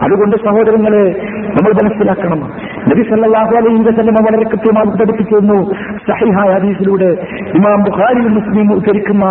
[0.00, 2.52] അതുകൊണ്ട് സഹോദരങ്ങളെ നമ്മൾ മനസ്സിലാക്കണം.
[2.88, 9.24] നബി സല്ലല്ലാഹു അലൈഹി വസല്ലമ വളരെ കൃത്യമായി പഠിപ്പിക്കുന്നു സഹിഹായ ഹദീസിലൂടെ ഇമാം ബുഖാരി മുസ്ലിം ഉദ്ധരിക്കുന്ന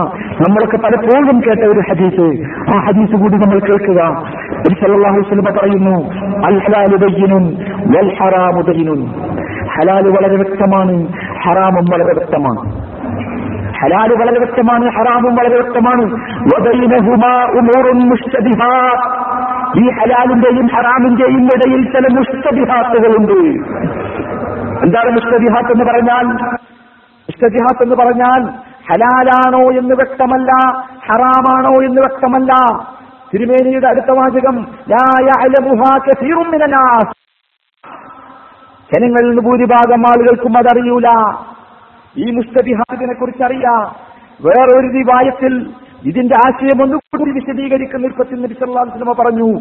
[0.48, 2.42] നമ്മളൊക്കെ പലപ്പോഴും കേട്ട ഒരു ഹദീസ്.
[2.76, 4.02] ആ ഹദീസ് കൂടി നമ്മൾ കേൾക്കുക.
[4.52, 6.12] നബി സല്ലാഹു വസ്ലമ പറയുന്നു
[6.46, 7.46] അൽ ഹലാലു ബയ്യിനുൻ.
[9.78, 11.08] ഹലാൽ വളരെ വ്യക്തമാണ്.
[11.46, 12.90] ഹറാമും വളരെ വ്യക്തമാണ്.
[13.82, 16.04] ഹലാൽ വളരെ വ്യക്തമാണ് ഹറാമും വളരെ വ്യക്തമാണ്.
[16.40, 19.30] വബൈനഹുമാ ഉമൂറുൻ മുഷ്തബിഹാത്ത്.
[19.80, 23.34] ഈ ഹലാലിന്റെയും ഹറാമിന്റെയും ഇടയിൽ ചില മുസ്തബിഹാത്തുകളുണ്ട്
[24.86, 26.24] എന്താണ് മുസ്തബിഹാത്ത് എന്ന് പറഞ്ഞാൽ?
[27.30, 28.42] മുസ്തബിഹാത്ത് എന്ന് പറഞ്ഞാൽ
[28.92, 32.54] ഹലാലാണോ എന്ന് വ്യക്തമല്ല ഹറാമാണോ എന്ന് വ്യക്തമല്ല.
[33.34, 34.66] തിരുമേനിയുടെ അടുത്ത വാചകം
[38.94, 41.08] ജനങ്ങളിൽ ഭൂരിഭാഗം ആളുകൾക്കും അതറിയൂല.
[42.18, 43.44] ഈ മുസ്തബിഹാദിനെ കുറിച്ച്
[44.42, 45.74] വേറൊരു റിവായത്തിൽ
[46.04, 49.60] ഇതിന്റെ ആശയം ഒന്നുകൂടി വിശദീകരിക്കുന്ന വസല്ലം പറഞ്ഞു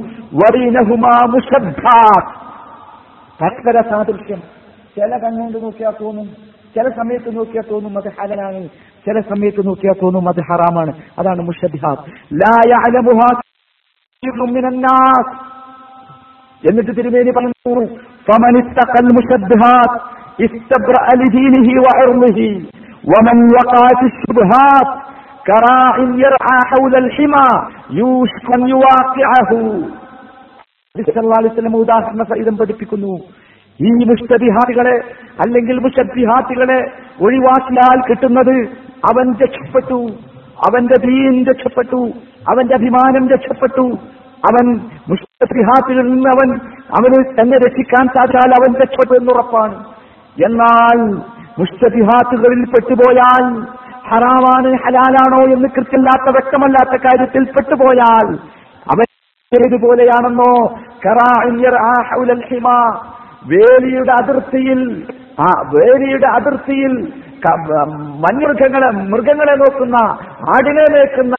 [3.43, 4.39] പരസ്പര സാദൃശ്യം.
[4.97, 6.27] ചില കണ്ണുകൊണ്ട് നോക്കിയാൽ തോന്നും
[6.77, 8.69] ചില സമയത്ത് നോക്കിയാൽ തോന്നും അത് ഹലനാണ്
[9.07, 10.93] ചില സമയത്ത് നോക്കിയാൽ തോന്നും അത് ഹറാമാണ്.
[11.19, 12.11] അതാണ് മുഷബിഹാത്ത്.
[16.65, 17.53] എന്നിട്ട് തിരുമേനി പറഞ്ഞു
[31.77, 33.19] ഉദാഹരണ സഹിതം പഠിപ്പിക്കുന്നു.
[33.81, 34.97] ഈ മുഷ്ടബിഹാദികളെ
[35.47, 36.91] അല്ലെങ്കിൽ മുഷബിഹാദികളെ
[37.21, 38.57] ഒഴിവാക്കിയാൽ കിട്ടുന്നത്
[38.99, 40.07] അവൻ രക്ഷപ്പെട്ടു
[40.59, 42.11] അവന്റെ ദീൻ രക്ഷപ്പെട്ടു
[42.51, 43.99] അവന്റെ അഭിമാനം രക്ഷപ്പെട്ടു
[44.43, 44.67] അവൻ
[45.09, 46.49] മുഷ്ടിഹാത്തിൽ നിന്ന് അവൻ
[46.99, 49.77] അവന് തന്നെ രക്ഷിക്കാൻ സാധിച്ചാൽ അവൻ രക്ഷപ്പെട്ടു എന്നുറപ്പാണ്
[50.37, 50.99] എന്നാൽ
[51.59, 53.45] മുഷ്ടിഹാത്തുകളിൽ പെട്ടുപോയാൽ
[54.11, 58.29] ഹറാമാണ് ഹലാലാണോ എന്ന് കൃത്യമില്ലാത്ത വ്യക്തമല്ലാത്ത കാര്യത്തിൽ പെട്ടുപോയാൽ
[58.87, 59.07] അവൻ
[59.53, 60.53] ഏതുപോലെയാണെന്നോ
[63.49, 64.81] വേലിയുടെ അതിർത്തിയിൽ
[65.41, 66.95] ആ വേലിയുടെ അതിർത്തിയിൽ
[68.23, 69.97] വന്യമൃഗങ്ങളെ മൃഗങ്ങളെ നോക്കുന്ന
[70.55, 71.35] ആടിനെ നോക്കുന്ന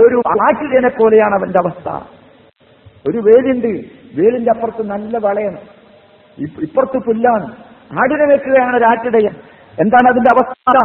[0.00, 1.86] ഒരു ആട്ടിനെ പോലെയാണ് അവന്റെ അവസ്ഥ.
[3.08, 3.72] ഒരു വേലുണ്ട്.
[4.18, 5.60] വേലിന്റെ അപ്പുറത്ത് നല്ല വളയാണ്
[6.38, 7.48] ഇപ്പുറത്ത് പുല്ലാണ്
[8.00, 9.34] ആടിനെ വെക്കുകയാണ് ഒരാട്ടിടയൻ
[9.78, 10.76] എന്താണ് അതിന്റെ അവസ്ഥ?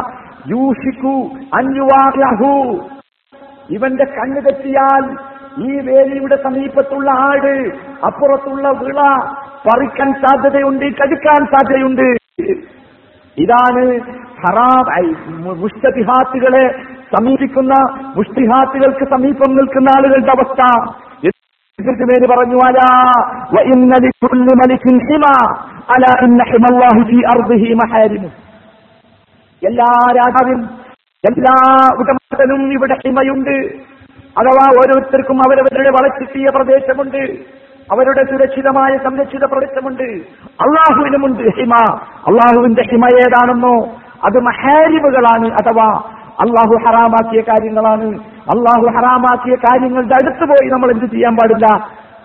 [0.47, 1.15] യൂഷിക്കു
[3.75, 5.03] ഇവന്റെ കണ്ണു തെറ്റിയാൽ
[5.65, 7.53] ഈ വേലിയുടെ സമീപത്തുള്ള ആട്
[8.05, 8.99] അപ്പുറത്തുള്ള വിള
[9.65, 12.07] പറിക്കാൻ സാധ്യതയുണ്ട് കടുക്കാൻ സാധ്യതയുണ്ട്.
[13.37, 13.83] ഇതാണ്
[14.43, 14.85] ഹറാം
[17.15, 17.75] സമീപിക്കുന്ന
[18.17, 20.63] മുഷ്ടിഹാത്തുകൾക്ക് സമീപം നിൽക്കുന്ന ആളുകളുടെ അവസ്ഥ.
[21.79, 22.55] ഇതിന്റെ പേര് പറഞ്ഞു
[29.67, 30.69] എല്ലാ രാജാവിനും
[31.29, 33.89] എല്ലാ ഉടമസ്ഥനും ഇവിടെ ഹിമയുണ്ട്.
[34.37, 37.37] അഥവാ ഓരോരുത്തർക്കും അവരവരുടെ വളച്ചിട്ടിയ പ്രദേശമുണ്ട്.
[37.91, 40.03] അവരുടെ സുരക്ഷിതമായ സംരക്ഷിത പ്രദേശമുണ്ട്.
[40.43, 41.73] അള്ളാഹുവിനുമുണ്ട് ഹിമ.
[42.27, 43.85] അള്ളാഹുവിന്റെ ഹിമ ഏതാണെന്നോ
[44.25, 46.03] അത് മഹാരിമുകളാണ് അഥവാ
[46.39, 48.19] അള്ളാഹു ഹറാമാക്കിയ കാര്യങ്ങളാണ്.
[48.49, 51.65] അള്ളാഹു ഹറാമാക്കിയ കാര്യങ്ങളുടെ അടുത്ത് പോയി നമ്മൾ എന്ത് ചെയ്യാൻ പാടില്ല?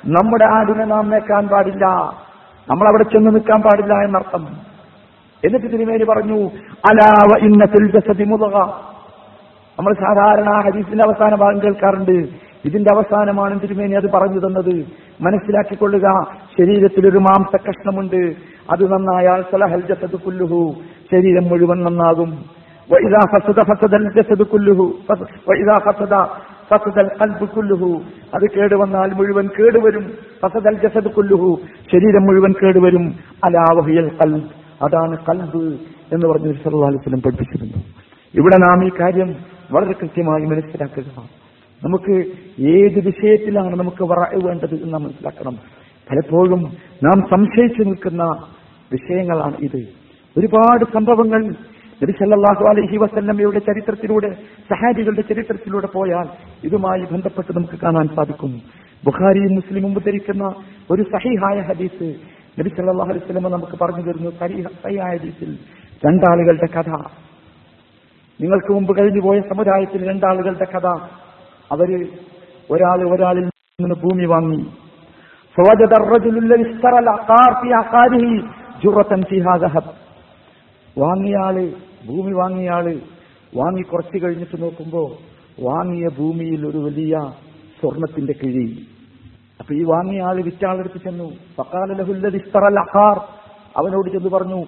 [0.07, 1.87] നമ്മുടെ ആടിനെ നാം നേക്കാൻ പാടില്ല.
[2.71, 4.49] നമ്മൾ അവിടെ ചെന്ന് നിൽക്കാൻ പാടില്ല എന്നർത്ഥം.
[5.45, 6.47] എന്നിട്ട് തിരുമേനി പറഞ്ഞു
[6.91, 8.57] അലാവ ഇന്നത്തിൽ മുതക
[9.79, 12.29] നമ്മൾ സാധാരണ ഹരീസിന്റെ അവസാന ഭാഗം കേൾക്കാറുണ്ട്.
[12.65, 14.87] ഇതിന്റെ അവസാനമാണ് തിരുമേനി അത് പറഞ്ഞു തന്നത്.
[15.21, 16.27] മനസ്സിലാക്കിക്കൊള്ളുക
[16.59, 18.33] ശരീരത്തിൽ ഒരു മാംസ കഷ്ണമുണ്ട്.
[18.73, 20.75] അത് നന്നായാൽ സലഹൽ ജസദ് കുല്ലുഹു.
[21.13, 22.54] ശരീരം മുഴുവൻ നന്നാകും.
[22.90, 26.14] وإذا فسد فسد الجسد كله فس- وإذا فسد
[26.70, 27.82] فسد القلب كله
[28.34, 30.06] അത് കേടുവന്നാൽ മുഴുവൻ കേടുവരും
[30.42, 31.50] ഫസദൽ ജസദ് കുല്ലുഹു
[31.90, 33.06] ശരീരം മുഴുവൻ കേടുവരും
[33.46, 34.42] അലാവഹിയൽ കൽബ്
[34.82, 35.62] അതാണ് കൽബ്
[36.14, 37.80] എന്ന് പറഞ്ഞ് സല്ലല്ലാഹു അലൈഹി വസല്ലം പഠിപ്പിച്ചിരുന്നു
[38.34, 39.30] ഇവിടെ നാം ഈ കാര്യം
[39.72, 41.08] വളരെ കൃത്യമായി മനസ്സിലാക്കുക
[41.82, 42.16] നമുക്ക്
[42.74, 45.56] ഏത് വിഷയത്തിലാണ് നമുക്ക് വറ വേണ്ടത് എന്ന് നാം മനസ്സിലാക്കണം
[46.08, 46.62] പലപ്പോഴും
[47.02, 48.24] നാം സംശയിച്ചു നിൽക്കുന്ന
[48.92, 49.82] വിഷയങ്ങളാണ് ഇത്
[50.36, 51.42] ഒരുപാട് സംഭവങ്ങൾ
[52.03, 54.31] നബിസല്ലാഹു അലഹി വസല്ലമ്മയുടെ ചരിത്രത്തിലൂടെ
[54.71, 56.29] സഹാബികളുടെ ചരിത്രത്തിലൂടെ പോയാൽ
[56.65, 58.63] ഇതുമായി ബന്ധപ്പെട്ട് നമുക്ക് കാണാൻ സാധിക്കും.
[59.05, 60.55] ബുഖാരിയും മുസ്ലിമും ഉദ്ധരിക്കുന്ന
[60.91, 62.15] ഒരു സഹിഹായ ഹദീസ്
[62.61, 64.31] നബി സല്ലാഹു അലൈഹി സ്വലമ നമുക്ക് പറഞ്ഞു തരുന്നു.
[64.31, 65.59] സഹിഹായ ഹദീസിൽ
[66.07, 66.91] രണ്ടാളുകളുടെ കഥ.
[68.41, 70.87] നിങ്ങൾക്ക് മുമ്പ് കഴിഞ്ഞു പോയ സമുദായത്തിൽ രണ്ടാളുകളുടെ കഥ.
[71.73, 72.09] അവർ
[72.71, 74.67] ഒരാൾ ഒരാളിൽ നിന്ന് ഭൂമി വാങ്ങി.
[80.99, 81.73] വാങ്ങിയ ആൾ
[82.07, 83.01] ഭൂമി വാങ്ങിയ ആൾ
[83.57, 87.17] വാങ്ങി കുറച്ച് കഴിഞ്ഞിട്ട് നോക്കുമ്പോൾ വാങ്ങിയ ഭൂമിയിൽ ഒരു വലിയ
[87.81, 88.87] സ്വർണത്തിന്റെ കിഴി.
[89.61, 91.33] അപ്പൊ ഈ വാങ്ങിയ ആൾ വിറ്റാളെടുത്ത് ചെന്നു.
[92.79, 93.17] അഹാർ
[93.77, 94.65] അവനോട് ചെന്ന് പറഞ്ഞു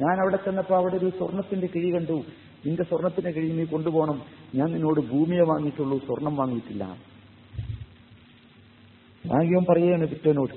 [0.00, 2.22] ഞാൻ അവിടെ ചെന്നപ്പോ അവിടെ ഒരു സ്വർണത്തിന്റെ കിഴി കണ്ടു.
[2.66, 4.22] നിന്റെ സ്വർണത്തിന്റെ കിഴി നീ കൊണ്ടുപോകണം.
[4.54, 6.96] ഞാൻ നിന്നോട് ഭൂമിയെ വാങ്ങിയിട്ടുള്ളൂ സ്വർണം വാങ്ങിയിട്ടില്ല.
[9.26, 10.54] വാങ്ങിയവൻ പറയുകയാണ് പിറ്റേനോട്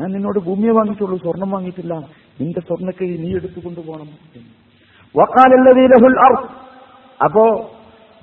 [0.00, 1.94] ഞാൻ നിന്നോട് ഭൂമിയെ വാങ്ങിയിട്ടുള്ളൂ സ്വർണം വാങ്ങിയിട്ടില്ല.
[2.40, 4.08] നിന്റെ സ്വർണക്കൈ നീ എടുത്തു കൊണ്ടുപോകണം
[5.16, 6.50] വക്കാലല്ലതീ ലഹുൽ അർദ്.
[7.24, 7.74] അപ്പോ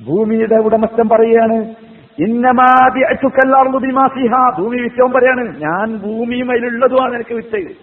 [0.05, 1.75] ഭൂമിയുടെ ഉടമസ്ഥൻ പറയുകയാണ്
[4.57, 7.75] ഭൂമി വിറ്റവും പറയാണ് ഞാൻ ഭൂമിയും അതിലുള്ളതുമാണ് എനിക്ക് വിറ്റത്.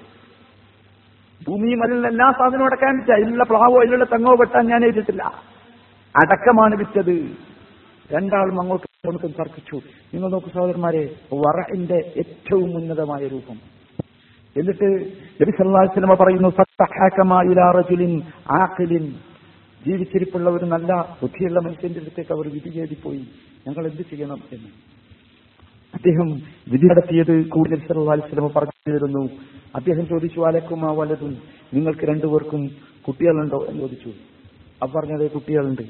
[1.49, 3.11] ഭൂമിയും അതിലുള്ള എല്ലാ സാധനവും അടക്കാൻ വിറ്റ.
[3.11, 5.22] അതിലുള്ള പ്ലാവോ അതിലുള്ള തെങ്ങോ വെട്ടാൻ ഞാൻ എഴുതിട്ടില്ല
[6.14, 7.16] അടക്കമാണ് വിറ്റത്.
[8.12, 9.76] രണ്ടാളും അങ്ങോട്ടും ഇങ്ങോട്ടും തർക്കിച്ചു
[10.14, 13.57] നിങ്ങൾ നോക്കൂ സഹോദരന്മാരെ വറഇന്റെ ഏറ്റവും ഉന്നതമായ രൂപം.
[14.57, 14.84] എന്നിട്ട്
[15.42, 17.82] നബി സല്ലല്ലാഹു അലൈഹി വസല്ലം പറയുന്നു ഫത്തഹകമാ ഇലാ
[18.50, 19.12] ആഖിലിൻ.
[19.86, 23.26] ജീവിച്ചിരിപ്പുള്ള ഒരു നല്ല ബുദ്ധിയുള്ള മനുഷ്യന്റെ അടുത്തേക്ക് അവർ വിധി തേടിപ്പോയി
[23.68, 24.68] ഞങ്ങൾ എന്ത് ചെയ്യണം എന്ന്.
[25.94, 26.28] അദ്ദേഹം
[26.72, 29.28] വിധി നടത്തിയത് കൂടുതൽ സർവാലിസ്ലമ പറഞ്ഞു തരുന്നു.
[29.74, 31.38] അദ്ദേഹം ചോദിച്ചു അലക്കുമാ വലതും
[31.74, 32.68] നിങ്ങൾക്ക് രണ്ടുപേർക്കും
[33.09, 34.12] കുട്ടികളുണ്ടോ എന്ന് ചോദിച്ചു.
[34.82, 35.82] അപ്പൊ പറഞ്ഞത് കുട്ടികളുണ്ട്.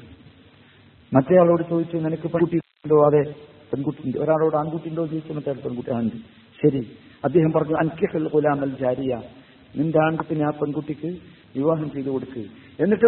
[1.13, 2.27] മറ്റേ ആളോട് ചോദിച്ചു നിനക്ക്
[2.85, 3.33] പെൺകുട്ടിയുണ്ടോ അതെ.
[3.73, 4.17] പെൺകുട്ടിയുണ്ട്.
[4.17, 6.15] ഒരാളോട് ആൺകുട്ടിയുണ്ടോ ചോദിച്ചു മറ്റേ പെൺകുട്ടി പെൺകുട്ടിയുണ്ട്
[6.63, 6.97] ശരി.
[7.23, 9.21] അദ്ദേഹം പറഞ്ഞു അൻകിഹൽ ഗുലാമൽ ജാരിയ.
[9.77, 11.17] നിന്റെ ആൺകുട്ടിനെ ആ പെൺകുട്ടിക്ക്
[11.55, 12.39] വിവാഹം ചെയ്തു കൊടുക്ക്.
[12.83, 13.05] എന്നിട്ട്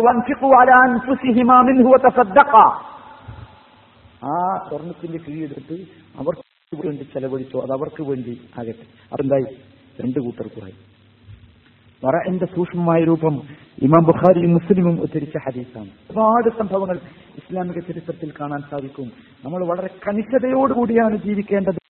[4.25, 5.73] ആ സ്വർണത്തിന്റെ കീഴെടുത്ത്
[6.19, 9.13] അവർക്ക് വേണ്ടി ചെലവഴിച്ചോ അത് അവർക്ക് വേണ്ടി ആകട്ടെ.
[9.13, 9.57] അതെന്തായി
[10.01, 10.73] രണ്ടു കൂട്ടർക്കുമായി
[12.05, 13.41] വറന്റെ സൂക്ഷ്മമായ രൂപം
[13.81, 15.89] ഇമാം ബുഖാരിയും മുസ്ലിമും ഉദ്ധരിച്ച ഹദീസാണ്.
[16.11, 16.99] ഒരുപാട് സംഭവങ്ങൾ
[17.39, 19.07] ഇസ്ലാമിക ചരിത്രത്തിൽ കാണാൻ സാധിക്കും.
[19.45, 21.81] നമ്മൾ വളരെ കണിശതയോടുകൂടിയാണ് ജീവിക്കേണ്ടത്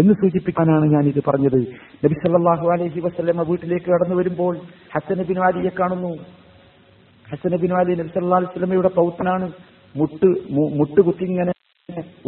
[0.00, 1.60] എന്ന് സൂചിപ്പിക്കാനാണ് ഞാൻ ഇത് പറഞ്ഞത്.
[2.04, 4.54] നബി സല്ലാഹു അലൈഹി വസ്ലമ വീട്ടിലേക്ക് കടന്നു വരുമ്പോൾ
[4.94, 6.12] ഹസൻ ബിൻ വാലിയെ കാണുന്നു.
[7.30, 9.48] ഹസൻ ബിൻ വാലി നബി സല്ലാ അലൈഹി പൗത്തനാണ് പൗത്രനാണ്.
[10.80, 11.52] മുട്ട് കുത്തി ഇങ്ങനെ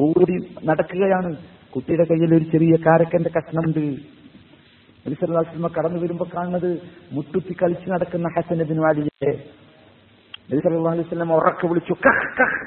[0.07, 0.37] ഊടി
[0.69, 1.31] നടക്കുകയാണ്.
[1.75, 3.85] കുട്ടിയുടെ കയ്യിൽ ഒരു ചെറിയ കാരക്കന്റെ കഷ്ണമുണ്ട്.
[5.05, 6.71] നബി സല്ലല്ലാഹു അലൈഹി വസല്ലമ കടന്നു വരുമ്പോൾ കാണുന്നത്
[7.17, 9.33] മുട്ടുത്തി കളിച്ച് നടക്കുന്ന ഹസൻ ബിൻ വാലിയെ
[10.49, 12.59] നബി അലൈഹി വസല്ലം ഉറക്കെ വിളിച്ചു കഹ് കഹ്.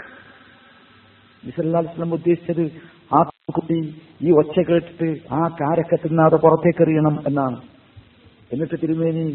[2.13, 2.63] ഉദ്ദേശിച്ചത്
[3.13, 3.19] ആ
[3.51, 3.77] കുട്ടി
[4.21, 7.57] ഈ ഒച്ച കേട്ടിട്ട് ആ കാരൊക്കെ തിന്നാതെ പുറത്തേക്ക് എറിയണം എന്നാണ്.
[8.51, 9.25] എന്നിട്ട് തിരുമേനി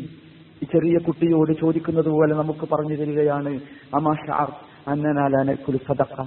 [0.63, 3.53] ഈ ചെറിയ കുട്ടിയോട് ചോദിക്കുന്നത് പോലെ നമുക്ക് പറഞ്ഞു തരികയാണ്
[3.95, 4.49] അമാഷാർ
[4.89, 6.19] അന്നനാലാനക്കുൽ സദക്ക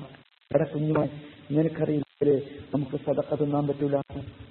[0.52, 0.66] എടാ
[1.52, 4.02] നിനക്കറിയില്ലേ നമുക്ക് സദക്ക തിന്നാൻ പറ്റൂല.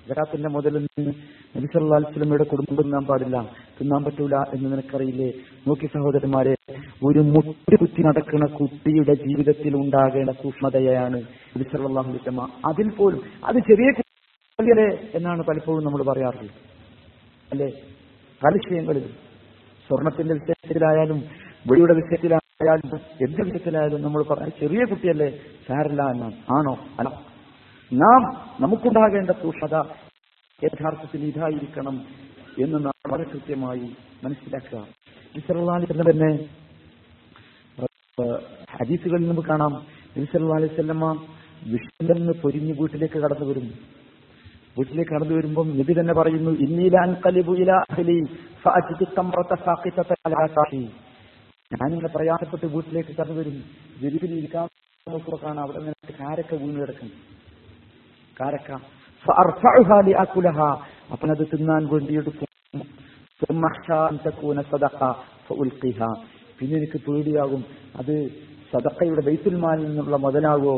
[0.08, 1.10] ജറാത്തിന്റെ മുതലിൽ നിന്ന്
[1.56, 3.50] നബി സല്ലല്ലാഹു അലൈഹി വസല്ലമയുടെ കുടുംബം തിന്നാൻ പാടില്ല.
[3.80, 5.32] തിന്നാൻ പറ്റൂല എന്ന് നിനക്കറിയില്ലേ?
[5.68, 6.54] നോക്കി സഹോദരന്മാരെ
[7.04, 11.16] ഒരു മുട്ടി കുത്തി നടക്കുന്ന കുട്ടിയുടെ ജീവിതത്തിൽ ഉണ്ടാകേണ്ട സൂക്ഷ്മതയാണ്
[11.56, 16.54] നബി സല്ലല്ലാഹു അതിൽ പോലും അത് ചെറിയ കുട്ടികളെ എന്നാണ് പലപ്പോഴും നമ്മൾ പറയാറുള്ളത്.
[17.52, 17.72] അല്ലെ?
[18.44, 19.10] പല വിഷയങ്ങളിലും
[19.88, 21.18] സ്വർണത്തിന്റെ വിഷയത്തിലായാലും
[21.70, 25.30] വെളിയുടെ വിഷയത്തിലായാലും എന്ത് വിഷയത്തിലായാലും നമ്മൾ പറയാം ചെറിയ കുട്ടിയല്ലേ?
[25.68, 26.34] സാരല്ല എന്നാണ്.
[26.58, 26.76] ആണോ?
[26.98, 27.31] അല്ല.
[27.92, 28.22] നാം
[28.60, 29.74] നമുക്കുണ്ടാകേണ്ട സൂക്ഷ്മത
[30.64, 32.04] യഥാർത്ഥത്തിൽ ഇതായിരിക്കണം
[32.58, 34.86] എന്ന് നാം വളരെ കൃത്യമായി മനസ്സിലാക്കുക.
[35.34, 36.38] വിസർവാലി തന്നെ
[38.80, 39.86] ഹദീസുകളിൽ നമുക്ക് കാണാം.
[40.16, 41.26] നബിസല്ലാ അലൈവല്ലമ്മ
[41.66, 43.74] വിഷ്ണുവിൽ നിന്ന് പൊരിഞ്ഞ് വീട്ടിലേക്ക് കടന്നു വരും.
[44.78, 46.50] വീട്ടിലേക്ക് കടന്നു വരുമ്പം നബി തന്നെ പറയുന്നു
[51.72, 53.64] ഞാനിങ്ങനെ പ്രയാസപ്പെട്ട് വീട്ടിലേക്ക് കടന്നു വരും.
[54.00, 54.68] വിരിവിൽ ഇരിക്കാൻ
[55.08, 55.62] നോക്കുമ്പോൾ കാണാം.
[55.62, 57.41] അവിടെ നിന്ന് കാരൊക്കെ വീണ് കിടക്കുന്നു
[58.42, 58.70] കാരക്ക.
[61.12, 62.48] അപ്പൻ അത് തിന്നാൻ വേണ്ടി എടുക്കും.
[66.58, 67.62] പിന്നെ എനിക്ക് പേടിയാകും.
[67.96, 68.14] അത്
[68.72, 70.74] സദക്കയുടെ ബൈത്തുൽമാലിൽ നിന്നുള്ള മുതലാകോ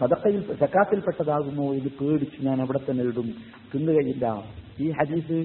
[0.00, 1.74] സദക്കയിൽ സക്കാത്തിൽപ്പെട്ടതാകുമോ?
[1.74, 3.28] ഇത് പേടിച്ച് ഞാൻ അവിടെ തന്നെ ഇടും.
[3.74, 4.26] തിന്നു കഴിയില്ല
[4.80, 5.38] ഈ ഹദീസ്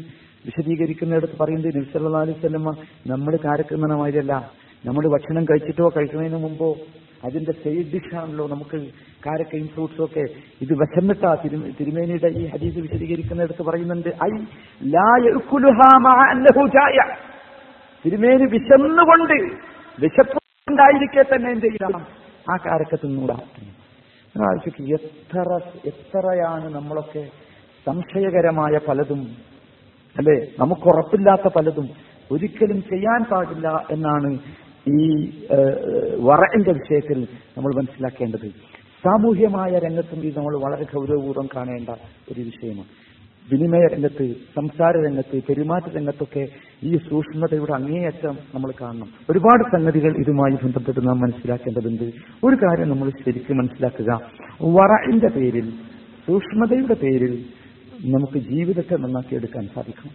[0.48, 2.72] വിശദീകരിക്കുന്നിടത്ത് പറയുന്നത് അലൈഹി അലൈവല്ലമ്മ
[3.08, 4.52] നമ്മൾ കാരക്കുന്നമാതിരിയല്ല
[4.86, 6.76] നമ്മൾ ഭക്ഷണം കഴിച്ചിട്ടോ കഴിക്കുന്നതിന് മുമ്പോ
[7.24, 8.88] അതിന്റെ സൈഡ് ഡിഷാണല്ലോ നമുക്ക്
[9.26, 10.26] കാരക്കയും ഫ്രൂട്ട്സും ഒക്കെ.
[10.62, 14.10] ഇത് വിശന്നിട്ടാ തിരു- തിരുമേനിയുടെ ഈ ഹദീസ് വിശദീകരിക്കുന്നിടത്ത് പറയുന്നുണ്ട്.
[14.10, 14.30] ഐ
[14.84, 15.32] ലായ
[18.06, 19.56] തിരുമേനി വിശന്നുകൊണ്ട്
[20.02, 22.08] വിശപ്പുണ്ടായിരിക്കെ തന്നെ എന്ത് ചെയ്യണം?
[22.52, 23.38] ആ കാരക്ക തിന്നൂടാ.
[24.38, 27.30] ആലോചിക്ക് എത്ര എത്രയാണ് നമ്മളൊക്കെ
[27.86, 29.28] സംശയകരമായ പലതും.
[30.18, 30.48] അല്ലെ?
[30.60, 31.90] നമുക്ക് ഉറപ്പില്ലാത്ത പലതും.
[32.32, 34.40] ഒരിക്കലും ചെയ്യാൻ പാടില്ല എന്നാണ്
[34.88, 35.08] ഈ
[36.20, 37.28] വറന്റെ വിഷയത്തിൽ
[37.58, 38.48] നമ്മൾ മനസ്സിലാക്കേണ്ടത്
[39.06, 41.90] സാമൂഹ്യമായ രംഗത്തും ഇത് നമ്മൾ വളരെ ഗൗരവപൂർവം കാണേണ്ട
[42.32, 42.90] ഒരു വിഷയമാണ്.
[43.52, 44.26] വിനിമയ രംഗത്ത്
[44.56, 46.48] സംസാര രംഗത്ത് പെരുമാറ്റ രംഗത്തൊക്കെ
[46.84, 49.10] ഈ സൂക്ഷ്മതയുടെ അങ്ങേയറ്റം നമ്മൾ കാണണം.
[49.30, 52.08] ഒരുപാട് സംഗതികൾ ഇതുമായി ബന്ധപ്പെട്ട് നാം മനസ്സിലാക്കേണ്ടതുണ്ട്.
[52.44, 54.12] ഒരു കാര്യം നമ്മൾ ശരിക്കും മനസ്സിലാക്കുക.
[54.78, 55.70] വറന്റെ പേരിൽ
[56.28, 57.46] സൂക്ഷ്മതയുടെ പേരിൽ
[58.06, 60.12] നമുക്ക് ജീവിതത്തെ നന്നാക്കിയെടുക്കാൻ സാധിക്കും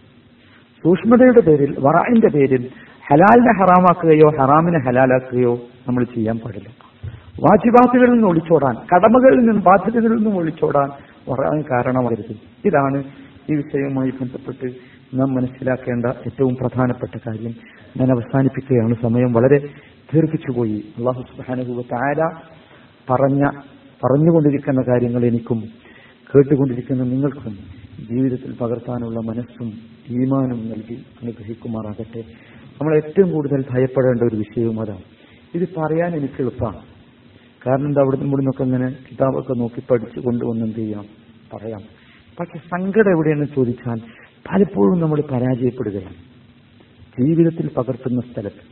[0.83, 2.63] സൂക്ഷ്മതയുടെ പേരിൽ വറന്റെ പേരിൽ
[3.11, 6.69] ഹലാലിനെ ഹറാമാക്കുകയോ ഹറാമിനെ ഹലാലാക്കുകയോ നമ്മൾ ചെയ്യാൻ പാടില്ല.
[7.43, 10.89] വാജിബാത്തുകളിൽ നിന്ന് ഒളിച്ചോടാൻ കടമകളിൽ നിന്നും ബാധ്യതകളിൽ നിന്നും ഒളിച്ചോടാൻ
[11.29, 12.35] വരാൻ കാരണമാകരുത്.
[12.65, 13.03] ഇതാണ്
[13.51, 14.67] ഈ വിഷയവുമായി ബന്ധപ്പെട്ട്
[15.13, 17.51] നാം മനസ്സിലാക്കേണ്ട ഏറ്റവും പ്രധാനപ്പെട്ട കാര്യം.
[17.97, 18.95] ഞാൻ അവസാനിപ്പിക്കുകയാണ്.
[19.01, 19.57] സമയം വളരെ
[20.13, 20.83] ദീർഘിച്ചുപോയി.
[20.97, 22.23] അള്ളാഹു സുബാനുഭവ താര
[23.09, 23.45] പറഞ്ഞ
[24.03, 25.63] പറഞ്ഞുകൊണ്ടിരിക്കുന്ന കാര്യങ്ങൾ എനിക്കും
[26.35, 27.57] കേട്ടുകൊണ്ടിരിക്കുന്ന നിങ്ങൾക്കും
[28.11, 29.67] ജീവിതത്തിൽ പകർത്താനുള്ള മനസ്സും
[30.09, 32.23] ഈമാനും നൽകി അനുഗ്രഹിക്കുമാറാകട്ടെ.
[32.73, 35.01] നമ്മൾ ഏറ്റവും കൂടുതൽ ഭയപ്പെടേണ്ട ഒരു വിഷയവും അതാണ്.
[35.55, 36.79] ഇത് പറയാൻ എനിക്ക് എളുപ്പമാണ്.
[37.67, 41.05] കാരണം എന്താ അവിടുന്ന് ഇവിടെ നിന്നൊക്കെ ഇങ്ങനെ കിതാബൊക്കെ നോക്കി പഠിച്ചു കൊണ്ടുവന്ന് എന്ത് ചെയ്യാം
[41.53, 41.81] പറയാം.
[42.39, 43.99] പക്ഷെ സങ്കടം എവിടെയെന്ന് ചോദിച്ചാൽ
[44.51, 46.15] പലപ്പോഴും നമ്മൾ പരാജയപ്പെടുകയാണ്.
[47.21, 48.63] ജീവിതത്തിൽ പകർത്തുന്ന സ്ഥലത്ത്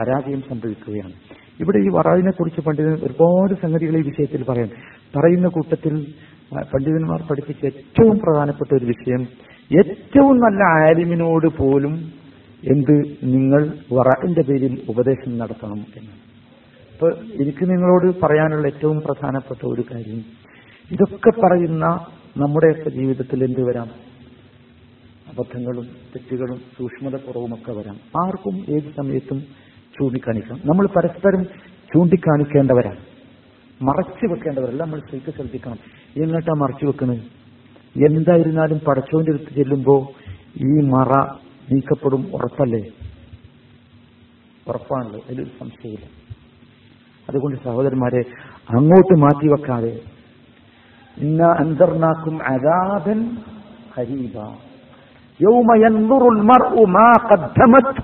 [0.00, 1.12] പരാജയം സംഭവിക്കുകയാണ്.
[1.60, 4.68] ഇവിടെ ഈ വറാവിനെ കുറിച്ച് പണ്ഡിതൻ ഒരുപാട് സംഗതികൾ ഈ വിഷയത്തിൽ പറയാൻ.
[5.16, 6.06] പറയുന്ന കൂട്ടത്തിൽ
[6.52, 9.26] പണ്ഡിതന്മാർ പഠിപ്പിച്ച ഏറ്റവും പ്രധാനപ്പെട്ട ഒരു വിഷയം
[9.78, 12.19] ഏറ്റവും നല്ല ആലിമിനോട് പോലും
[12.64, 16.30] എന്ത് നിങ്ങൾ വറാന്റെ പേരിൽ ഉപദേശം നടത്തണം എന്നാണ്
[16.92, 17.10] അപ്പൊ
[17.42, 20.24] എനിക്ക് നിങ്ങളോട് പറയാനുള്ള ഏറ്റവും പ്രധാനപ്പെട്ട ഒരു കാര്യം
[20.92, 22.06] ഇതൊക്കെ പറയുന്ന
[22.36, 23.90] നമ്മുടെയൊക്കെ ജീവിതത്തിൽ എന്ത് വരാം?
[25.28, 27.96] അബദ്ധങ്ങളും തെറ്റുകളും സൂക്ഷ്മത കുറവുമൊക്കെ വരാം.
[28.26, 29.40] ആർക്കും ഏത് സമയത്തും
[29.98, 30.58] ചൂണ്ടിക്കാണിക്കാം.
[30.64, 31.44] നമ്മൾ പരസ്പരം
[31.94, 32.98] ചൂണ്ടിക്കാണിക്കേണ്ടവരാണ്.
[33.82, 35.78] മറച്ചു വെക്കേണ്ടവരല്ല നമ്മൾ ശരിക്കും ശ്രദ്ധിക്കണം.
[36.16, 37.18] എങ്ങോട്ടാ മറച്ചു വെക്കുന്നത്
[38.10, 40.12] എന്തായിരുന്നാലും പടച്ചോന്റെ അടുത്ത് ചെല്ലുമ്പോ
[40.56, 41.36] ഈ മറ
[41.72, 42.80] നീക്കപ്പെടും ഉറപ്പല്ലേ?
[44.68, 46.06] ഉറപ്പാണല്ലോ അതിലൊരു സംശയമില്ല.
[47.28, 48.20] അതുകൊണ്ട് സഹോദരന്മാരെ
[48.70, 50.00] അങ്ങോട്ട് മാറ്റി വെക്കാതെ.
[51.18, 53.36] ഇന്ന അന്തർനാക്കും അഗാധൻ
[53.96, 54.38] ഹരീബ
[55.42, 58.02] യൗമ യൻദുറുൽ മർഉ മാ ഖദ്ദമത്.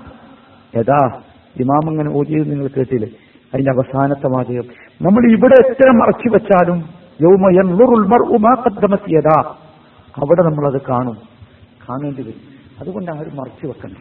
[2.49, 3.09] നിങ്ങൾ കേട്ടില്ലേ?
[3.53, 4.63] അതിന്റെ അവസാനത്തെ വാചകം.
[5.01, 6.77] നമ്മൾ ഇവിടെ എത്ര മറച്ചു വെച്ചാലും
[7.21, 9.13] യൗമ യൻദുറുൽ മർഉ മാ ഖദ്ദമത്
[10.17, 11.17] അവിടെ നമ്മളത് കാണും.
[11.89, 12.56] കാണേണ്ടി വരും.
[12.79, 13.97] അതുകൊണ്ട് ആരും മറച്ചു വെക്കണ്ട.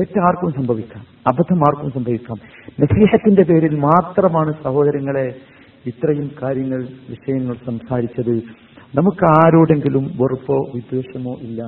[0.00, 1.04] തെറ്റാർക്കും സംഭവിക്കാം.
[1.26, 2.36] അബദ്ധം ആർക്കും സംഭവിക്കാം.
[2.80, 5.36] നസീഹത്തിന്റെ പേരിൽ മാത്രമാണ് സഹോദരങ്ങളെ
[5.86, 8.42] ഇത്രയും കാര്യങ്ങൾ വിഷയങ്ങൾ സംസാരിച്ചത്.
[8.94, 11.66] നമുക്ക് ആരോടെങ്കിലും വെറുപ്പോ വിദ്വേഷമോ ഇല്ല.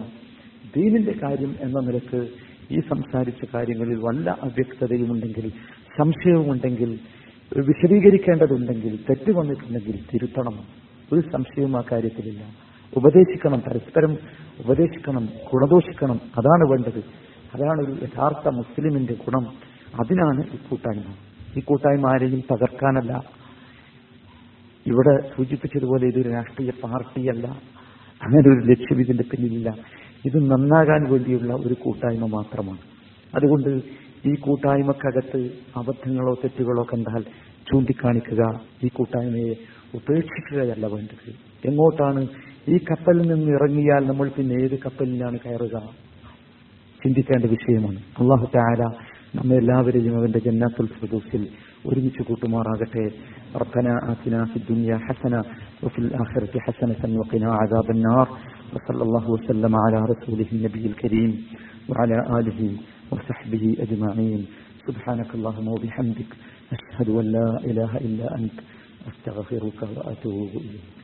[0.76, 2.28] ദീനിന്റെ കാര്യം എന്ന നിലയ്ക്ക്
[2.70, 5.52] ഈ സംസാരിച്ച കാര്യങ്ങളിൽ വല്ല അവ്യക്തതയും ഉണ്ടെങ്കിൽ
[5.98, 6.98] സംശയവുമുണ്ടെങ്കിൽ
[7.56, 10.58] വിശദീകരിക്കേണ്ടതുണ്ടെങ്കിൽ തെറ്റ് വന്നിട്ടുണ്ടെങ്കിൽ തിരുത്തണം.
[11.12, 12.67] ഒരു സംശയവും ആ കാര്യത്തിലില്ല.
[12.96, 14.18] ഉപദേശിക്കണം പരസ്പരം
[14.64, 16.20] ഉപദേശിക്കണം ഗുണദോഷിക്കണം.
[16.38, 17.04] അതാണ് വേണ്ടത്.
[17.54, 19.46] അതാണ് ഒരു യഥാർത്ഥ മുസ്ലിമിന്റെ ഗുണം.
[19.94, 21.14] അതിനാണ് ഈ കൂട്ടായ്മ.
[21.56, 23.24] ഈ കൂട്ടായ്മ ആരെയും തകർക്കാനല്ല.
[24.86, 27.46] ഇവിടെ സൂചിപ്പിച്ചതുപോലെ ഇതൊരു രാഷ്ട്രീയ പാർട്ടിയല്ല.
[28.22, 29.74] അങ്ങനെ ഒരു ലക്ഷ്യം ഇതിന്റെ പിന്നിലില്ല.
[30.26, 32.78] ഇത് നന്നാകാൻ വേണ്ടിയുള്ള ഒരു കൂട്ടായ്മ മാത്രമാണ്.
[33.34, 33.82] അതുകൊണ്ട്
[34.28, 37.22] ഈ കൂട്ടായ്മക്കകത്ത് അബദ്ധങ്ങളോ തെറ്റുകളോ കണ്ടാൽ
[37.72, 38.60] ചൂണ്ടിക്കാണിക്കുക.
[38.84, 39.54] ഈ കൂട്ടായ്മയെ
[39.94, 41.34] ഉപേക്ഷിക്കുകയല്ല വേണ്ടത്.
[41.64, 42.26] എങ്ങോട്ടാണ്
[42.73, 45.75] ഈ കപ്പലിൽ നിന്ന് ഇറങ്ങിയാൽ നമ്മൾ പിന്നെ ഏത് കപ്പലിലാണ് കയറുക
[47.01, 48.81] ചിന്തിക്കേണ്ട വിഷയമാണ് അള്ളാഹു താര
[49.37, 51.43] നമ്മെ എല്ലാവരെയും അവന്റെ ജന്നാത്തുൽ ഫിർദൗസിൽ
[51.89, 53.05] ഒരുമിച്ച് കൂട്ടുമാറാകട്ടെ
[53.55, 55.39] ربنا آتنا في الدنيا حسنة
[55.83, 58.27] وفي الآخرة حسنة وقنا عذاب النار
[58.73, 61.31] وصلى الله وسلم على رسوله النبي الكريم
[61.89, 62.59] وعلى آله
[63.11, 64.41] وصحبه أجمعين
[64.87, 66.31] سبحانك اللهم وبحمدك
[66.75, 68.57] أشهد أن لا إله إلا أنت
[69.09, 70.96] أستغفرك وأتوب إليك